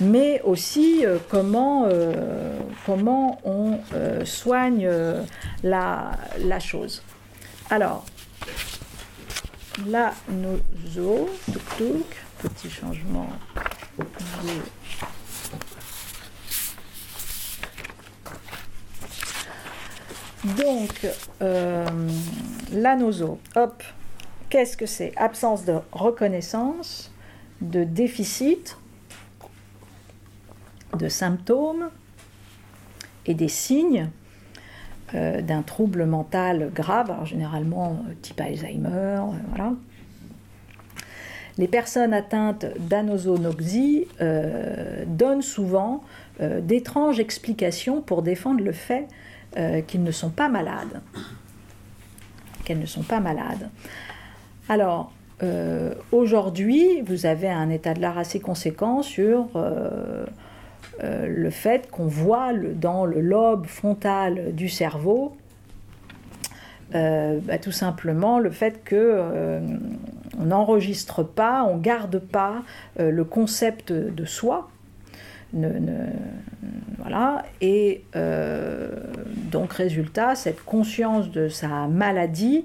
mais 0.00 0.40
aussi 0.42 1.04
comment, 1.30 1.88
comment 2.84 3.38
on 3.44 3.78
soigne 4.24 4.90
la, 5.62 6.10
la 6.44 6.58
chose. 6.58 7.02
Alors, 7.70 8.04
la 9.86 10.14
nozo, 10.28 11.28
petit 12.42 12.70
changement 12.70 13.28
Donc, 20.54 21.08
euh, 21.42 21.84
la 22.72 22.94
nozo, 22.94 23.40
hop, 23.56 23.82
qu'est-ce 24.48 24.76
que 24.76 24.86
c'est? 24.86 25.12
Absence 25.16 25.64
de 25.64 25.74
reconnaissance, 25.90 27.10
de 27.60 27.82
déficit, 27.82 28.76
de 30.96 31.08
symptômes 31.08 31.90
et 33.26 33.34
des 33.34 33.48
signes 33.48 34.08
euh, 35.14 35.40
d'un 35.40 35.62
trouble 35.62 36.06
mental 36.06 36.70
grave, 36.72 37.12
généralement 37.24 38.04
euh, 38.08 38.14
type 38.22 38.40
Alzheimer, 38.40 39.20
voilà. 39.48 39.72
Les 41.58 41.68
personnes 41.68 42.12
atteintes 42.12 42.66
d'anosonoxie 42.78 44.06
donnent 45.06 45.40
souvent 45.40 46.02
d'étranges 46.38 47.18
explications 47.18 48.02
pour 48.02 48.20
défendre 48.20 48.62
le 48.62 48.72
fait 48.72 49.08
qu'ils 49.86 50.02
ne 50.02 50.10
sont 50.10 50.30
pas 50.30 50.48
malades. 50.48 51.00
Qu'elles 52.64 52.80
ne 52.80 52.86
sont 52.86 53.02
pas 53.02 53.20
malades. 53.20 53.70
Alors, 54.68 55.12
aujourd'hui, 56.12 57.02
vous 57.02 57.26
avez 57.26 57.48
un 57.48 57.70
état 57.70 57.94
de 57.94 58.00
l'art 58.00 58.18
assez 58.18 58.40
conséquent 58.40 59.02
sur 59.02 59.48
euh, 61.04 61.26
le 61.26 61.50
fait 61.50 61.90
qu'on 61.90 62.06
voit 62.06 62.52
dans 62.54 63.04
le 63.04 63.20
lobe 63.20 63.66
frontal 63.66 64.54
du 64.54 64.70
cerveau 64.70 65.36
euh, 66.94 67.38
bah, 67.42 67.58
tout 67.58 67.72
simplement 67.72 68.38
le 68.38 68.50
fait 68.50 68.82
que 68.82 68.94
euh, 68.96 69.60
on 70.38 70.46
n'enregistre 70.46 71.22
pas, 71.22 71.64
on 71.64 71.76
garde 71.76 72.18
pas 72.18 72.62
le 72.98 73.24
concept 73.24 73.92
de 73.92 74.24
soi. 74.24 74.70
Voilà. 76.98 77.44
Et 77.60 78.02
donc 78.14 79.72
résultat, 79.72 80.34
cette 80.34 80.64
conscience 80.64 81.30
de 81.30 81.48
sa 81.48 81.86
maladie 81.86 82.64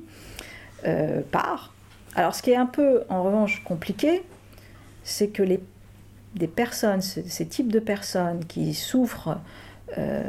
part. 1.32 1.74
Alors 2.16 2.36
ce 2.36 2.42
qui 2.42 2.52
est 2.52 2.58
un 2.58 2.66
peu 2.66 3.04
en 3.10 3.24
revanche 3.24 3.64
compliqué, 3.64 4.24
c'est 5.04 5.30
que 5.30 5.44
les 5.44 5.60
personnes, 6.48 7.02
ces 7.02 7.46
types 7.48 7.72
de 7.72 7.80
personnes 7.80 8.46
qui 8.46 8.74
souffrent 8.74 9.38
euh, 9.98 10.24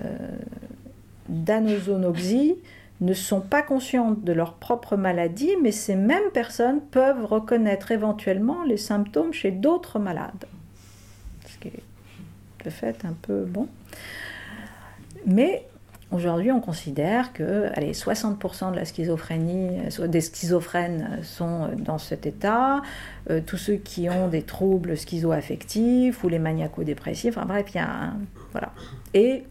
ne 3.01 3.15
sont 3.15 3.41
pas 3.41 3.63
conscientes 3.63 4.23
de 4.23 4.33
leur 4.33 4.55
propre 4.55 4.97
maladie, 4.97 5.51
mais 5.61 5.73
ces 5.73 5.97
mêmes 5.97 6.31
personnes 6.33 6.81
peuvent 6.81 7.25
reconnaître 7.25 7.91
éventuellement 7.91 8.63
les 8.65 8.77
symptômes 8.77 9.33
chez 9.33 9.51
d'autres 9.51 9.99
malades. 9.99 10.47
De 12.65 12.71
fait 12.71 13.05
un 13.05 13.15
peu 13.21 13.45
bon. 13.45 13.69
Mais 15.27 15.67
Aujourd'hui, 16.13 16.53
on 16.53 16.61
considère 16.61 17.33
que 17.33 17.69
allez, 17.75 17.93
60% 17.93 18.73
de 18.73 18.77
la 18.77 18.85
schizophrénie, 18.85 19.81
euh, 19.99 20.07
des 20.07 20.21
schizophrènes 20.21 21.21
sont 21.23 21.71
dans 21.79 21.97
cet 21.97 22.27
état. 22.27 22.83
Euh, 23.31 23.41
tous 23.45 23.57
ceux 23.57 23.77
qui 23.77 24.11
ont 24.11 24.29
des 24.29 24.43
troubles 24.43 24.99
schizoaffectifs 24.99 26.23
ou 26.23 26.29
les 26.29 26.39
maniaco-dépressifs, 26.39 27.39
enfin 27.39 27.47
bref, 27.47 27.65
il 27.75 27.81
y 27.81 27.85
voilà. 28.53 28.73
Et 29.15 29.45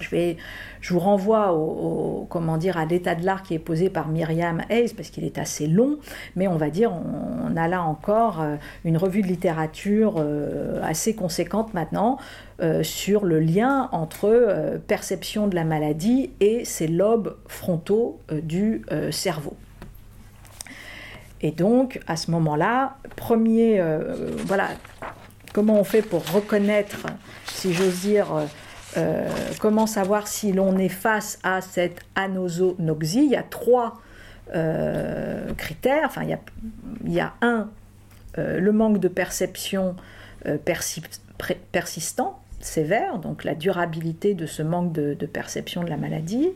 je, 0.00 0.92
vous 0.92 0.98
renvoie 0.98 1.52
au, 1.52 2.26
comment 2.28 2.56
dire, 2.56 2.76
à 2.76 2.84
l'état 2.84 3.14
de 3.14 3.24
l'art 3.24 3.42
qui 3.42 3.54
est 3.54 3.58
posé 3.58 3.90
par 3.90 4.08
Myriam 4.08 4.62
Hayes, 4.70 4.94
parce 4.94 5.10
qu'il 5.10 5.24
est 5.24 5.38
assez 5.38 5.66
long, 5.66 5.98
mais 6.36 6.48
on 6.48 6.56
va 6.56 6.70
dire, 6.70 6.92
on, 6.92 7.56
a 7.56 7.68
là 7.68 7.82
encore 7.82 8.40
euh, 8.40 8.56
une 8.84 8.96
revue 8.96 9.22
de 9.22 9.26
littérature 9.26 10.14
euh, 10.18 10.80
assez 10.82 11.14
conséquente 11.14 11.74
maintenant 11.74 12.18
euh, 12.60 12.82
sur 12.82 13.24
le 13.24 13.40
lien 13.40 13.88
entre 13.92 14.78
perception 14.86 15.46
de 15.48 15.54
la 15.54 15.64
maladie 15.64 16.30
et 16.40 16.64
ces 16.64 16.86
lobes 16.86 17.36
frontaux 17.46 18.18
du 18.30 18.82
cerveau. 19.10 19.56
Et 21.40 21.52
donc, 21.52 22.00
à 22.06 22.16
ce 22.16 22.30
moment-là, 22.32 22.96
premier, 23.16 23.82
voilà, 24.46 24.68
comment 25.52 25.78
on 25.78 25.84
fait 25.84 26.02
pour 26.02 26.28
reconnaître, 26.30 27.06
si 27.46 27.72
j'ose 27.72 28.00
dire, 28.00 28.26
comment 29.60 29.86
savoir 29.86 30.28
si 30.28 30.52
l'on 30.52 30.76
est 30.78 30.88
face 30.88 31.38
à 31.42 31.60
cette 31.60 32.00
anosonoxie 32.14 33.24
Il 33.24 33.30
y 33.30 33.36
a 33.36 33.42
trois 33.42 34.00
critères. 35.56 36.04
Enfin, 36.06 36.22
il 37.04 37.12
y 37.12 37.20
a, 37.20 37.34
un, 37.42 37.68
le 38.36 38.70
manque 38.72 38.98
de 38.98 39.08
perception 39.08 39.96
persistant, 41.72 42.40
sévère, 42.60 43.18
donc 43.18 43.44
la 43.44 43.54
durabilité 43.54 44.34
de 44.34 44.46
ce 44.46 44.62
manque 44.62 44.92
de, 44.92 45.14
perception 45.26 45.84
de 45.84 45.90
la 45.90 45.96
maladie. 45.96 46.50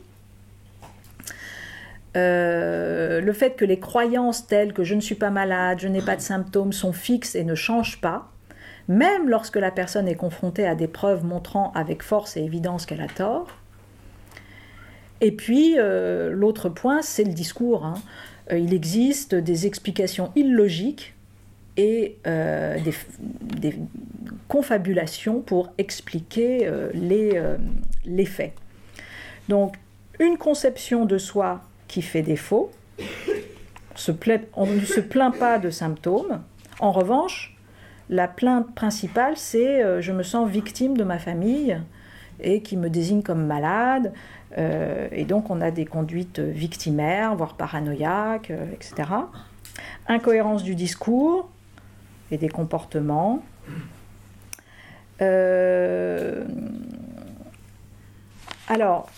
Euh, 2.16 3.20
le 3.20 3.32
fait 3.32 3.56
que 3.56 3.64
les 3.64 3.78
croyances 3.78 4.46
telles 4.46 4.74
que 4.74 4.84
je 4.84 4.94
ne 4.94 5.00
suis 5.00 5.14
pas 5.14 5.30
malade, 5.30 5.78
je 5.80 5.88
n'ai 5.88 6.02
pas 6.02 6.16
de 6.16 6.20
symptômes 6.20 6.72
sont 6.72 6.92
fixes 6.92 7.34
et 7.34 7.44
ne 7.44 7.54
changent 7.54 8.00
pas, 8.00 8.31
même 8.92 9.28
lorsque 9.28 9.56
la 9.56 9.70
personne 9.70 10.08
est 10.08 10.14
confrontée 10.14 10.66
à 10.66 10.74
des 10.74 10.88
preuves 10.88 11.24
montrant 11.24 11.72
avec 11.74 12.02
force 12.02 12.36
et 12.36 12.40
évidence 12.40 12.86
qu'elle 12.86 13.00
a 13.00 13.08
tort. 13.08 13.48
Et 15.20 15.32
puis, 15.32 15.74
euh, 15.78 16.30
l'autre 16.30 16.68
point, 16.68 17.02
c'est 17.02 17.24
le 17.24 17.32
discours. 17.32 17.84
Hein. 17.84 17.94
Euh, 18.50 18.58
il 18.58 18.74
existe 18.74 19.34
des 19.34 19.66
explications 19.66 20.32
illogiques 20.34 21.14
et 21.76 22.18
des, 22.24 23.74
confabulation 24.52 25.40
pour 25.40 25.72
expliquer 25.78 26.66
euh, 26.66 26.90
euh, 26.94 27.56
les 28.04 28.26
faits. 28.26 28.52
Donc, 29.48 29.76
une 30.20 30.36
conception 30.36 31.06
de 31.06 31.16
soi 31.16 31.62
qui 31.88 32.02
fait 32.02 32.20
défaut, 32.20 32.70
on 34.54 34.66
ne 34.66 34.80
se 34.84 35.00
plaint 35.00 35.34
pas 35.34 35.58
de 35.58 35.70
symptômes. 35.70 36.42
En 36.80 36.92
revanche, 36.92 37.51
la 38.12 38.28
plainte 38.28 38.74
principale, 38.74 39.36
c'est 39.36 39.82
euh, 39.82 40.00
je 40.00 40.12
me 40.12 40.22
sens 40.22 40.48
victime 40.48 40.96
de 40.96 41.04
ma 41.04 41.18
famille 41.18 41.80
et 42.40 42.62
qui 42.62 42.76
me 42.76 42.90
désigne 42.90 43.22
comme 43.22 43.46
malade. 43.46 44.12
et 44.56 45.24
donc, 45.24 45.48
on 45.48 45.60
a 45.60 45.70
des 45.70 45.86
conduites 45.86 46.40
victimaires, 46.40 47.34
voire 47.36 47.54
paranoïaques, 47.54 48.52
etc. 48.72 49.08
Incohérence 50.08 50.62
du 50.62 50.74
discours 50.74 51.48
et 52.30 52.38
des 52.38 52.48
comportements. 52.48 53.42
Euh, 55.20 56.44
alors, 58.68 59.10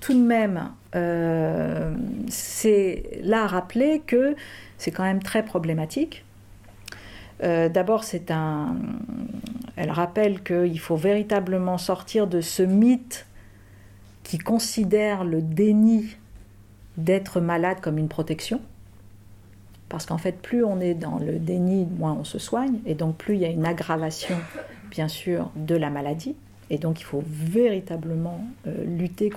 tout 0.00 0.14
de 0.14 0.24
même, 0.24 0.70
euh, 0.94 1.94
c'est 2.28 3.20
là 3.22 3.44
à 3.44 3.46
rappeler 3.46 4.02
que 4.06 4.36
c'est 4.78 4.90
quand 4.90 5.04
même 5.04 5.22
très 5.22 5.44
problématique. 5.44 6.24
Euh, 7.42 7.68
d'abord, 7.68 8.04
c'est 8.04 8.30
un. 8.30 8.76
Elle 9.76 9.90
rappelle 9.90 10.42
qu'il 10.42 10.78
faut 10.78 10.96
véritablement 10.96 11.78
sortir 11.78 12.26
de 12.26 12.40
ce 12.40 12.62
mythe 12.62 13.26
qui 14.22 14.38
considère 14.38 15.24
le 15.24 15.42
déni 15.42 16.16
d'être 16.96 17.40
malade 17.40 17.80
comme 17.80 17.98
une 17.98 18.08
protection. 18.08 18.60
Parce 19.88 20.06
qu'en 20.06 20.18
fait, 20.18 20.40
plus 20.40 20.64
on 20.64 20.80
est 20.80 20.94
dans 20.94 21.18
le 21.18 21.38
déni, 21.38 21.86
moins 21.98 22.16
on 22.18 22.24
se 22.24 22.38
soigne, 22.38 22.78
et 22.86 22.94
donc 22.94 23.16
plus 23.16 23.34
il 23.34 23.40
y 23.40 23.44
a 23.44 23.50
une 23.50 23.66
aggravation, 23.66 24.36
bien 24.90 25.08
sûr, 25.08 25.50
de 25.56 25.74
la 25.74 25.90
maladie. 25.90 26.34
Et 26.70 26.78
donc 26.78 27.00
il 27.00 27.04
faut 27.04 27.22
véritablement 27.26 28.42
euh, 28.66 28.84
lutter 28.84 29.30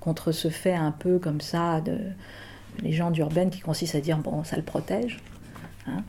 contre, 0.00 0.32
ce 0.32 0.48
fait 0.48 0.74
un 0.74 0.90
peu 0.92 1.18
comme 1.18 1.40
ça 1.40 1.80
de 1.80 1.96
légende 2.82 3.16
urbaine 3.16 3.48
qui 3.48 3.60
consiste 3.60 3.94
à 3.94 4.00
dire 4.00 4.18
bon, 4.18 4.44
ça 4.44 4.56
le 4.56 4.62
protège. 4.62 5.18
Hein. 5.88 6.04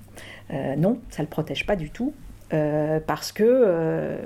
Euh, 0.52 0.76
non, 0.76 1.00
ça 1.10 1.22
ne 1.22 1.28
le 1.28 1.30
protège 1.30 1.66
pas 1.66 1.76
du 1.76 1.90
tout. 1.90 2.14
Euh, 2.52 3.00
parce 3.06 3.32
que 3.32 4.18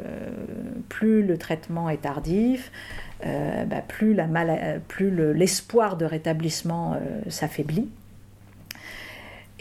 plus 0.88 1.24
le 1.24 1.38
traitement 1.38 1.90
est 1.90 2.04
tardif, 2.04 2.72
bah, 3.22 3.82
plus 3.88 4.16
l'espoir 5.34 5.98
de 5.98 6.06
rétablissement 6.06 6.98
s'affaiblit. 7.28 7.90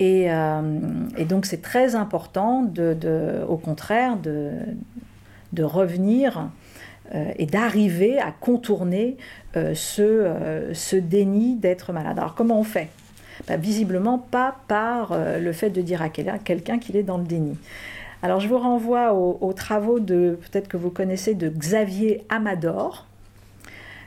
Euh, 0.01 1.09
et, 1.17 1.25
donc 1.25 1.47
c'est 1.47 1.63
très 1.63 1.95
important, 1.95 2.63
de, 2.63 3.45
au 3.49 3.57
contraire, 3.57 4.17
de, 4.17 5.63
revenir 5.63 6.51
euh, 7.15 7.31
et 7.37 7.47
d'arriver 7.47 8.19
à 8.19 8.33
contourner 8.33 9.17
euh, 9.57 9.75
ce, 9.75 10.71
ce, 10.73 10.97
déni 10.97 11.57
d'être 11.57 11.93
malade. 11.93 12.19
Alors 12.19 12.35
comment 12.35 12.59
on 12.59 12.65
fait? 12.65 12.89
Bah, 13.49 13.57
Visiblement 13.57 14.19
pas 14.19 14.57
par 14.69 15.17
le 15.17 15.53
fait 15.53 15.71
de 15.71 15.81
dire 15.81 16.03
à 16.03 16.09
quelqu'un 16.09 16.79
qu'il 16.79 16.97
est 16.97 17.03
dans 17.03 17.19
le 17.19 17.25
déni. 17.25 17.57
Alors 18.23 18.39
je 18.41 18.49
vous 18.49 18.59
renvoie 18.59 19.15
aux, 19.15 19.39
aux 19.41 19.53
travaux 19.53 19.99
de, 19.99 20.39
peut-être 20.41 20.69
que 20.69 20.77
vous 20.77 20.91
connaissez, 20.91 21.35
de 21.35 21.49
Xavier 21.49 22.25
Amador, 22.29 23.07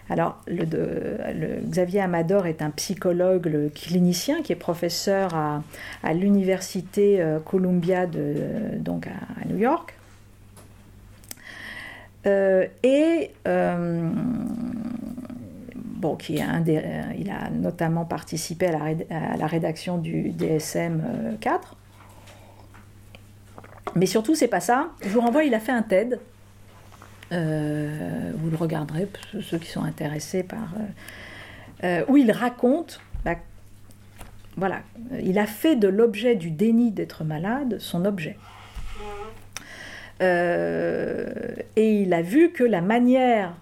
alors, 0.10 0.40
Xavier 0.48 2.02
Amador 2.02 2.46
est 2.46 2.62
un 2.62 2.70
psychologue 2.70 3.72
clinicien 3.74 4.44
qui 4.44 4.52
est 4.52 4.58
professeur 4.58 5.34
à, 5.34 6.14
l'université 6.14 7.22
euh, 7.22 7.40
Columbia 7.40 8.06
donc 8.06 9.08
à, 9.08 9.48
New 9.48 9.58
York. 9.58 9.96
Euh, 12.28 12.66
et 12.84 13.32
euh, 13.48 14.10
bon, 15.96 16.16
qui 16.16 16.38
est 16.38 16.42
un 16.42 16.64
il 16.66 17.32
a 17.32 17.50
notamment 17.50 18.06
participé 18.06 18.68
à 18.68 19.38
la, 19.38 19.48
rédaction 19.48 19.98
du 19.98 20.30
DSM 20.30 21.38
4. 21.40 21.76
Mais 23.96 24.06
surtout, 24.06 24.36
c'est 24.36 24.48
pas 24.48 24.60
ça. 24.60 24.90
Je 25.02 25.10
vous 25.10 25.22
renvoie, 25.22 25.44
il 25.44 25.54
a 25.54 25.60
fait 25.60 25.72
un 25.72 25.82
TED 25.84 26.20
euh, 27.32 28.32
vous 28.38 28.50
le 28.50 28.58
regarderez, 28.58 29.08
ceux 29.42 29.58
qui 29.58 29.70
sont 29.70 29.84
intéressés 29.84 30.44
par... 30.44 30.74
Euh, 30.78 30.84
euh, 31.84 32.06
où 32.08 32.18
il 32.18 32.32
raconte, 32.32 33.02
bah, 33.26 33.36
voilà, 34.56 34.82
il 35.22 35.38
a 35.38 35.46
fait 35.46 35.76
de 35.76 35.88
l'objet 35.88 36.36
du 36.36 36.52
déni 36.52 36.92
d'être 36.92 37.24
malade 37.24 37.78
son 37.80 38.06
objet. 38.06 38.38
et 40.22 42.02
il 42.02 42.14
a 42.14 42.22
vu 42.22 42.52
que 42.52 42.64
la 42.64 42.82
manière 42.82 43.54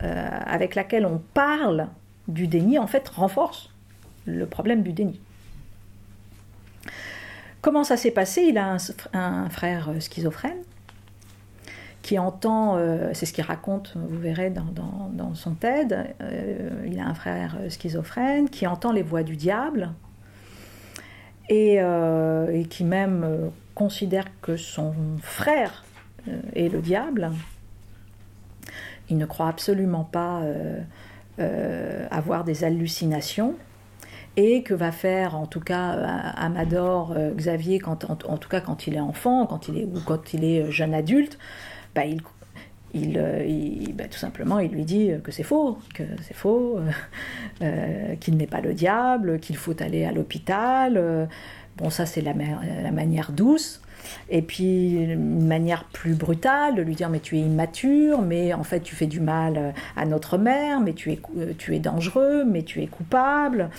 avec 0.00 0.74
laquelle 0.74 1.06
on 1.06 1.18
parle 1.32 1.88
du 2.28 2.48
déni, 2.48 2.78
en 2.78 2.86
fait, 2.86 3.08
renforce 3.08 3.70
le 4.26 4.46
problème 4.46 4.82
du 4.82 4.92
déni. 4.92 5.20
Comment 7.62 7.82
ça 7.82 7.96
s'est 7.96 8.10
passé? 8.10 8.42
Il 8.42 8.58
a 8.58 8.76
un 9.14 9.48
frère 9.48 9.90
schizophrène 10.00 10.58
qui 12.06 12.20
entend, 12.20 12.76
euh, 12.76 13.10
c'est 13.14 13.26
ce 13.26 13.32
qu'il 13.32 13.42
raconte, 13.42 13.96
vous 13.96 14.20
verrez 14.20 14.50
dans, 14.50 15.34
son 15.34 15.54
TED, 15.54 16.14
euh, 16.20 16.86
il 16.86 17.00
a 17.00 17.04
un 17.04 17.14
frère 17.14 17.58
schizophrène 17.68 18.48
qui 18.48 18.64
entend 18.68 18.92
les 18.92 19.02
voix 19.02 19.24
du 19.24 19.34
diable 19.34 19.90
et, 21.48 21.78
euh, 21.80 22.62
qui 22.70 22.84
même 22.84 23.50
considère 23.74 24.26
que 24.40 24.56
son 24.56 24.94
frère 25.20 25.84
est 26.54 26.68
le 26.68 26.80
diable. 26.80 27.32
Il 29.08 29.18
ne 29.18 29.26
croit 29.26 29.48
absolument 29.48 30.04
pas 30.04 30.42
avoir 32.10 32.44
des 32.44 32.64
hallucinations 32.64 33.54
et 34.36 34.62
que 34.62 34.74
va 34.74 34.92
faire 34.92 35.36
en 35.36 35.46
tout 35.46 35.60
cas 35.60 35.92
Amador 36.36 37.14
Xavier 37.34 37.78
quand, 37.78 38.04
en, 38.10 38.36
tout 38.36 38.48
cas 38.48 38.60
quand 38.60 38.86
il 38.86 38.94
est 38.94 39.00
enfant, 39.00 39.46
quand 39.46 39.68
il 39.68 39.78
est 39.78 39.84
ou 39.84 40.00
quand 40.04 40.34
il 40.34 40.44
est 40.44 40.70
jeune 40.70 40.94
adulte, 40.94 41.38
bah, 41.94 42.04
il, 42.04 42.20
euh, 43.18 43.92
bah, 43.94 44.04
tout 44.08 44.18
simplement, 44.18 44.58
il 44.58 44.70
lui 44.70 44.84
dit 44.84 45.10
que 45.22 45.30
c'est 45.32 45.42
faux, 45.42 45.78
que 45.94 46.02
c'est 46.22 46.34
faux, 46.34 46.78
euh, 46.78 46.90
euh, 47.62 48.16
qu'il 48.16 48.36
n'est 48.36 48.46
pas 48.46 48.60
le 48.60 48.74
diable, 48.74 49.38
qu'il 49.40 49.56
faut 49.56 49.80
aller 49.82 50.04
à 50.04 50.12
l'hôpital. 50.12 51.28
bon, 51.76 51.90
ça 51.90 52.06
c'est 52.06 52.22
la, 52.22 52.34
manière 52.34 53.32
douce. 53.32 53.80
Et 54.28 54.42
puis 54.42 54.92
une 54.92 55.46
manière 55.46 55.84
plus 55.84 56.14
brutale 56.14 56.74
de 56.74 56.82
lui 56.82 56.94
dire 56.94 57.08
mais 57.08 57.20
tu 57.20 57.36
es 57.36 57.40
immature, 57.40 58.22
mais 58.22 58.52
en 58.52 58.64
fait 58.64 58.80
tu 58.80 58.94
fais 58.94 59.06
du 59.06 59.20
mal 59.20 59.74
à 59.96 60.04
notre 60.04 60.38
mère, 60.38 60.80
mais 60.80 60.92
tu 60.92 61.12
es, 61.12 61.20
tu 61.58 61.74
es 61.74 61.78
dangereux, 61.78 62.44
mais 62.44 62.62
tu 62.62 62.82
es 62.82 62.86
coupable. 62.86 63.70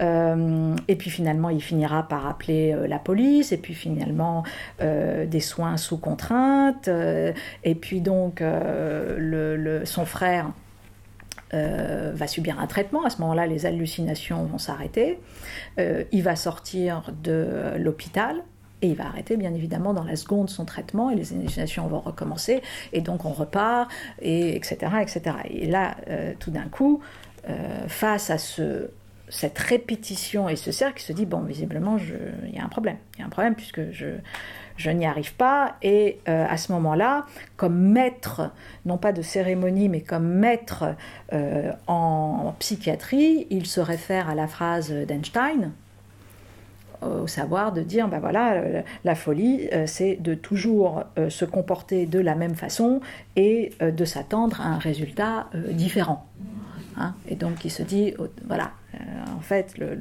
Euh, 0.00 0.74
et 0.88 0.96
puis 0.96 1.10
finalement 1.10 1.50
il 1.50 1.62
finira 1.62 2.06
par 2.08 2.26
appeler 2.26 2.72
euh, 2.72 2.86
la 2.86 2.98
police, 2.98 3.52
et 3.52 3.58
puis 3.58 3.74
finalement 3.74 4.44
euh, 4.80 5.26
des 5.26 5.40
soins 5.40 5.76
sous 5.76 5.98
contrainte, 5.98 6.88
et 6.88 7.74
puis 7.74 8.00
donc 8.00 8.42
le, 8.42 9.82
son 9.84 10.04
frère 10.04 10.50
va 11.52 12.26
subir 12.26 12.60
un 12.60 12.66
traitement. 12.66 13.04
À 13.04 13.10
ce 13.10 13.20
moment-là, 13.22 13.46
les 13.46 13.66
hallucinations 13.66 14.44
vont 14.44 14.58
s'arrêter. 14.58 15.18
il 15.78 16.22
va 16.22 16.36
sortir 16.36 17.12
de 17.22 17.76
l'hôpital. 17.76 18.42
Et 18.82 18.88
il 18.88 18.96
va 18.96 19.06
arrêter, 19.06 19.36
bien 19.36 19.54
évidemment, 19.54 19.92
dans 19.92 20.04
la 20.04 20.16
seconde 20.16 20.50
son 20.50 20.64
traitement, 20.64 21.10
et 21.10 21.14
les 21.14 21.32
hallucinations 21.32 21.86
vont 21.86 22.00
recommencer, 22.00 22.62
et 22.92 23.00
donc 23.00 23.24
on 23.24 23.32
repart, 23.32 23.90
et 24.22 24.56
etc. 24.56 24.92
etc. 25.02 25.36
Et 25.50 25.66
là, 25.66 25.96
tout 26.38 26.50
d'un 26.50 26.68
coup, 26.68 27.00
face 27.88 28.30
à 28.30 28.38
ce 28.38 28.90
cette 29.30 29.58
répétition 29.58 30.48
et 30.48 30.56
ce 30.56 30.72
cercle, 30.72 31.00
il 31.00 31.04
se 31.04 31.12
dit, 31.12 31.24
bon, 31.24 31.40
visiblement, 31.40 31.96
il 31.98 32.54
y 32.54 32.58
a 32.58 32.64
un 32.64 32.68
problème. 32.68 32.96
Il 33.14 33.20
y 33.20 33.22
a 33.22 33.26
un 33.26 33.30
problème 33.30 33.54
puisque 33.54 33.90
je, 33.92 34.16
je 34.76 34.90
n'y 34.90 35.06
arrive 35.06 35.34
pas. 35.34 35.76
Et 35.82 36.18
euh, 36.28 36.46
à 36.48 36.56
ce 36.56 36.72
moment-là, 36.72 37.26
comme 37.56 37.78
maître, 37.78 38.50
non 38.84 38.98
pas 38.98 39.12
de 39.12 39.22
cérémonie, 39.22 39.88
mais 39.88 40.00
comme 40.00 40.26
maître 40.26 40.96
euh, 41.32 41.72
en, 41.86 42.54
psychiatrie, 42.58 43.46
il 43.50 43.66
se 43.66 43.80
réfère 43.80 44.28
à 44.28 44.34
la 44.34 44.48
phrase 44.48 44.90
d'Einstein, 44.90 45.72
au 47.02 47.26
savoir 47.26 47.72
de 47.72 47.82
dire, 47.82 48.08
ben 48.08 48.18
voilà, 48.18 48.62
la 49.04 49.14
folie, 49.14 49.68
euh, 49.72 49.84
c'est 49.86 50.16
de 50.16 50.34
toujours 50.34 51.04
se 51.28 51.44
comporter 51.44 52.06
de 52.06 52.18
la 52.18 52.34
même 52.34 52.54
façon 52.54 53.00
et 53.36 53.72
de 53.80 54.04
s'attendre 54.04 54.60
à 54.60 54.66
un 54.66 54.78
résultat 54.78 55.48
différent. 55.54 56.26
Hein. 56.96 57.14
et 57.28 57.36
donc 57.36 57.64
il 57.64 57.70
se 57.70 57.82
dit, 57.82 58.14
voilà, 58.46 58.72
en 59.36 59.40
fait, 59.40 59.78
le 59.78 59.96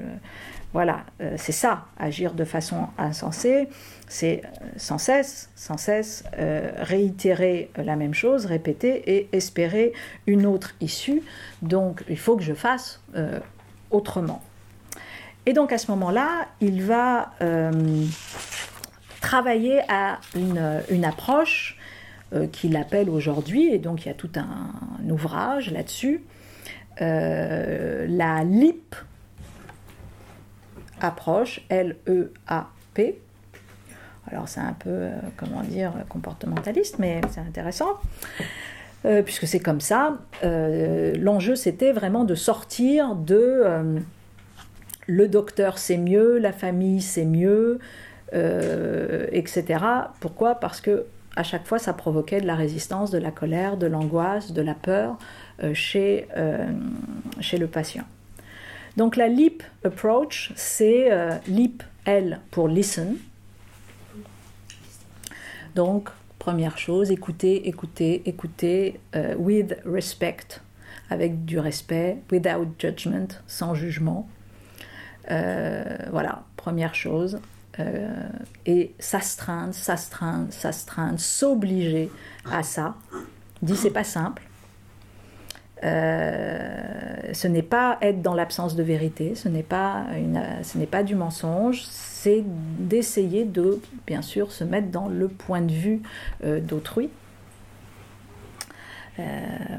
voilà, 0.72 1.04
euh, 1.22 1.34
c'est 1.38 1.52
ça, 1.52 1.86
agir 1.97 2.34
de 2.34 2.43
façon 2.43 2.88
insensée, 3.00 3.70
c'est 4.08 4.43
euh, 4.43 4.68
sans 4.78 5.00
cesse, 5.00 5.50
sans 5.56 5.78
cesse 5.78 6.24
euh, 6.38 6.72
réitérer 6.78 7.72
la 7.76 7.95
même 7.95 8.14
chose, 8.14 8.45
répéter 8.45 9.16
et 9.16 9.30
espérer 9.32 9.93
une 10.28 10.45
autre 10.45 10.76
issue. 10.80 11.24
Donc 11.64 12.04
il 12.08 12.20
faut 12.20 12.38
que 12.38 12.43
je 12.43 12.54
fasse 12.54 13.02
autrement. 13.89 14.43
Et 15.46 15.54
donc 15.54 15.72
à 15.72 15.78
ce 15.78 15.90
moment-là, 15.92 16.48
il 16.62 16.84
va 16.84 17.32
travailler 19.22 19.82
à 19.90 20.20
une, 20.36 21.06
approche 21.06 21.78
qu'il 22.52 22.78
appelle 22.78 23.10
aujourd'hui, 23.10 23.74
et 23.74 23.80
donc 23.80 24.06
il 24.06 24.10
y 24.10 24.12
a 24.12 24.16
tout 24.16 24.32
un, 24.36 25.10
ouvrage 25.10 25.72
là-dessus, 25.72 26.24
la 27.00 28.44
LIP 28.44 28.96
approche, 31.02 31.62
L-E-A-P. 31.70 33.20
Alors 34.32 34.48
c'est 34.48 34.60
un 34.60 34.74
peu, 34.74 34.90
euh, 34.90 35.12
comment 35.38 35.62
dire, 35.62 35.94
comportementaliste, 36.08 37.00
mais 37.00 37.22
c'est 37.32 37.40
intéressant. 37.42 38.00
Euh, 39.06 39.22
puisque 39.22 39.48
c'est 39.48 39.60
comme 39.60 39.80
ça. 39.80 40.18
Euh, 40.44 41.16
l'enjeu, 41.18 41.56
c'était 41.56 41.94
vraiment 41.94 42.26
de 42.26 42.36
sortir 42.36 43.16
de 43.16 43.64
le 45.10 45.28
docteur 45.28 45.78
c'est 45.78 45.97
mieux, 45.97 46.38
la 46.38 46.51
famille 46.51 47.01
c'est 47.01 47.26
mieux, 47.26 47.80
etc. 48.32 49.64
Pourquoi? 50.20 50.55
Parce 50.55 50.82
que 50.82 51.05
à 51.36 51.43
chaque 51.43 51.66
fois, 51.66 51.80
ça 51.80 51.93
provoquait 51.93 52.41
de 52.41 52.47
la 52.47 52.55
résistance, 52.55 53.12
de 53.12 53.18
la 53.18 53.32
colère, 53.32 53.78
de 53.78 53.88
l'angoisse, 53.88 54.51
de 54.51 54.62
la 54.62 54.76
peur 54.76 55.18
chez, 55.74 56.28
chez 57.39 57.57
le 57.57 57.68
patient. 57.68 58.05
Donc 58.99 59.16
la 59.16 59.30
LEAP 59.30 59.64
approach, 59.86 60.51
c'est 60.55 61.10
euh, 61.10 61.32
LEAP, 61.47 61.84
L 62.05 62.41
pour 62.51 62.68
listen. 62.68 63.16
Donc, 65.74 66.10
première 66.39 66.78
chose, 66.78 67.10
écouter, 67.10 67.70
écouter, 67.70 68.24
écouter 68.26 68.99
euh, 69.16 69.36
with 69.36 69.78
respect, 69.86 70.60
avec 71.10 71.45
du 71.45 71.60
respect, 71.60 72.18
without 72.30 72.68
judgment, 72.78 73.28
sans 73.47 73.74
jugement. 73.74 74.28
Euh, 75.32 75.84
voilà, 76.12 76.44
première 76.58 76.96
chose. 76.96 77.40
et 78.66 78.94
s'astreindre, 79.00 79.74
s'astreindre, 79.74 80.52
s'astreindre, 80.52 81.20
s'obliger 81.20 82.12
à 82.52 82.62
ça. 82.62 82.96
Dit 83.62 83.76
c'est 83.76 83.92
pas 83.92 84.04
simple. 84.04 84.44
Euh, 85.84 87.34
ce 87.34 87.48
n'est 87.48 87.64
pas 87.64 87.98
être 88.02 88.22
dans 88.22 88.34
l'absence 88.34 88.76
de 88.76 88.84
vérité, 88.84 89.36
ce 89.36 89.48
n'est 89.48 89.64
pas, 89.64 90.04
du 91.04 91.16
mensonge, 91.16 91.84
c'est 91.84 92.44
d'essayer 92.46 93.46
de, 93.46 93.80
bien 94.06 94.22
sûr, 94.22 94.52
se 94.52 94.64
mettre 94.64 94.90
dans 94.90 95.08
le 95.08 95.30
point 95.30 95.62
de 95.62 95.72
vue 95.72 96.02
euh, 96.44 96.60
d'autrui. 96.60 97.10
Euh, 99.20 99.24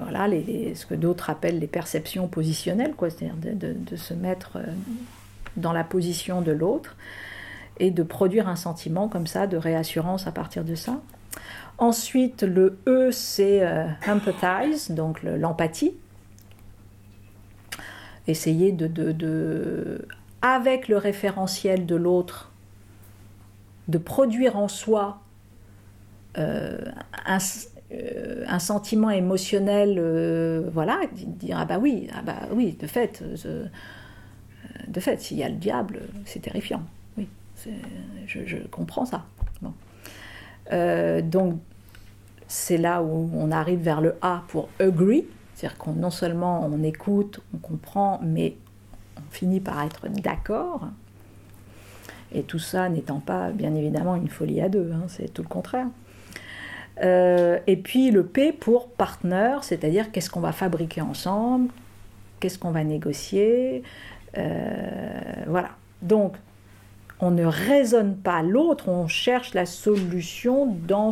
voilà, 0.02 0.28
ce 0.74 0.86
que 0.86 0.94
d'autres 0.94 1.28
appellent 1.28 1.58
les 1.58 1.66
perceptions 1.66 2.28
positionnelles, 2.28 2.94
c'est-à-dire 2.98 3.34
de, 3.36 3.96
se 3.96 4.14
mettre 4.14 4.58
dans 5.56 5.72
la 5.72 5.84
position 5.84 6.42
de 6.42 6.52
l'autre 6.52 6.96
et 7.78 7.90
de 7.90 8.02
produire 8.02 8.48
un 8.48 8.56
sentiment 8.56 9.08
comme 9.08 9.26
ça 9.26 9.46
de 9.46 9.56
réassurance 9.56 10.26
à 10.26 10.32
partir 10.32 10.64
de 10.64 10.74
ça. 10.74 11.00
Ensuite, 11.78 12.42
le 12.42 12.78
E, 12.86 13.10
c'est 13.10 13.62
euh, 13.62 13.86
empathize, 14.06 14.90
donc 14.90 15.22
l'empathie. 15.22 15.94
Essayer 18.26 18.70
de, 18.70 20.06
avec 20.42 20.88
le 20.88 20.98
référentiel 20.98 21.86
de 21.86 21.96
l'autre, 21.96 22.52
de 23.88 23.96
produire 23.96 24.56
en 24.56 24.68
soi 24.68 25.20
euh, 26.36 26.78
euh, 27.92 28.44
un, 28.46 28.58
sentiment 28.58 29.10
émotionnel, 29.10 29.98
voilà, 30.70 31.00
dire 31.12 31.56
ah 31.58 31.64
bah 31.64 31.78
oui, 31.80 32.08
ah 32.14 32.20
bah 32.22 32.40
oui, 32.52 32.76
de 32.78 32.86
fait, 32.86 33.24
de 34.88 35.00
fait, 35.00 35.20
s'il 35.20 35.38
y 35.38 35.42
a 35.42 35.48
le 35.48 35.56
diable, 35.56 36.00
c'est 36.24 36.40
terrifiant. 36.40 36.82
Oui, 37.16 37.28
je, 38.26 38.56
comprends 38.70 39.04
ça. 39.04 39.24
Bon. 39.62 39.72
donc 41.22 41.58
c'est 42.48 42.78
là 42.78 43.02
où 43.02 43.30
on 43.34 43.50
arrive 43.52 43.80
vers 43.80 44.00
le 44.00 44.16
A 44.22 44.42
pour 44.48 44.68
agree, 44.80 45.24
c'est-à-dire 45.54 45.78
qu'on 45.78 45.92
non 45.92 46.10
seulement 46.10 46.64
on 46.64 46.82
écoute, 46.82 47.40
on 47.54 47.58
comprend, 47.58 48.20
mais 48.22 48.56
on 49.16 49.30
finit 49.30 49.60
par 49.60 49.82
être 49.82 50.08
d'accord. 50.08 50.88
Et 52.32 52.42
tout 52.42 52.58
ça 52.58 52.88
n'étant 52.88 53.20
pas, 53.20 53.50
bien 53.50 53.74
évidemment, 53.74 54.16
une 54.16 54.28
folie 54.28 54.60
à 54.60 54.68
deux, 54.68 54.90
hein, 54.92 55.04
c'est 55.08 55.32
tout 55.32 55.42
le 55.42 55.48
contraire. 55.48 55.86
Euh, 57.02 57.58
et 57.66 57.76
puis 57.76 58.10
le 58.10 58.24
P 58.24 58.52
pour 58.52 58.88
partner, 58.88 59.56
c'est-à-dire 59.62 60.12
qu'est-ce 60.12 60.30
qu'on 60.30 60.40
va 60.40 60.52
fabriquer 60.52 61.00
ensemble, 61.00 61.70
qu'est-ce 62.40 62.58
qu'on 62.58 62.70
va 62.70 62.84
négocier. 62.84 63.82
Euh, 64.36 65.44
voilà. 65.46 65.70
Donc, 66.02 66.36
on 67.20 67.30
ne 67.30 67.44
raisonne 67.44 68.16
pas 68.16 68.42
l'autre, 68.42 68.88
on 68.88 69.06
cherche 69.06 69.54
la 69.54 69.66
solution 69.66 70.66
dans 70.66 71.10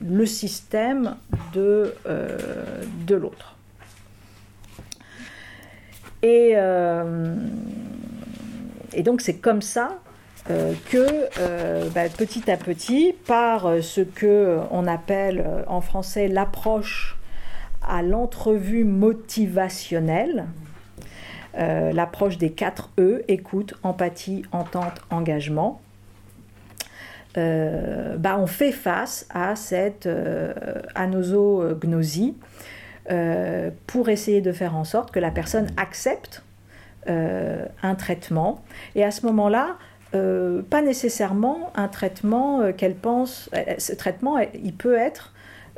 le 0.00 0.26
système 0.26 1.16
de, 1.52 1.94
euh, 2.06 2.36
l'autre. 3.10 3.56
Et, 6.22 6.52
euh, 6.54 7.34
et, 8.94 9.02
donc 9.02 9.20
c'est 9.20 9.34
comme 9.34 9.60
ça 9.60 9.98
que 10.46 11.88
bah, 11.90 12.08
petit 12.08 12.50
à 12.50 12.56
petit, 12.56 13.14
par 13.26 13.82
ce 13.82 14.00
que 14.00 14.58
on 14.70 14.86
appelle 14.86 15.44
en 15.66 15.80
français 15.80 16.28
l'approche 16.28 17.18
à 17.86 18.02
l'entrevue 18.02 18.84
motivationnelle, 18.84 20.46
l'approche 21.54 22.38
des 22.38 22.50
4 22.50 22.90
E, 22.98 23.24
écoute, 23.28 23.74
empathie, 23.82 24.44
entente, 24.52 25.00
engagement, 25.10 25.80
euh, 27.38 28.16
bah, 28.18 28.36
on 28.38 28.46
fait 28.46 28.72
face 28.72 29.26
à 29.32 29.56
cette 29.56 30.06
euh, 30.06 30.52
anosognosie 30.94 32.36
euh, 33.10 33.70
pour 33.86 34.08
essayer 34.10 34.40
de 34.40 34.52
faire 34.52 34.76
en 34.76 34.84
sorte 34.84 35.10
que 35.10 35.18
la 35.18 35.30
personne 35.30 35.68
accepte 35.76 36.42
un 37.08 37.96
traitement. 37.96 38.62
Et 38.94 39.02
à 39.02 39.10
ce 39.10 39.26
moment-là, 39.26 39.76
pas 40.12 40.82
nécessairement 40.82 41.72
un 41.74 41.88
traitement 41.88 42.72
qu'elle 42.74 42.94
pense, 42.94 43.50
ce 43.76 43.92
traitement, 43.92 44.38
il 44.38 44.72
peut 44.72 44.96
être 44.96 45.32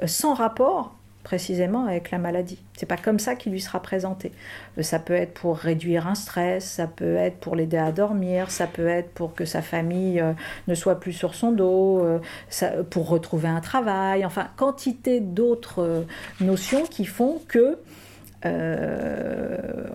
sans 0.05 0.34
rapport 0.34 0.94
précisément 1.24 1.86
avec 1.86 2.12
la 2.12 2.18
maladie. 2.18 2.62
C'est 2.76 2.86
pas 2.86 2.98
comme 2.98 3.18
ça 3.18 3.34
qu'il 3.34 3.51
lui 3.51 3.60
sera 3.60 3.80
présenté. 3.80 4.30
Euh, 4.78 4.82
ça 4.82 5.01
peut 5.01 5.14
être 5.14 5.32
pour 5.34 5.56
réduire 5.56 6.06
un 6.06 6.14
stress, 6.14 6.64
ça 6.64 6.86
peut 6.86 7.16
être 7.16 7.38
pour 7.38 7.56
l'aider 7.56 7.78
à 7.78 7.90
dormir, 7.90 8.51
ça 8.51 8.68
peut 8.68 8.86
être 8.86 9.10
pour 9.10 9.34
que 9.34 9.44
sa 9.44 9.62
famille 9.62 10.20
euh, 10.20 10.34
ne 10.68 10.74
soit 10.74 11.01
plus 11.01 11.12
sur 11.12 11.34
son 11.34 11.51
dos, 11.51 12.05
euh, 12.05 12.84
pour 12.90 13.09
retrouver 13.09 13.48
un 13.48 13.60
travail, 13.60 14.24
enfin 14.24 14.48
quantité 14.56 15.18
d'autres 15.20 16.05
notions 16.40 16.84
qui 16.84 17.05
font 17.06 17.40
que 17.48 17.78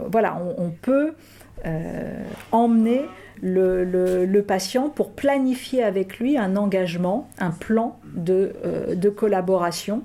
voilà, 0.09 0.41
on, 0.57 0.71
peut 0.71 1.13
emmener 2.51 3.05
le, 3.43 4.41
patient 4.41 4.89
pour 4.89 5.11
planifier 5.11 5.83
avec 5.83 6.17
lui 6.17 6.35
un 6.35 6.55
engagement, 6.55 7.29
un 7.37 7.51
plan 7.51 7.99
de 8.15 9.09
collaboration 9.15 10.01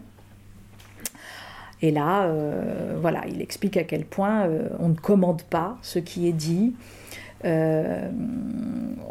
et 1.82 1.90
là, 1.90 2.24
euh, 2.24 2.96
voilà, 3.00 3.24
il 3.28 3.42
explique 3.42 3.76
à 3.76 3.84
quel 3.84 4.04
point 4.04 4.46
euh, 4.46 4.68
on 4.78 4.88
ne 4.88 4.94
commande 4.94 5.42
pas 5.42 5.76
ce 5.82 5.98
qui 5.98 6.28
est 6.28 6.32
dit. 6.32 6.74
Euh, 7.44 8.08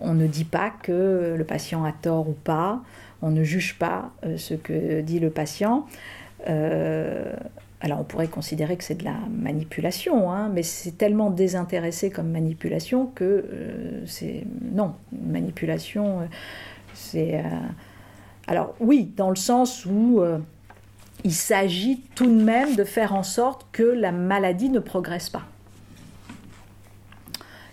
on 0.01 0.13
ne 0.13 0.25
dit 0.25 0.45
pas 0.45 0.71
que 0.81 1.35
le 1.37 1.43
patient 1.43 1.83
a 1.83 1.91
tort 1.91 2.27
ou 2.29 2.33
pas. 2.33 2.81
On 3.21 3.31
ne 3.31 3.43
juge 3.43 3.77
pas 3.77 4.11
ce 4.37 4.53
que 4.53 5.01
dit 5.01 5.19
le 5.19 5.29
patient. 5.29 5.85
alors 6.45 7.99
on 7.99 8.03
pourrait 8.03 8.27
considérer 8.27 8.75
que 8.75 8.83
c'est 8.83 8.95
de 8.95 9.05
la 9.05 9.17
manipulation, 9.29 10.31
hein, 10.31 10.49
mais 10.53 10.63
c'est 10.63 10.97
tellement 10.97 11.29
désintéressé 11.29 12.09
comme 12.09 12.31
manipulation 12.31 13.05
que 13.05 13.45
c'est... 14.05 14.43
Non, 14.73 14.95
manipulation, 15.11 16.27
c'est... 16.93 17.41
alors 18.47 18.75
oui, 18.81 19.13
dans 19.15 19.29
le 19.29 19.37
sens 19.37 19.85
où 19.85 20.21
il 21.23 21.33
s'agit 21.33 22.01
tout 22.15 22.25
de 22.25 22.43
même 22.43 22.75
de 22.75 22.83
faire 22.83 23.13
en 23.13 23.23
sorte 23.23 23.67
que 23.71 23.83
la 23.83 24.11
maladie 24.11 24.69
ne 24.69 24.79
progresse 24.79 25.29
pas. 25.29 25.43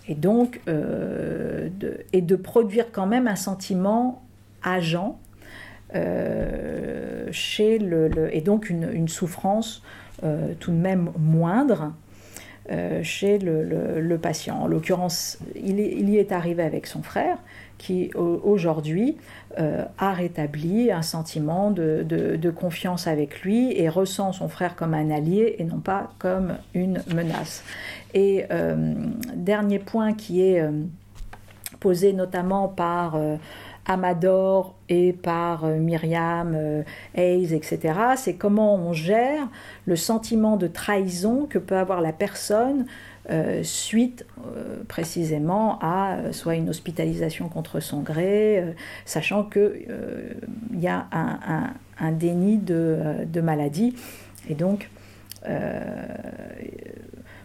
Et 0.07 0.15
donc, 0.15 0.61
euh, 0.67 1.69
de, 1.79 1.99
et 2.11 2.21
de 2.21 2.35
produire 2.35 2.91
quand 2.91 3.07
même 3.07 3.27
un 3.27 3.35
sentiment 3.35 4.23
agent 4.63 5.19
euh, 5.95 7.27
chez 7.31 7.77
le, 7.77 8.29
et 8.35 8.41
donc 8.41 8.69
une, 8.69 9.07
souffrance 9.07 9.83
euh, 10.23 10.53
tout 10.59 10.71
de 10.71 10.77
même 10.77 11.11
moindre 11.17 11.93
chez 13.03 13.37
le, 13.37 14.17
patient. 14.17 14.61
En 14.61 14.67
l'occurrence, 14.67 15.39
il, 15.55 15.79
il, 15.79 16.09
y 16.09 16.17
est 16.17 16.31
arrivé 16.31 16.63
avec 16.63 16.87
son 16.87 17.03
frère 17.03 17.37
qui 17.81 18.11
aujourd'hui 18.15 19.17
euh, 19.57 19.83
a 19.97 20.13
rétabli 20.13 20.91
un 20.91 21.01
sentiment 21.01 21.71
de, 21.71 22.53
confiance 22.55 23.07
avec 23.07 23.41
lui 23.41 23.75
et 23.75 23.89
ressent 23.89 24.33
son 24.33 24.49
frère 24.49 24.75
comme 24.75 24.93
un 24.93 25.09
allié 25.09 25.55
et 25.57 25.63
non 25.63 25.79
pas 25.79 26.11
comme 26.19 26.57
une 26.75 27.01
menace. 27.11 27.63
Et 28.13 28.45
euh, 28.51 28.93
dernier 29.33 29.79
point 29.79 30.13
qui 30.13 30.43
est 30.43 30.61
euh, 30.61 30.71
posé 31.79 32.13
notamment 32.13 32.67
par 32.67 33.17
Amador 33.87 34.75
et 34.87 35.11
par 35.11 35.65
Myriam 35.65 36.55
Hayes, 37.15 37.55
etc., 37.55 37.79
c'est 38.15 38.35
comment 38.35 38.75
on 38.75 38.93
gère 38.93 39.47
le 39.87 39.95
sentiment 39.95 40.55
de 40.55 40.67
trahison 40.67 41.47
que 41.49 41.57
peut 41.57 41.77
avoir 41.77 42.01
la 42.01 42.13
personne 42.13 42.85
euh, 43.31 43.63
suite 43.63 44.25
euh, 44.45 44.83
précisément 44.89 45.79
à 45.79 46.15
euh, 46.15 46.31
soit 46.33 46.55
une 46.55 46.67
hospitalisation 46.67 47.47
contre 47.47 47.79
son 47.79 48.01
gré, 48.01 48.75
sachant 49.05 49.45
qu'il 49.45 49.87
y 50.73 50.87
a 50.87 51.07
un, 51.97 52.11
déni 52.11 52.57
de, 52.57 53.41
maladie. 53.41 53.95
Et 54.49 54.55
donc, 54.55 54.89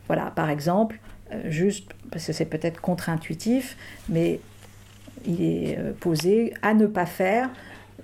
voilà, 0.06 0.32
par 0.34 0.50
exemple, 0.50 0.98
juste 1.44 1.92
parce 2.10 2.26
que 2.26 2.32
c'est 2.32 2.46
peut-être 2.46 2.80
contre-intuitif, 2.80 3.76
mais 4.08 4.40
il 5.24 5.42
est 5.42 5.78
posé 6.00 6.54
à 6.62 6.74
ne 6.74 6.86
pas 6.86 7.06
faire, 7.06 7.50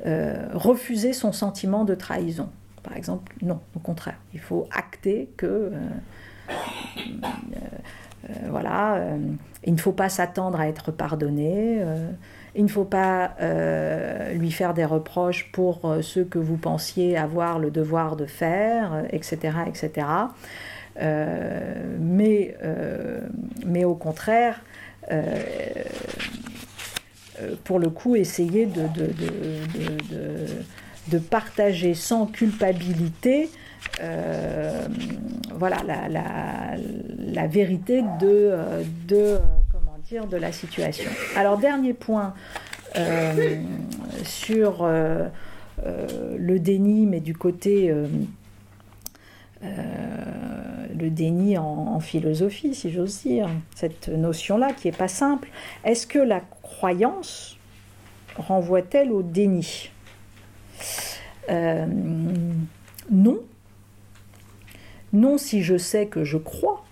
refuser 0.05 1.13
son 1.13 1.33
sentiment 1.33 1.85
de 1.85 1.95
trahison. 1.95 2.49
Par 2.83 2.97
exemple, 2.97 3.33
non, 3.43 3.61
au 3.77 3.79
contraire, 3.79 4.19
il 4.35 4.41
faut 4.41 4.69
acter 4.73 5.31
que 5.37 5.73
voilà, 8.49 8.97
euh, 8.97 9.19
il 9.65 9.75
ne 9.75 9.79
faut 9.79 9.93
pas 9.93 10.09
s'attendre 10.09 10.61
à 10.61 10.69
être 10.69 10.91
pardonné. 10.91 11.79
il 12.55 12.65
ne 12.65 12.69
faut 12.69 12.85
pas 12.85 13.33
lui 14.35 14.51
faire 14.51 14.75
des 14.75 14.85
reproches 14.85 15.51
pour 15.53 15.97
ce 16.03 16.21
que 16.21 16.39
vous 16.39 16.57
pensiez 16.57 17.17
avoir 17.17 17.59
le 17.59 17.71
devoir 17.71 18.17
de 18.17 18.27
faire, 18.27 19.05
etc. 19.11 19.59
etc. 19.67 20.07
mais, 22.01 22.57
mais 23.65 23.85
au 23.85 23.95
contraire, 23.95 24.61
pour 27.65 27.79
le 27.79 27.91
coup, 27.91 28.17
essayer 28.17 28.67
de, 28.67 28.89
de, 31.09 31.19
partager 31.19 31.95
sans 31.95 32.27
culpabilité 32.27 33.45
euh, 33.45 33.57
voilà, 35.63 35.83
la, 35.85 37.47
vérité 37.47 38.03
de, 38.03 38.51
euh, 38.51 38.83
de, 39.07 39.39
comment 39.71 39.97
dire, 40.09 40.27
de 40.27 40.37
la 40.37 40.53
situation. 40.53 41.11
Alors, 41.37 41.59
dernier 41.59 41.93
point 41.93 42.35
euh, 42.97 43.61
sur 44.25 44.85
le 44.85 46.59
déni, 46.59 47.07
mais 47.07 47.21
du 47.21 47.35
côté... 47.35 47.95
le 49.63 51.11
déni 51.11 51.57
en, 51.59 52.01
philosophie, 52.01 52.75
si 52.75 52.91
j'ose 52.91 53.23
dire, 53.23 53.49
cette 53.75 54.09
notion-là 54.09 54.73
qui 54.73 54.89
n'est 54.89 54.97
pas 54.97 55.09
simple. 55.09 55.49
Est-ce 55.85 56.07
que 56.07 56.19
la 56.19 56.41
croyance 56.41 57.57
renvoie-t-elle 58.37 59.13
au 59.13 59.23
déni? 59.23 59.91
Non, 63.11 63.41
non 65.13 65.39
si 65.39 65.63
je 65.63 65.77
sais 65.77 66.07
que 66.07 66.25
je 66.25 66.39
crois, 66.39 66.85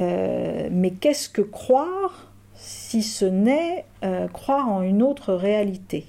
euh, 0.00 0.68
mais 0.70 0.90
qu'est-ce 0.90 1.28
que 1.28 1.42
croire 1.42 2.30
si 2.54 3.02
ce 3.02 3.24
n'est 3.24 3.84
euh, 4.04 4.28
croire 4.28 4.68
en 4.68 4.82
une 4.82 5.02
autre 5.02 5.32
réalité? 5.32 6.06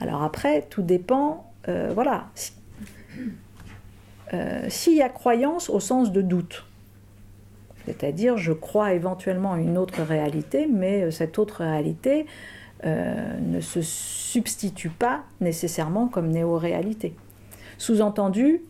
Alors 0.00 0.22
après, 0.22 0.62
tout 0.62 0.82
dépend, 0.82 1.50
euh, 1.68 1.90
voilà, 1.94 2.28
s'il 4.68 4.94
y 4.94 5.02
a 5.02 5.08
croyance 5.08 5.70
au 5.70 5.80
sens 5.80 6.12
de 6.12 6.20
doute, 6.20 6.66
c'est-à-dire 7.86 8.36
je 8.36 8.52
crois 8.52 8.92
éventuellement 8.92 9.56
une 9.56 9.78
autre 9.78 10.02
réalité, 10.02 10.66
mais 10.66 11.10
cette 11.10 11.38
autre 11.38 11.64
réalité 11.64 12.26
ne 12.84 13.60
se 13.60 13.80
substitue 13.80 14.90
pas 14.90 15.22
nécessairement 15.40 16.08
comme 16.08 16.28
néo-réalité. 16.28 17.14
Sous-entendu, 17.78 18.60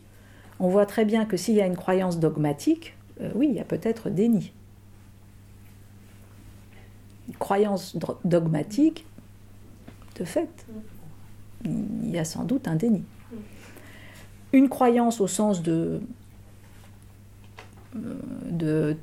on 0.60 0.68
voit 0.68 0.86
très 0.86 1.04
bien 1.04 1.24
que 1.24 1.36
s'il 1.36 1.54
y 1.54 1.60
a 1.60 1.66
une 1.66 1.76
croyance 1.76 2.18
dogmatique, 2.18 2.96
euh, 3.20 3.30
oui, 3.34 3.48
il 3.50 3.54
y 3.54 3.60
a 3.60 3.64
peut-être 3.64 4.10
déni. 4.10 4.52
Croyance 7.38 7.96
dogmatique, 8.24 9.06
de 10.16 10.24
fait, 10.24 10.66
il 11.64 12.10
y 12.10 12.18
a 12.18 12.24
sans 12.24 12.44
doute 12.44 12.66
un 12.66 12.76
déni. 12.76 13.04
Une 14.52 14.68
croyance 14.68 15.20
au 15.20 15.26
sens 15.26 15.62
de, 15.62 16.00
euh, 17.96 18.14
de 18.50 18.96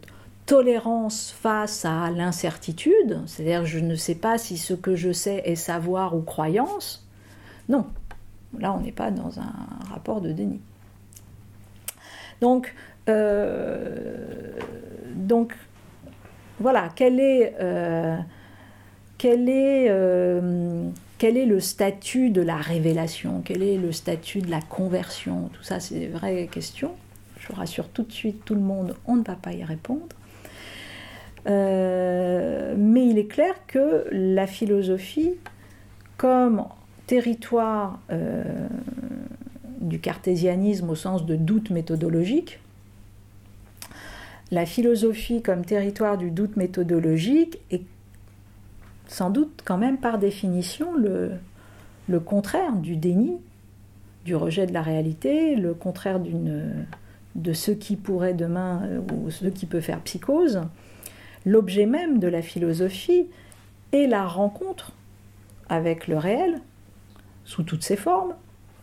tolérance 0.45 1.31
face 1.31 1.85
à 1.85 2.11
l'incertitude, 2.11 3.21
c'est-à-dire 3.25 3.65
je 3.65 3.79
ne 3.79 3.95
sais 3.95 4.15
pas 4.15 4.37
si 4.37 4.57
ce 4.57 4.73
que 4.73 4.95
je 4.95 5.11
sais 5.11 5.41
est 5.45 5.55
savoir 5.55 6.15
ou 6.15 6.21
croyance, 6.21 7.07
non, 7.69 7.87
là 8.59 8.73
on 8.73 8.81
n'est 8.81 8.91
pas 8.91 9.11
dans 9.11 9.39
un 9.39 9.53
rapport 9.89 10.21
de 10.21 10.31
déni. 10.31 10.59
Donc, 12.41 12.73
euh, 13.09 14.17
donc 15.15 15.53
voilà, 16.59 16.89
quel 16.95 17.19
est, 17.19 17.55
euh, 17.59 18.17
quel, 19.17 19.49
est, 19.49 19.87
euh, 19.89 20.89
quel 21.17 21.37
est 21.37 21.45
le 21.45 21.59
statut 21.59 22.29
de 22.29 22.41
la 22.41 22.57
révélation? 22.57 23.41
Quel 23.43 23.63
est 23.63 23.77
le 23.77 23.91
statut 23.91 24.41
de 24.41 24.49
la 24.49 24.61
conversion? 24.61 25.49
Tout 25.53 25.63
ça, 25.63 25.79
c'est 25.79 25.95
des 25.95 26.07
vraies 26.07 26.47
questions. 26.51 26.93
Je 27.39 27.53
rassure 27.53 27.89
tout 27.89 28.03
de 28.03 28.11
suite, 28.11 28.43
tout 28.45 28.55
le 28.55 28.61
monde, 28.61 28.95
on 29.05 29.15
ne 29.15 29.23
va 29.23 29.35
pas 29.35 29.53
y 29.53 29.63
répondre. 29.63 30.07
mais 31.45 33.05
il 33.07 33.17
est 33.17 33.27
clair 33.29 33.53
que 33.67 34.07
la 34.11 34.47
philosophie, 34.47 35.33
comme 36.17 36.63
territoire 37.05 37.99
du 39.85 39.99
cartésianisme 39.99 40.89
au 40.89 40.95
sens 40.95 41.25
de 41.25 41.35
doute 41.35 41.69
méthodologique. 41.69 42.59
La 44.51 44.65
philosophie 44.65 45.41
comme 45.41 45.65
territoire 45.65 46.17
du 46.17 46.31
doute 46.31 46.57
méthodologique 46.57 47.59
est 47.71 47.83
sans 49.07 49.29
doute 49.29 49.61
quand 49.63 49.77
même 49.77 49.97
par 49.97 50.17
définition 50.17 50.93
le, 50.95 52.19
contraire 52.19 52.75
du 52.75 52.97
déni, 52.97 53.37
du 54.23 54.35
rejet 54.35 54.65
de 54.65 54.73
la 54.73 54.81
réalité, 54.81 55.55
le 55.55 55.73
contraire 55.73 56.19
de 56.19 57.53
ce 57.53 57.71
qui 57.71 57.95
pourrait 57.95 58.33
demain 58.33 58.81
euh, 58.85 59.01
ou 59.13 59.29
ce 59.29 59.45
qui 59.45 59.65
peut 59.65 59.81
faire 59.81 60.01
psychose. 60.01 60.61
L'objet 61.45 61.85
même 61.85 62.17
de 62.17 62.27
la 62.27 62.41
philosophie 62.41 63.27
est 63.91 64.07
la 64.07 64.25
rencontre 64.25 64.93
avec 65.69 66.07
le 66.07 66.17
réel, 66.17 66.61
sous 67.43 67.63
toutes 67.63 67.83
ses 67.83 67.95
formes, 67.95 68.33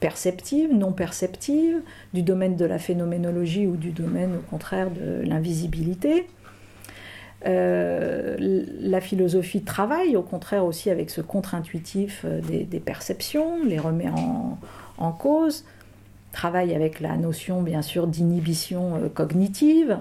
perceptive, 0.02 0.74
non 0.74 0.90
perceptive, 0.90 1.76
du 2.12 2.22
domaine 2.22 2.56
de 2.56 2.64
la 2.64 2.80
phénoménologie 2.80 3.68
ou 3.68 3.76
du 3.76 3.92
domaine 3.92 4.34
au 4.34 4.50
contraire 4.50 4.90
de 4.90 5.22
l'invisibilité. 5.24 6.26
Euh, 7.46 8.36
la 8.80 9.00
philosophie 9.00 9.62
travaille 9.62 10.16
au 10.16 10.22
contraire 10.22 10.64
aussi 10.64 10.90
avec 10.90 11.08
ce 11.10 11.20
contre-intuitif 11.20 12.22
euh, 12.24 12.40
des, 12.40 12.80
perceptions, 12.80 13.64
les 13.64 13.78
remet 13.78 14.10
en, 14.98 15.12
cause, 15.12 15.64
travaille 16.32 16.74
avec 16.74 16.98
la 16.98 17.16
notion 17.16 17.62
bien 17.62 17.82
sûr 17.82 18.08
d'inhibition 18.08 18.96
euh, 18.96 19.08
cognitive. 19.08 19.98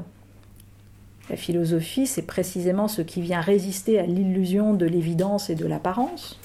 La 1.30 1.36
philosophie, 1.36 2.08
c'est 2.08 2.26
précisément 2.26 2.88
ce 2.88 3.04
qui 3.04 3.22
vient 3.22 3.40
résister 3.40 4.00
à 4.00 4.08
l'illusion 4.08 4.74
de 4.74 4.88
l'évidence 4.88 5.52
et 5.52 5.56
de 5.56 5.68
l'apparence. 5.68 6.40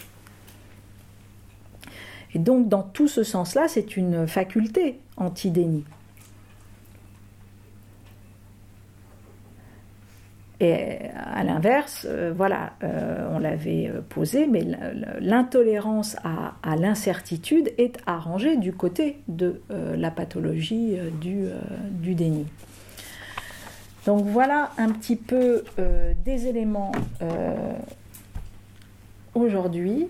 Et 2.36 2.38
donc, 2.38 2.68
dans 2.68 2.82
tout 2.82 3.08
ce 3.08 3.22
sens-là, 3.22 3.66
c'est 3.66 3.96
une 3.96 4.26
faculté, 4.26 5.00
anti-déni. 5.16 5.84
Et 10.60 10.98
à 11.14 11.42
l'inverse, 11.44 12.06
euh, 12.06 12.34
voilà, 12.36 12.74
euh, 12.84 13.26
on 13.32 13.38
l'avait 13.38 13.88
euh, 13.88 14.02
posé, 14.06 14.46
mais 14.46 14.66
l'intolérance 15.18 16.18
à, 16.24 16.76
l'incertitude 16.76 17.72
est 17.78 17.96
arrangée 18.04 18.58
du 18.58 18.74
côté 18.74 19.16
de 19.28 19.62
la 19.70 20.10
pathologie 20.10 20.98
du, 21.22 22.14
déni. 22.14 22.44
Donc 24.04 24.26
voilà 24.26 24.72
un 24.76 24.90
petit 24.90 25.16
peu 25.16 25.64
des 26.22 26.48
éléments 26.48 26.92
aujourd'hui 29.34 30.08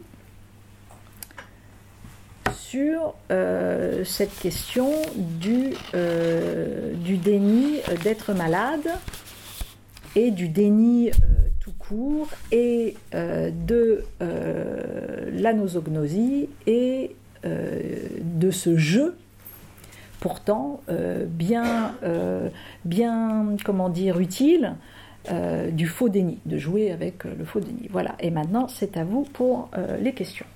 sur 2.54 3.14
cette 4.04 4.36
question 4.38 4.90
du, 5.14 5.72
du 6.94 7.16
déni 7.16 7.80
d'être 8.02 8.34
malade 8.34 8.88
et 10.16 10.30
du 10.30 10.48
déni 10.48 11.10
euh, 11.10 11.12
tout 11.60 11.74
court 11.78 12.28
et 12.50 12.96
euh, 13.14 13.50
de 13.50 14.04
euh, 14.22 15.30
la 15.32 15.52
nosognosie 15.52 16.48
et 16.66 17.14
de 17.44 18.50
ce 18.50 18.76
jeu 18.76 19.14
pourtant 20.18 20.80
bien, 21.28 21.94
bien, 22.84 23.54
comment 23.64 23.88
dire, 23.88 24.18
utile 24.18 24.74
du 25.70 25.86
faux 25.86 26.08
déni, 26.08 26.40
de 26.44 26.58
jouer 26.58 26.90
avec 26.90 27.22
le 27.22 27.44
faux 27.44 27.60
déni. 27.60 27.86
Voilà, 27.88 28.16
et 28.18 28.32
maintenant 28.32 28.66
c'est 28.66 28.96
à 28.96 29.04
vous 29.04 29.22
pour 29.22 29.70
les 30.00 30.12
questions. 30.12 30.46